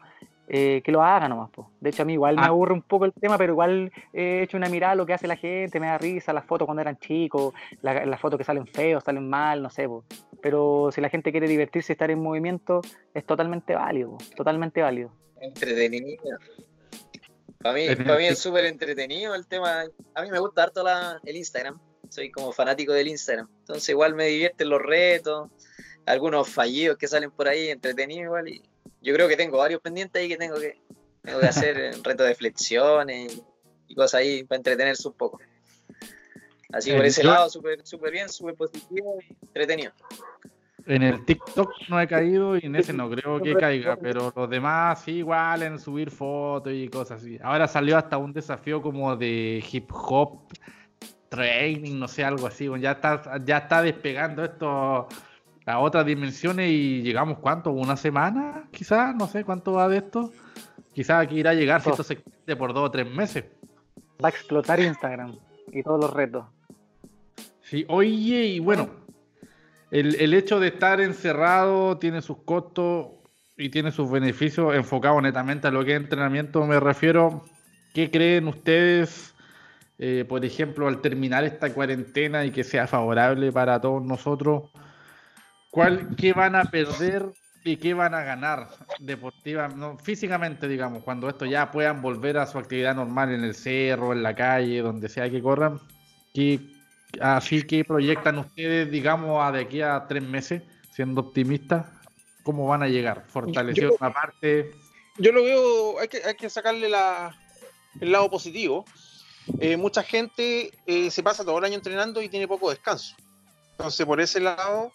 eh, 0.49 0.83
que 0.85 0.93
lo 0.93 1.03
hagan 1.03 1.31
nomás. 1.31 1.49
Po. 1.49 1.71
De 1.81 1.89
hecho 1.89 2.03
a 2.03 2.05
mí 2.05 2.13
igual 2.13 2.37
me 2.37 2.43
ah. 2.43 2.49
aburre 2.49 2.75
un 2.75 2.83
poco 2.83 3.07
el 3.07 3.15
tema, 3.15 3.39
pero 3.39 3.55
igual 3.55 3.91
he 4.13 4.43
hecho 4.43 4.59
una 4.59 4.69
mirada 4.69 4.93
a 4.93 4.97
lo 4.97 5.07
que 5.07 5.15
hace 5.15 5.27
la 5.27 5.37
gente, 5.37 5.81
me 5.81 5.87
da 5.87 5.97
risa, 5.97 6.35
las 6.35 6.45
fotos 6.45 6.67
cuando 6.67 6.83
eran 6.83 6.99
chicos, 6.99 7.55
las 7.81 8.21
fotos 8.21 8.37
que 8.37 8.45
salen 8.45 8.67
feos, 8.67 9.03
salen 9.03 9.27
mal, 9.27 9.63
no 9.63 9.71
sé. 9.71 9.89
Po. 9.89 10.05
Pero 10.43 10.91
si 10.93 11.01
la 11.01 11.09
gente 11.09 11.33
quiere 11.33 11.49
divertirse 11.49 11.93
y 11.93 11.95
estar 11.95 12.11
en 12.11 12.23
movimiento, 12.23 12.83
es 13.15 13.25
totalmente 13.25 13.75
válido, 13.75 14.19
totalmente 14.37 14.83
válido. 14.83 15.11
Entretenido. 15.41 16.37
Para 17.59 17.75
mí, 17.75 18.27
es 18.27 18.39
súper 18.39 18.67
entretenido 18.67 19.35
el 19.35 19.47
tema. 19.47 19.85
A 20.15 20.23
mí 20.23 20.31
me 20.31 20.39
gusta 20.39 20.65
harto 20.65 20.83
la, 20.83 21.21
el 21.25 21.37
Instagram. 21.37 21.81
Soy 22.09 22.31
como 22.31 22.53
fanático 22.53 22.93
del 22.93 23.09
Instagram. 23.09 23.49
Entonces 23.61 23.89
igual 23.89 24.15
me 24.15 24.27
divierten 24.27 24.69
los 24.69 24.81
retos, 24.81 25.51
algunos 26.05 26.49
fallidos 26.49 26.97
que 26.97 27.09
salen 27.09 27.31
por 27.31 27.49
ahí, 27.49 27.69
entretenidos 27.69 28.25
igual. 28.25 28.49
Y 28.49 28.63
yo 29.03 29.15
creo 29.15 29.29
que 29.29 29.37
tengo 29.37 29.59
varios 29.59 29.81
pendientes 29.81 30.21
ahí 30.21 30.29
que 30.29 30.37
tengo 30.37 30.59
que, 30.59 30.81
tengo 31.23 31.41
que 31.41 31.47
hacer 31.47 31.77
retos 32.05 32.27
de 32.27 32.35
flexiones 32.35 33.43
y 33.89 33.95
cosas 33.95 34.15
ahí 34.15 34.45
para 34.45 34.59
entretenerse 34.59 35.09
un 35.09 35.15
poco. 35.15 35.41
Así 36.73 36.93
por 36.93 37.05
ese 37.05 37.25
lado, 37.25 37.49
súper 37.49 37.87
super 37.87 38.13
bien, 38.13 38.29
súper 38.29 38.55
positivo 38.55 39.19
y 39.21 39.47
entretenido. 39.47 39.93
En 40.87 41.03
el 41.03 41.25
TikTok 41.25 41.73
no 41.89 42.01
he 42.01 42.07
caído 42.07 42.57
y 42.57 42.61
en 42.63 42.77
ese 42.77 42.93
no 42.93 43.11
creo 43.11 43.41
que 43.41 43.55
caiga, 43.57 43.97
pero 43.97 44.33
los 44.35 44.49
demás 44.49 45.03
sí 45.03 45.17
igual 45.17 45.65
en 45.65 45.81
subir 45.81 46.13
fotos 46.13 46.73
y 46.73 46.89
cosas 46.89 47.21
así. 47.21 47.39
Ahora 47.43 47.67
salió 47.67 47.99
hasta 47.99 48.19
un 48.19 48.33
desafío 48.33 48.81
como 48.81 49.17
de 49.17 49.65
hip 49.69 49.91
hop 49.93 50.43
training, 51.29 51.99
no 51.99 52.07
sé, 52.07 52.25
algo 52.25 52.47
así. 52.47 52.69
Ya 52.79 52.93
está, 52.93 53.21
ya 53.45 53.59
está 53.59 53.83
despegando 53.83 54.45
esto 54.45 55.09
a 55.67 55.79
otras 55.81 56.07
dimensiones 56.07 56.71
y 56.71 57.03
llegamos 57.03 57.39
cuánto, 57.39 57.73
una 57.73 57.97
semana, 57.97 58.69
quizás, 58.71 59.13
no 59.17 59.27
sé 59.27 59.43
cuánto 59.43 59.73
va 59.73 59.89
de 59.89 59.97
esto. 59.97 60.31
Quizás 60.93 61.25
aquí 61.25 61.41
irá 61.41 61.51
a 61.51 61.55
llegar 61.55 61.83
si 61.83 61.91
esto 61.91 62.05
se 62.05 62.17
por 62.57 62.73
dos 62.73 62.85
o 62.85 62.91
tres 62.93 63.11
meses. 63.11 63.45
Va 64.25 64.29
a 64.29 64.31
explotar 64.31 64.79
Instagram 64.79 65.37
y 65.73 65.83
todos 65.83 66.01
los 66.01 66.15
retos. 66.15 66.45
Sí, 67.61 67.85
oye, 67.89 68.47
y 68.47 68.61
bueno 68.61 69.06
el, 69.91 70.35
hecho 70.35 70.59
de 70.59 70.69
estar 70.69 71.01
encerrado 71.01 71.99
tiene 71.99 72.21
sus 72.21 72.39
costos 72.39 73.09
y 73.57 73.69
tiene 73.69 73.93
sus 73.93 74.11
beneficios 74.11 74.75
enfocados 74.75 75.23
netamente 75.23 75.69
a 75.69 75.71
lo 75.71 75.85
que 75.85 75.93
es 75.93 76.01
entrenamiento. 76.01 76.67
Me 76.67 76.81
refiero, 76.81 77.45
¿qué 77.95 78.11
creen 78.11 78.49
ustedes, 78.49 79.35
eh, 79.99 80.25
por 80.29 80.45
ejemplo, 80.45 80.89
al 80.89 81.01
terminar 81.01 81.45
esta 81.45 81.73
cuarentena 81.73 82.45
y 82.45 82.51
que 82.51 82.65
sea 82.65 82.87
favorable 82.87 83.53
para 83.53 83.81
todos 83.81 84.03
nosotros? 84.05 84.65
¿Cuál, 85.71 86.17
¿Qué 86.17 86.33
van 86.33 86.57
a 86.57 86.65
perder 86.65 87.27
y 87.65 87.77
qué 87.77 87.95
van 87.95 88.15
a 88.15 88.23
ganar 88.23 88.69
deportiva, 89.01 89.69
no, 89.69 89.99
físicamente, 89.99 90.69
digamos, 90.69 91.03
cuando 91.03 91.29
esto 91.29 91.45
ya 91.47 91.71
puedan 91.71 92.01
volver 92.01 92.39
a 92.39 92.47
su 92.47 92.59
actividad 92.59 92.95
normal 92.95 93.33
en 93.33 93.43
el 93.43 93.55
cerro, 93.55 94.13
en 94.13 94.23
la 94.23 94.35
calle, 94.35 94.83
donde 94.83 95.09
sea 95.09 95.29
que 95.29 95.43
corran? 95.43 95.81
¿Qué, 96.33 96.61
Así 97.21 97.63
que 97.63 97.85
proyectan 97.85 98.39
ustedes, 98.39 98.91
digamos, 98.91 99.43
a 99.43 99.53
de 99.53 99.61
aquí 99.63 99.81
a 99.83 100.07
tres 100.09 100.23
meses, 100.23 100.63
siendo 100.93 101.21
optimistas, 101.21 101.87
¿cómo 102.43 102.67
van 102.67 102.83
a 102.83 102.89
llegar? 102.89 103.25
¿Fortalecido 103.29 103.97
una 104.01 104.13
parte? 104.13 104.73
Yo 105.19 105.33
lo 105.33 105.43
veo, 105.43 105.99
hay 105.99 106.09
que, 106.09 106.23
hay 106.25 106.35
que 106.35 106.51
sacarle 106.51 106.87
el 106.87 108.13
lado 108.13 108.31
positivo. 108.31 108.85
Eh, 109.61 109.77
mucha 109.77 110.03
gente 110.03 110.73
eh, 110.87 111.11
se 111.11 111.23
pasa 111.23 111.45
todo 111.45 111.59
el 111.59 111.65
año 111.65 111.75
entrenando 111.75 112.21
y 112.21 112.29
tiene 112.29 112.49
poco 112.49 112.71
descanso. 112.71 113.17
Entonces, 113.73 114.05
por 114.05 114.21
ese 114.21 114.41
lado, 114.41 114.93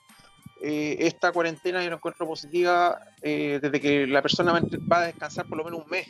eh, 0.61 0.97
esta 0.99 1.31
cuarentena 1.31 1.83
yo 1.83 1.89
la 1.89 1.95
encuentro 1.95 2.27
positiva 2.27 2.99
desde 3.21 3.79
que 3.79 4.07
la 4.07 4.21
persona 4.21 4.53
va 4.53 4.97
a 4.97 5.05
descansar 5.07 5.45
por 5.47 5.57
lo 5.57 5.63
menos 5.63 5.83
un 5.83 5.89
mes. 5.89 6.07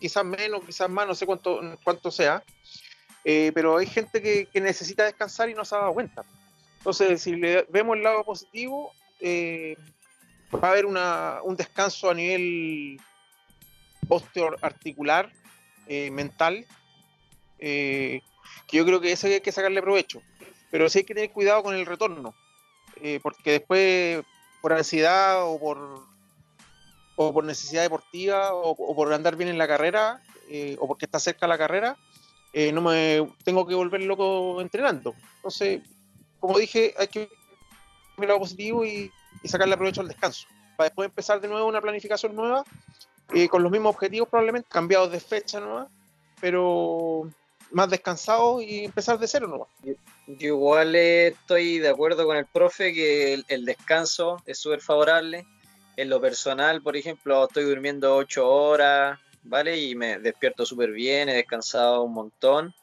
Quizás 0.00 0.24
menos, 0.24 0.62
quizás 0.64 0.90
más, 0.90 1.06
no 1.06 1.14
sé 1.14 1.26
cuánto, 1.26 1.60
cuánto 1.84 2.10
sea. 2.10 2.42
Eh, 3.24 3.52
pero 3.54 3.76
hay 3.76 3.86
gente 3.86 4.20
que, 4.20 4.60
necesita 4.60 5.04
descansar 5.04 5.48
y 5.48 5.54
no 5.54 5.64
se 5.64 5.74
ha 5.74 5.78
dado 5.78 5.94
cuenta. 5.94 6.24
Entonces, 6.78 7.22
si 7.22 7.36
le 7.36 7.62
vemos 7.70 7.96
el 7.96 8.02
lado 8.02 8.24
positivo, 8.24 8.92
eh, 9.20 9.76
va 10.52 10.68
a 10.68 10.70
haber 10.72 10.86
un 10.86 11.56
descanso 11.56 12.10
a 12.10 12.14
nivel 12.14 13.00
osteoarticular, 14.08 15.30
eh, 15.86 16.10
mental, 16.10 16.66
que 17.58 18.22
yo 18.72 18.84
creo 18.84 19.00
que 19.00 19.12
eso 19.12 19.28
hay 19.28 19.40
que 19.40 19.52
sacarle 19.52 19.80
provecho. 19.80 20.20
Pero 20.70 20.88
sí 20.88 20.98
hay 20.98 21.04
que 21.04 21.14
tener 21.14 21.30
cuidado 21.30 21.62
con 21.62 21.76
el 21.76 21.86
retorno, 21.86 22.34
porque 23.22 23.52
después, 23.52 24.24
por 24.60 24.72
ansiedad 24.72 25.44
o 25.44 25.60
por, 25.60 26.02
o 27.14 27.32
por 27.32 27.44
necesidad 27.44 27.82
deportiva 27.82 28.52
o, 28.54 28.70
o 28.70 28.96
por 28.96 29.12
andar 29.12 29.36
bien 29.36 29.50
en 29.50 29.58
la 29.58 29.68
carrera, 29.68 30.20
o 30.78 30.88
porque 30.88 31.04
está 31.04 31.20
cerca 31.20 31.46
la 31.46 31.58
carrera, 31.58 31.96
eh, 32.52 32.72
no 32.72 32.80
me 32.82 33.28
tengo 33.44 33.66
que 33.66 33.74
volver 33.74 34.02
loco 34.02 34.60
entrenando. 34.60 35.14
Entonces, 35.36 35.82
como 36.40 36.58
dije, 36.58 36.94
hay 36.98 37.08
que 37.08 37.30
ver 38.16 38.28
lado 38.28 38.40
positivo 38.40 38.84
y, 38.84 39.10
y 39.42 39.48
sacarle 39.48 39.76
provecho 39.76 40.00
al 40.00 40.08
descanso, 40.08 40.46
para 40.76 40.88
después 40.88 41.08
empezar 41.08 41.40
de 41.40 41.48
nuevo 41.48 41.66
una 41.66 41.80
planificación 41.80 42.34
nueva, 42.34 42.64
eh, 43.34 43.48
con 43.48 43.62
los 43.62 43.72
mismos 43.72 43.94
objetivos 43.94 44.28
probablemente, 44.28 44.68
cambiados 44.70 45.10
de 45.10 45.20
fecha 45.20 45.60
nueva, 45.60 45.88
pero 46.40 47.28
más 47.70 47.88
descansados 47.88 48.62
y 48.62 48.84
empezar 48.84 49.18
de 49.18 49.26
cero 49.26 49.46
nuevo. 49.48 49.68
Yo 50.26 50.48
igual 50.48 50.94
estoy 50.94 51.78
de 51.78 51.88
acuerdo 51.88 52.26
con 52.26 52.36
el 52.36 52.46
profe 52.46 52.92
que 52.92 53.42
el, 53.48 53.64
descanso 53.64 54.36
es 54.46 54.58
súper 54.58 54.80
favorable. 54.80 55.46
En 55.96 56.08
lo 56.10 56.20
personal, 56.20 56.82
por 56.82 56.96
ejemplo, 56.96 57.44
estoy 57.44 57.64
durmiendo 57.64 58.16
ocho 58.16 58.48
horas, 58.48 59.18
¿vale? 59.42 59.78
Y 59.78 59.94
me 59.94 60.18
despierto 60.18 60.64
súper 60.66 60.90
bien, 60.92 61.28
he 61.28 61.34
descansado 61.34 62.02
un 62.02 62.14
montón. 62.14 62.74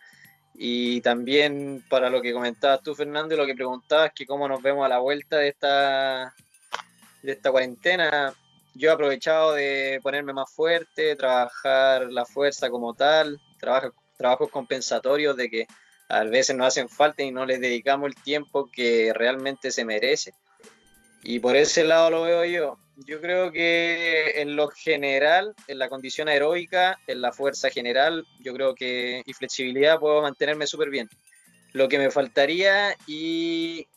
Y 0.56 1.02
también 1.02 1.84
para 1.90 2.10
lo 2.10 2.22
que 2.22 2.34
comentabas 2.34 2.82
tú, 2.84 2.94
Fernando, 2.94 3.34
y 3.34 3.38
lo 3.38 3.46
que 3.46 3.56
preguntabas, 3.56 4.12
que 4.14 4.26
cómo 4.26 4.48
nos 4.48 4.62
vemos 4.62 4.86
a 4.86 4.90
la 4.90 5.00
vuelta 5.00 5.38
de 5.38 5.50
esta, 5.50 6.34
de 7.22 7.32
esta 7.32 7.52
cuarentena, 7.52 8.34
yo 8.76 8.90
he 8.90 8.94
aprovechado 8.94 9.54
de 9.54 10.00
ponerme 10.04 10.34
más 10.34 10.52
fuerte, 10.52 11.16
trabajar 11.16 12.12
la 12.12 12.26
fuerza 12.26 12.70
como 12.70 12.94
tal, 12.94 13.40
trabajo, 13.60 13.94
trabajos 14.18 14.50
compensatorios 14.52 15.38
de 15.38 15.50
que 15.50 15.68
a 16.10 16.24
veces 16.24 16.56
nos 16.56 16.68
hacen 16.68 16.90
falta 16.90 17.24
y 17.24 17.32
no 17.32 17.46
les 17.46 17.62
dedicamos 17.62 18.08
el 18.08 18.16
tiempo 18.16 18.70
que 18.72 19.14
realmente 19.14 19.72
se 19.72 19.86
merece. 19.86 20.34
Y 21.24 21.40
por 21.40 21.56
ese 21.56 21.84
lado 21.84 22.10
lo 22.10 22.22
veo 22.24 22.46
yo. 22.46 22.78
Yo 23.06 23.22
creo 23.22 23.52
que 23.52 24.42
en 24.42 24.56
lo 24.56 24.68
general, 24.68 25.54
en 25.68 25.80
la 25.80 25.88
condición 25.88 26.28
aeróbica, 26.28 27.00
en 27.08 27.22
la 27.22 27.32
fuerza 27.32 27.70
general, 27.70 28.26
yo 28.40 28.54
creo 28.54 28.76
que 28.76 29.24
y 29.26 29.34
flexibilidad 29.34 30.00
puedo 30.00 30.22
mantenerme 30.22 30.68
súper 30.68 30.90
bien. 30.90 31.08
Lo 31.72 31.88
que 31.88 31.98
me 31.98 32.12
faltaría 32.12 32.96
y 33.08 33.88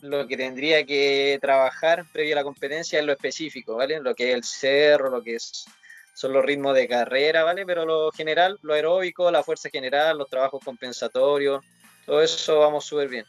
lo 0.00 0.26
que 0.26 0.36
tendría 0.36 0.86
que 0.86 1.38
trabajar 1.40 2.04
previo 2.12 2.34
a 2.34 2.36
la 2.36 2.44
competencia 2.44 2.98
es 2.98 3.04
lo 3.04 3.12
específico, 3.12 3.76
¿vale? 3.76 4.00
Lo 4.00 4.14
que 4.14 4.30
es 4.30 4.34
el 4.34 4.44
cerro, 4.44 5.10
lo 5.10 5.22
que 5.22 5.36
es 5.36 5.66
son 6.14 6.32
los 6.32 6.44
ritmos 6.44 6.74
de 6.74 6.88
carrera, 6.88 7.42
¿vale? 7.42 7.66
Pero 7.66 7.84
lo 7.84 8.10
general, 8.12 8.58
lo 8.62 8.72
aeróbico, 8.72 9.30
la 9.30 9.42
fuerza 9.42 9.68
general, 9.68 10.16
los 10.16 10.30
trabajos 10.30 10.62
compensatorios, 10.64 11.62
todo 12.06 12.22
eso 12.22 12.60
vamos 12.60 12.84
súper 12.86 13.08
bien. 13.08 13.26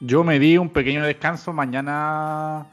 Yo 0.00 0.24
me 0.24 0.38
di 0.38 0.58
un 0.58 0.70
pequeño 0.70 1.04
descanso, 1.04 1.52
mañana 1.52 2.66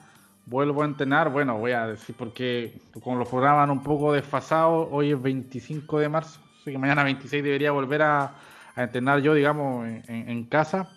vuelvo 0.50 0.82
a 0.82 0.86
entrenar, 0.86 1.30
bueno, 1.30 1.58
voy 1.58 1.72
a 1.72 1.88
decir 1.88 2.16
porque 2.18 2.74
como 3.02 3.18
los 3.18 3.30
programas 3.30 3.70
un 3.70 3.84
poco 3.84 4.14
desfasados, 4.14 4.88
hoy 4.92 5.12
es 5.12 5.22
25 5.22 6.00
de 6.00 6.10
marzo, 6.10 6.40
así 6.60 6.72
que 6.72 6.78
mañana 6.78 7.04
26 7.04 7.44
debería 7.44 7.72
volver 7.72 8.02
a, 8.02 8.34
entrenar 8.76 9.20
yo, 9.20 9.34
digamos, 9.34 9.86
en 10.08 10.44
casa. 10.46 10.90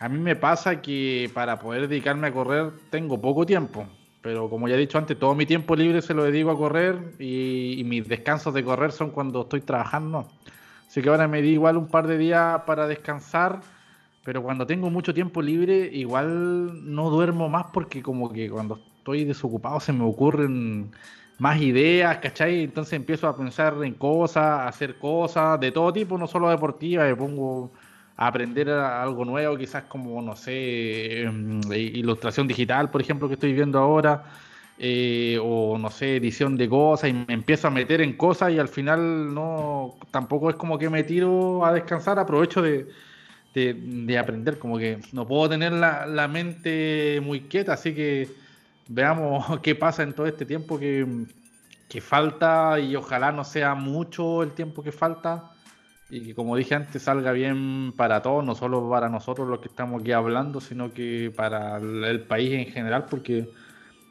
A 0.00 0.08
mí 0.08 0.18
me 0.18 0.34
pasa 0.34 0.80
que 0.80 1.30
para 1.34 1.60
poder 1.60 1.86
dedicarme 1.86 2.26
a 2.26 2.32
correr 2.32 2.72
tengo 2.90 3.20
poco 3.20 3.46
tiempo. 3.46 3.86
Pero 4.22 4.50
como 4.50 4.68
ya 4.68 4.74
he 4.74 4.78
dicho 4.78 4.98
antes, 4.98 5.18
todo 5.18 5.34
mi 5.34 5.46
tiempo 5.46 5.74
libre 5.74 6.02
se 6.02 6.12
lo 6.14 6.24
dedico 6.24 6.50
a 6.50 6.56
correr 6.56 7.14
y, 7.18 7.82
mis 7.84 8.06
descansos 8.06 8.52
de 8.52 8.62
correr 8.62 8.92
son 8.92 9.10
cuando 9.10 9.42
estoy 9.42 9.62
trabajando. 9.62 10.26
Así 10.86 11.00
que 11.00 11.08
ahora 11.08 11.28
me 11.28 11.40
di 11.40 11.50
igual 11.50 11.76
un 11.76 11.88
par 11.88 12.06
de 12.06 12.18
días 12.18 12.62
para 12.66 12.86
descansar, 12.86 13.60
pero 14.24 14.42
cuando 14.42 14.66
tengo 14.66 14.90
mucho 14.90 15.14
tiempo 15.14 15.42
libre 15.42 15.88
igual 15.92 16.94
no 16.94 17.10
duermo 17.10 17.48
más 17.48 17.66
porque 17.72 18.02
como 18.02 18.32
que 18.32 18.50
cuando 18.50 18.78
estoy 18.98 19.24
desocupado 19.24 19.80
se 19.80 19.92
me 19.92 20.04
ocurren 20.04 20.90
más 21.38 21.60
ideas, 21.60 22.18
¿cachai? 22.18 22.64
Entonces 22.64 22.92
empiezo 22.94 23.26
a 23.26 23.36
pensar 23.36 23.74
en 23.82 23.94
cosas, 23.94 24.44
a 24.44 24.68
hacer 24.68 24.98
cosas 24.98 25.58
de 25.58 25.72
todo 25.72 25.92
tipo, 25.92 26.18
no 26.18 26.26
solo 26.26 26.50
deportivas, 26.50 27.08
me 27.08 27.16
pongo 27.16 27.70
aprender 28.20 28.68
algo 28.68 29.24
nuevo, 29.24 29.56
quizás 29.56 29.84
como, 29.84 30.20
no 30.20 30.36
sé, 30.36 31.22
em, 31.22 31.60
ilustración 31.72 32.46
digital, 32.46 32.90
por 32.90 33.00
ejemplo, 33.00 33.28
que 33.28 33.34
estoy 33.34 33.54
viendo 33.54 33.78
ahora, 33.78 34.24
eh, 34.78 35.38
o 35.42 35.78
no 35.78 35.90
sé, 35.90 36.16
edición 36.16 36.56
de 36.56 36.68
cosas, 36.68 37.10
y 37.10 37.12
me 37.14 37.32
empiezo 37.32 37.68
a 37.68 37.70
meter 37.70 38.02
en 38.02 38.14
cosas 38.18 38.52
y 38.52 38.58
al 38.58 38.68
final 38.68 39.32
no, 39.34 39.96
tampoco 40.10 40.50
es 40.50 40.56
como 40.56 40.78
que 40.78 40.90
me 40.90 41.02
tiro 41.04 41.64
a 41.64 41.72
descansar, 41.72 42.18
aprovecho 42.18 42.60
de, 42.60 42.88
de, 43.54 44.18
aprender, 44.18 44.58
como 44.58 44.78
que 44.78 44.98
no 45.12 45.26
puedo 45.26 45.48
tener 45.48 45.72
la, 45.72 46.06
la, 46.06 46.28
mente 46.28 47.20
muy 47.22 47.42
quieta, 47.42 47.72
así 47.72 47.94
que 47.94 48.28
veamos 48.88 49.60
qué 49.62 49.74
pasa 49.74 50.02
en 50.02 50.12
todo 50.12 50.26
este 50.26 50.46
tiempo 50.46 50.78
que, 50.78 51.26
que 51.88 52.00
falta 52.00 52.78
y 52.78 52.94
ojalá 52.96 53.32
no 53.32 53.44
sea 53.44 53.74
mucho 53.74 54.42
el 54.42 54.52
tiempo 54.52 54.82
que 54.82 54.92
falta 54.92 55.50
y 56.10 56.20
que 56.20 56.34
como 56.34 56.56
dije 56.56 56.74
antes 56.74 57.02
salga 57.02 57.32
bien 57.32 57.92
para 57.96 58.20
todos, 58.20 58.44
no 58.44 58.54
solo 58.54 58.88
para 58.90 59.08
nosotros 59.08 59.48
los 59.48 59.60
que 59.60 59.68
estamos 59.68 60.00
aquí 60.00 60.12
hablando, 60.12 60.60
sino 60.60 60.92
que 60.92 61.32
para 61.34 61.76
el 61.78 62.22
país 62.22 62.52
en 62.52 62.66
general, 62.66 63.06
porque 63.08 63.48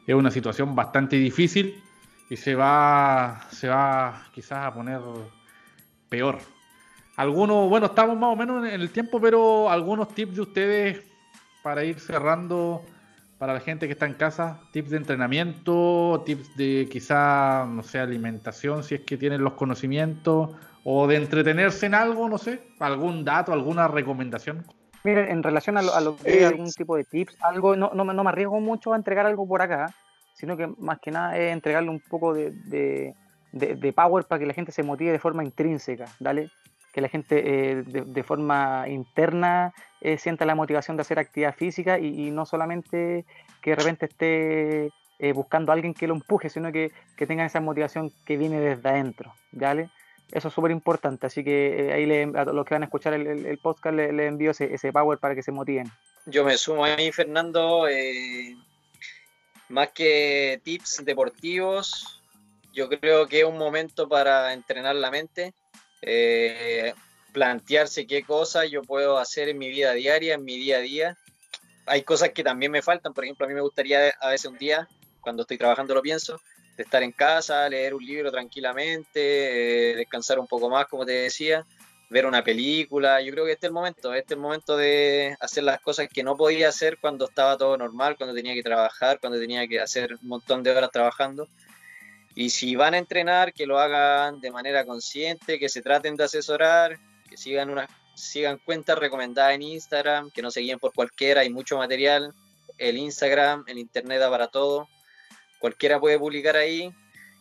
es 0.06 0.14
una 0.14 0.30
situación 0.30 0.74
bastante 0.74 1.16
difícil 1.16 1.82
y 2.30 2.36
se 2.36 2.54
va, 2.54 3.46
se 3.50 3.68
va 3.68 4.22
quizás 4.32 4.66
a 4.66 4.72
poner 4.72 5.00
peor. 6.08 6.38
Algunos, 7.20 7.68
bueno, 7.68 7.84
estamos 7.84 8.16
más 8.16 8.32
o 8.32 8.36
menos 8.36 8.66
en 8.66 8.80
el 8.80 8.88
tiempo, 8.88 9.20
pero 9.20 9.68
algunos 9.68 10.08
tips 10.08 10.36
de 10.36 10.40
ustedes 10.40 11.02
para 11.62 11.84
ir 11.84 12.00
cerrando 12.00 12.82
para 13.36 13.52
la 13.52 13.60
gente 13.60 13.86
que 13.86 13.92
está 13.92 14.06
en 14.06 14.14
casa, 14.14 14.58
tips 14.72 14.88
de 14.88 14.96
entrenamiento, 14.96 16.22
tips 16.24 16.56
de 16.56 16.88
quizá, 16.90 17.66
no 17.66 17.82
sé, 17.82 17.98
alimentación, 17.98 18.82
si 18.82 18.94
es 18.94 19.02
que 19.02 19.18
tienen 19.18 19.44
los 19.44 19.52
conocimientos, 19.52 20.48
o 20.82 21.06
de 21.06 21.16
entretenerse 21.16 21.84
en 21.84 21.94
algo, 21.94 22.26
no 22.26 22.38
sé, 22.38 22.62
algún 22.78 23.22
dato, 23.22 23.52
alguna 23.52 23.86
recomendación. 23.86 24.64
Mire, 25.04 25.30
en 25.30 25.42
relación 25.42 25.76
a 25.76 25.82
lo, 25.82 26.16
que 26.16 26.46
algún 26.46 26.72
tipo 26.72 26.96
de 26.96 27.04
tips, 27.04 27.36
algo, 27.42 27.76
no, 27.76 27.90
no, 27.92 28.02
no, 28.02 28.24
me 28.24 28.30
arriesgo 28.30 28.60
mucho 28.60 28.94
a 28.94 28.96
entregar 28.96 29.26
algo 29.26 29.46
por 29.46 29.60
acá, 29.60 29.94
sino 30.32 30.56
que 30.56 30.68
más 30.78 30.98
que 31.00 31.10
nada 31.10 31.36
es 31.36 31.52
entregarle 31.52 31.90
un 31.90 32.00
poco 32.00 32.32
de, 32.32 33.14
de, 33.52 33.92
power 33.92 34.24
para 34.24 34.38
que 34.38 34.46
la 34.46 34.54
gente 34.54 34.72
se 34.72 34.82
motive 34.82 35.12
de 35.12 35.18
forma 35.18 35.44
intrínseca, 35.44 36.06
¿dale? 36.18 36.48
Que 36.92 37.00
la 37.00 37.08
gente 37.08 37.42
eh, 37.44 37.82
de, 37.84 38.22
forma 38.24 38.84
interna 38.88 39.72
eh, 40.00 40.18
sienta 40.18 40.44
la 40.44 40.54
motivación 40.54 40.96
de 40.96 41.02
hacer 41.02 41.18
actividad 41.18 41.54
física 41.54 41.98
y, 41.98 42.30
no 42.30 42.46
solamente 42.46 43.24
que 43.60 43.70
de 43.70 43.76
repente 43.76 44.06
esté 44.06 44.90
eh, 45.18 45.32
buscando 45.32 45.70
a 45.70 45.74
alguien 45.74 45.94
que 45.94 46.06
lo 46.06 46.14
empuje, 46.14 46.48
sino 46.48 46.72
que, 46.72 46.92
que 47.16 47.26
tenga 47.26 47.44
esa 47.44 47.60
motivación 47.60 48.10
que 48.24 48.36
viene 48.36 48.60
desde 48.60 48.88
adentro, 48.88 49.34
¿vale? 49.52 49.90
Eso 50.32 50.48
es 50.48 50.54
súper 50.54 50.70
importante, 50.70 51.26
así 51.26 51.42
que 51.42 51.90
ahí 51.92 52.06
le, 52.06 52.22
a 52.22 52.44
los 52.44 52.64
que 52.64 52.74
van 52.74 52.82
a 52.82 52.86
escuchar 52.86 53.14
el, 53.14 53.58
podcast 53.58 53.96
le, 53.96 54.26
envío 54.26 54.52
ese, 54.52 54.72
ese, 54.72 54.92
power 54.92 55.18
para 55.18 55.34
que 55.34 55.42
se 55.42 55.50
motiven. 55.50 55.90
Yo 56.26 56.44
me 56.44 56.56
sumo 56.56 56.84
ahí, 56.84 57.10
Fernando. 57.10 57.86
Más 59.68 59.88
que 59.90 60.60
tips 60.64 61.04
deportivos, 61.04 62.20
yo 62.72 62.88
creo 62.88 63.26
que 63.26 63.40
es 63.40 63.44
un 63.44 63.58
momento 63.58 64.08
para 64.08 64.52
entrenar 64.52 64.96
la 64.96 65.10
mente, 65.10 65.54
eh, 66.02 66.94
plantearse 67.32 68.06
qué 68.06 68.22
cosas 68.22 68.70
yo 68.70 68.82
puedo 68.82 69.18
hacer 69.18 69.48
en 69.48 69.58
mi 69.58 69.68
vida 69.68 69.92
diaria, 69.92 70.34
en 70.34 70.44
mi 70.44 70.56
día 70.56 70.78
a 70.78 70.80
día. 70.80 71.18
Hay 71.86 72.02
cosas 72.02 72.30
que 72.30 72.44
también 72.44 72.72
me 72.72 72.82
faltan, 72.82 73.12
por 73.12 73.24
ejemplo, 73.24 73.46
a 73.46 73.48
mí 73.48 73.54
me 73.54 73.60
gustaría 73.60 74.10
a 74.20 74.30
veces 74.30 74.50
un 74.50 74.58
día, 74.58 74.88
cuando 75.20 75.42
estoy 75.42 75.58
trabajando 75.58 75.94
lo 75.94 76.02
pienso, 76.02 76.40
estar 76.76 77.02
en 77.02 77.12
casa, 77.12 77.68
leer 77.68 77.94
un 77.94 78.04
libro 78.04 78.30
tranquilamente, 78.30 79.90
eh, 79.92 79.96
descansar 79.96 80.38
un 80.38 80.46
poco 80.46 80.70
más, 80.70 80.86
como 80.86 81.04
te 81.04 81.12
decía, 81.12 81.64
ver 82.10 82.26
una 82.26 82.42
película. 82.42 83.20
Yo 83.20 83.32
creo 83.32 83.44
que 83.44 83.52
este 83.52 83.66
es 83.66 83.70
el 83.70 83.74
momento, 83.74 84.14
este 84.14 84.34
es 84.34 84.36
el 84.36 84.42
momento 84.42 84.76
de 84.76 85.36
hacer 85.40 85.64
las 85.64 85.80
cosas 85.80 86.08
que 86.12 86.22
no 86.22 86.36
podía 86.36 86.68
hacer 86.68 86.98
cuando 86.98 87.26
estaba 87.26 87.56
todo 87.56 87.76
normal, 87.76 88.16
cuando 88.16 88.34
tenía 88.34 88.54
que 88.54 88.62
trabajar, 88.62 89.20
cuando 89.20 89.38
tenía 89.38 89.66
que 89.66 89.80
hacer 89.80 90.14
un 90.22 90.28
montón 90.28 90.62
de 90.62 90.70
horas 90.70 90.90
trabajando. 90.90 91.48
Y 92.34 92.50
si 92.50 92.76
van 92.76 92.94
a 92.94 92.98
entrenar, 92.98 93.52
que 93.52 93.66
lo 93.66 93.78
hagan 93.78 94.40
de 94.40 94.50
manera 94.50 94.84
consciente, 94.84 95.58
que 95.58 95.68
se 95.68 95.82
traten 95.82 96.16
de 96.16 96.24
asesorar, 96.24 96.98
que 97.28 97.36
sigan 97.36 97.70
una 97.70 97.88
sigan 98.14 98.58
cuentas 98.58 98.98
recomendadas 98.98 99.54
en 99.54 99.62
Instagram, 99.62 100.30
que 100.30 100.42
no 100.42 100.50
se 100.50 100.60
guíen 100.60 100.78
por 100.78 100.92
cualquiera, 100.92 101.40
hay 101.40 101.50
mucho 101.50 101.78
material. 101.78 102.34
El 102.76 102.98
Instagram, 102.98 103.64
el 103.66 103.78
Internet 103.78 104.20
da 104.20 104.30
para 104.30 104.48
todo 104.48 104.88
cualquiera 105.60 106.00
puede 106.00 106.18
publicar 106.18 106.56
ahí, 106.56 106.90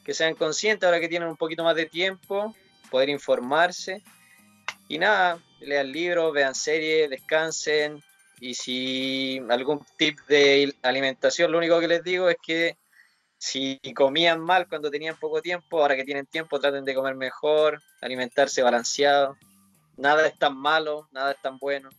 que 0.03 0.13
sean 0.13 0.35
conscientes 0.35 0.85
ahora 0.85 0.99
que 0.99 1.07
tienen 1.07 1.29
un 1.29 1.37
poquito 1.37 1.63
más 1.63 1.75
de 1.75 1.87
tiempo, 1.87 2.53
poder 2.91 3.09
informarse. 3.09 4.03
Y 4.87 4.99
nada, 4.99 5.39
lean 5.61 5.91
libros, 5.91 6.33
vean 6.33 6.53
series, 6.53 7.09
descansen. 7.09 8.03
Y 8.41 8.53
si 8.53 9.41
algún 9.49 9.83
tip 9.97 10.19
de 10.27 10.75
alimentación, 10.81 11.51
lo 11.51 11.57
único 11.57 11.79
que 11.79 11.87
les 11.87 12.03
digo 12.03 12.29
es 12.29 12.37
que 12.45 12.77
si 13.39 13.79
comían 13.95 14.41
mal 14.41 14.67
cuando 14.67 14.91
tenían 14.91 15.17
poco 15.17 15.41
tiempo, 15.41 15.81
ahora 15.81 15.95
que 15.95 16.03
tienen 16.03 16.25
tiempo 16.25 16.59
traten 16.59 16.83
de 16.83 16.93
comer 16.93 17.15
mejor, 17.15 17.81
alimentarse 18.01 18.61
balanceado. 18.61 19.37
Nada 19.95 20.27
es 20.27 20.37
tan 20.37 20.57
malo, 20.57 21.07
nada 21.11 21.31
es 21.31 21.41
tan 21.41 21.57
bueno. 21.57 21.89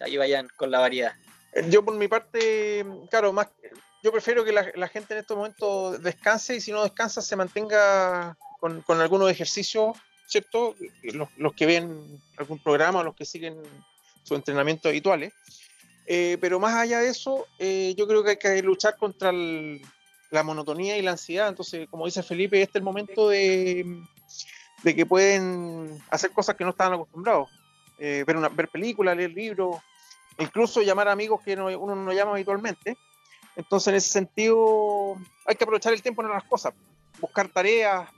Ahí 0.00 0.18
vayan 0.18 0.48
con 0.56 0.70
la 0.70 0.80
variedad. 0.80 1.14
Yo 1.70 1.82
por 1.82 1.94
mi 1.94 2.08
parte, 2.08 2.84
claro, 3.10 3.32
más 3.32 3.48
yo 4.02 4.12
prefiero 4.12 4.44
que 4.44 4.52
la, 4.52 4.88
gente 4.88 5.14
en 5.14 5.20
estos 5.20 5.36
momentos 5.36 6.02
descanse 6.02 6.56
y 6.56 6.60
si 6.60 6.72
no 6.72 6.82
descansa 6.82 7.22
se 7.22 7.36
mantenga 7.36 8.36
con, 8.58 8.82
algunos 9.00 9.30
ejercicios, 9.30 9.96
¿cierto? 10.26 10.74
Los, 11.36 11.54
que 11.54 11.66
ven 11.66 12.20
algún 12.36 12.58
programa 12.58 13.02
los 13.02 13.14
que 13.14 13.24
siguen 13.24 13.56
sus 14.24 14.36
entrenamientos 14.36 14.90
habituales. 14.90 15.32
Eh, 16.06 16.36
pero 16.40 16.58
más 16.58 16.74
allá 16.74 16.98
de 16.98 17.08
eso, 17.08 17.46
eh, 17.60 17.94
yo 17.96 18.08
creo 18.08 18.24
que 18.24 18.30
hay 18.30 18.36
que 18.36 18.62
luchar 18.62 18.96
contra 18.96 19.30
la 20.32 20.42
monotonía 20.42 20.96
y 20.96 21.02
la 21.02 21.12
ansiedad. 21.12 21.48
Entonces, 21.48 21.86
como 21.88 22.06
dice 22.06 22.22
Felipe, 22.22 22.60
este 22.60 22.78
es 22.78 22.80
el 22.80 22.84
momento 22.84 23.28
de, 23.28 24.02
de 24.82 24.96
que 24.96 25.06
pueden 25.06 26.02
hacer 26.10 26.32
cosas 26.32 26.56
que 26.56 26.64
no 26.64 26.70
estaban 26.70 26.94
acostumbrados. 26.94 27.50
Eh, 27.98 28.24
ver, 28.26 28.36
una, 28.36 28.48
ver 28.48 28.68
películas, 28.68 29.16
leer 29.16 29.30
libros, 29.30 29.76
incluso 30.38 30.82
llamar 30.82 31.08
a 31.08 31.12
amigos 31.12 31.40
que 31.44 31.54
uno 31.54 31.94
no 31.94 32.12
llama 32.12 32.32
habitualmente. 32.32 32.96
Entonces, 33.54 33.88
en 33.88 33.94
ese 33.96 34.08
sentido, 34.08 35.16
hay 35.46 35.54
que 35.54 35.64
aprovechar 35.64 35.92
el 35.92 36.02
tiempo 36.02 36.22
en 36.22 36.28
otras 36.28 36.44
cosas. 36.44 36.72
Buscar 37.20 37.48
tareas, 37.48 38.08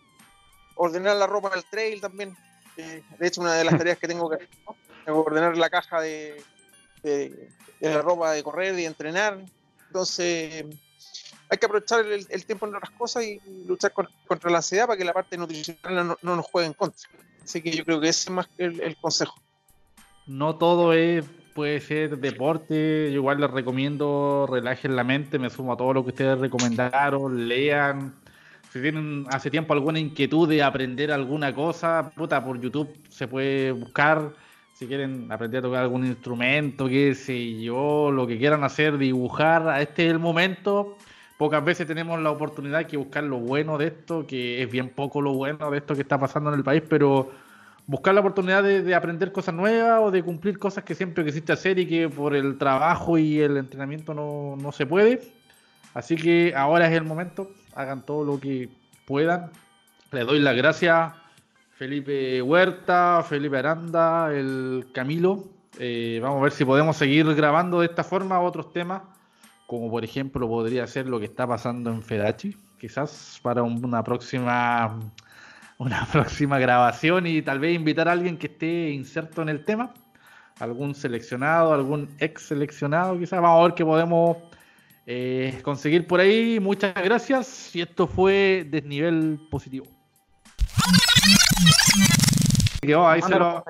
ordenar 0.77 1.17
la 1.17 1.27
ropa 1.27 1.51
del 1.51 1.65
trail 1.65 2.01
también. 2.01 2.37
de 2.77 3.27
hecho, 3.27 3.41
una 3.41 3.55
de 3.55 3.65
las 3.65 3.77
tareas 3.79 3.99
que 3.99 4.09
tengo 4.09 4.31
que 4.31 4.37
hacer 4.37 4.49
es 5.05 5.13
ordenar 5.13 5.57
la 5.57 5.69
caja 5.69 6.01
de, 6.01 6.41
de, 7.03 7.51
la 7.81 8.03
ropa 8.03 8.31
de 8.31 8.45
correr 8.45 8.79
y 8.79 8.87
entrenar. 8.87 9.45
Entonces, 9.89 10.65
hay 11.55 11.59
que 11.59 11.67
aprovechar 11.67 12.05
el, 12.05 12.45
tiempo 12.45 12.67
en 12.67 12.75
otras 12.75 12.91
cosas 12.91 13.25
y 13.25 13.41
luchar 13.67 13.93
contra 13.93 14.51
la 14.51 14.59
ansiedad 14.59 14.87
para 14.87 14.99
que 14.99 15.05
la 15.05 15.13
parte 15.13 15.39
nutricional 15.39 16.17
no, 16.21 16.37
nos 16.37 16.47
juegue 16.47 16.67
en 16.67 16.75
contra. 16.75 17.09
Así 17.43 17.63
que 17.63 17.71
yo 17.71 17.85
creo 17.85 18.01
que 18.01 18.09
ese 18.09 18.29
es 18.29 18.31
más 18.31 18.49
el, 18.59 18.81
el 18.81 18.97
consejo. 18.97 19.35
No 20.27 20.57
todo 20.57 20.93
es 20.93 21.25
puede 21.55 21.81
ser 21.81 22.19
deporte. 22.19 23.11
Yo 23.11 23.21
igual 23.21 23.41
les 23.41 23.51
recomiendo 23.51 24.47
relajen 24.51 24.97
la 24.97 25.05
mente, 25.05 25.39
me 25.39 25.49
sumo 25.49 25.73
a 25.73 25.77
todo 25.77 25.95
lo 25.95 26.03
que 26.03 26.11
ustedes 26.11 26.39
recomendaron, 26.39 27.49
lean. 27.49 28.15
Si 28.73 28.81
tienen 28.81 29.27
hace 29.31 29.51
tiempo 29.51 29.73
alguna 29.73 30.01
inquietud 30.01 30.49
de 30.49 30.63
aprender 30.63 31.13
alguna 31.13 31.55
cosa, 31.55 32.11
puta, 32.17 32.45
por 32.45 32.61
YouTube 32.61 32.93
se 33.09 33.29
puede 33.29 33.71
buscar. 33.71 34.33
Si 34.75 34.89
quieren 34.89 35.31
aprender 35.31 35.61
a 35.61 35.63
tocar 35.63 35.83
algún 35.83 36.05
instrumento, 36.05 36.89
qué 36.89 37.15
sé 37.15 37.61
yo, 37.61 38.11
lo 38.11 38.27
que 38.27 38.37
quieran 38.37 38.65
hacer, 38.65 38.99
dibujar, 38.99 39.81
este 39.81 40.07
es 40.07 40.11
el 40.11 40.19
momento. 40.19 40.97
Pocas 41.39 41.65
veces 41.65 41.87
tenemos 41.87 42.21
la 42.21 42.31
oportunidad 42.31 42.87
de 42.87 42.97
buscar 42.97 43.25
lo 43.25 43.39
bueno 43.39 43.77
de 43.77 43.89
esto, 43.89 44.27
que 44.27 44.63
es 44.63 44.71
bien 44.71 44.89
poco 44.89 45.21
lo 45.21 45.33
bueno 45.35 45.71
de 45.71 45.79
esto 45.79 45.95
que 45.95 46.03
está 46.03 46.19
pasando 46.19 46.51
en 46.51 46.57
el 46.57 46.65
país, 46.65 46.83
pero 46.89 47.31
buscar 47.87 48.15
la 48.15 48.21
oportunidad 48.21 48.63
de, 48.63 48.95
aprender 48.95 49.33
cosas 49.33 49.55
nuevas 49.55 50.01
o 50.03 50.11
de 50.11 50.23
cumplir 50.23 50.59
cosas 50.59 50.85
que 50.85 50.95
siempre 50.95 51.25
quisiste 51.25 51.53
hacer 51.53 51.79
y 51.79 51.87
que 51.87 52.09
por 52.09 52.35
el 52.35 52.57
trabajo 52.57 53.19
y 53.19 53.41
el 53.41 53.57
entrenamiento 53.57 54.15
no, 54.15 54.57
no 54.57 54.73
se 54.73 54.87
puede. 54.87 55.23
Así 55.93 56.17
que 56.17 56.55
ahora 56.57 56.87
es 56.87 56.93
el 56.93 57.05
momento, 57.05 57.51
hagan 57.75 58.03
todo 58.03 58.25
lo 58.25 58.41
que 58.41 58.69
puedan. 59.07 59.51
Les 60.13 60.27
doy 60.27 60.39
las 60.39 60.57
gracias 60.57 61.13
Felipe 61.77 62.41
Huerta, 62.41 63.25
Felipe 63.29 63.59
Aranda, 63.59 64.33
el 64.33 64.87
Camilo. 64.93 65.45
Eh, 65.79 66.21
vamos 66.23 66.39
a 66.39 66.43
ver 66.45 66.53
si 66.53 66.65
podemos 66.65 66.97
seguir 66.97 67.27
grabando 67.35 67.81
de 67.81 67.87
esta 67.87 68.05
forma 68.05 68.41
otros 68.41 68.73
temas, 68.73 69.03
como 69.67 69.91
por 69.91 70.05
ejemplo 70.05 70.49
podría 70.49 70.87
ser 70.87 71.07
lo 71.07 71.19
que 71.19 71.27
está 71.27 71.47
pasando 71.47 71.91
en 71.91 72.03
Fedachi, 72.03 72.57
quizás 72.79 73.39
para 73.43 73.63
una 73.63 74.03
próxima 74.05 74.99
una 75.79 76.07
próxima 76.07 76.59
grabación 76.59 77.27
y 77.27 77.43
tal 77.43 77.59
vez 77.59 77.75
invitar 77.75 78.09
a 78.09 78.13
alguien 78.13 78.39
que 78.39 78.47
esté 78.47 78.91
inserto 78.91 79.43
en 79.43 79.49
el 79.49 79.65
tema, 79.65 79.93
algún 80.61 80.95
seleccionado, 80.95 81.73
algún 81.73 82.09
ex 82.19 82.43
seleccionado, 82.43 83.19
quizás 83.19 83.41
vamos 83.41 83.61
a 83.61 83.65
ver 83.65 83.75
qué 83.75 83.85
podemos 83.85 84.37
eh, 85.07 85.61
conseguir 85.63 86.07
por 86.07 86.21
ahí. 86.21 86.61
Muchas 86.61 86.95
gracias 86.95 87.75
y 87.75 87.83
esto 87.83 88.07
fue 88.07 88.67
Desnivel 88.71 89.41
Positivo. 89.51 89.87
ahí 93.07 93.23
se 93.23 93.31
lo... 93.31 93.65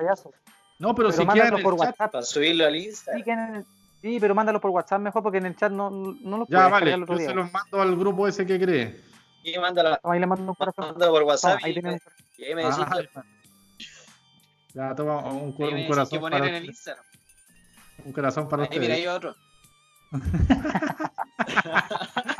No, 0.77 0.93
pero, 0.93 1.09
si 1.11 1.25
quieren 1.25 1.63
por 1.63 1.73
WhatsApp. 1.75 2.11
Para 2.11 2.25
subirlo 2.25 2.65
al 2.65 2.75
Instagram. 2.75 3.63
Sí, 4.05 4.19
pero 4.19 4.35
mándalo 4.35 4.61
por 4.61 4.69
WhatsApp 4.69 5.01
mejor 5.01 5.23
porque 5.23 5.39
en 5.39 5.47
el 5.47 5.55
chat 5.55 5.71
no, 5.71 5.89
no 5.89 6.37
lo 6.37 6.45
Ya, 6.47 6.67
vale, 6.67 6.91
yo 6.91 7.17
se 7.17 7.33
los 7.33 7.51
mando 7.51 7.81
al 7.81 7.95
grupo 7.95 8.27
ese 8.27 8.45
que 8.45 8.59
cree. 8.59 9.01
Y 9.43 9.57
mándalo, 9.57 9.97
ahí 10.03 10.19
le 10.19 10.27
mando 10.27 10.47
un 10.47 10.53
corazón. 10.53 10.89
Mándalo 10.89 11.11
por 11.11 11.23
WhatsApp. 11.23 11.59
ahí 11.63 11.73
y, 11.75 11.81
me, 11.81 11.99
y, 12.37 12.43
ahí 12.43 12.53
me 12.53 12.65
decís. 12.65 12.85
ya, 14.75 14.93
toma 14.93 15.25
un, 15.25 15.55
un 15.57 15.87
corazón. 15.87 16.19
poner 16.19 16.39
para 16.39 16.49
en 16.49 16.55
el 16.55 16.65
Instagram. 16.65 17.03
Un 18.05 18.13
corazón 18.13 18.47
para 18.47 18.61
ahí 18.61 18.69
ustedes. 18.69 18.81
Mira, 18.83 18.93
hay 18.93 19.07
otro. 19.07 19.35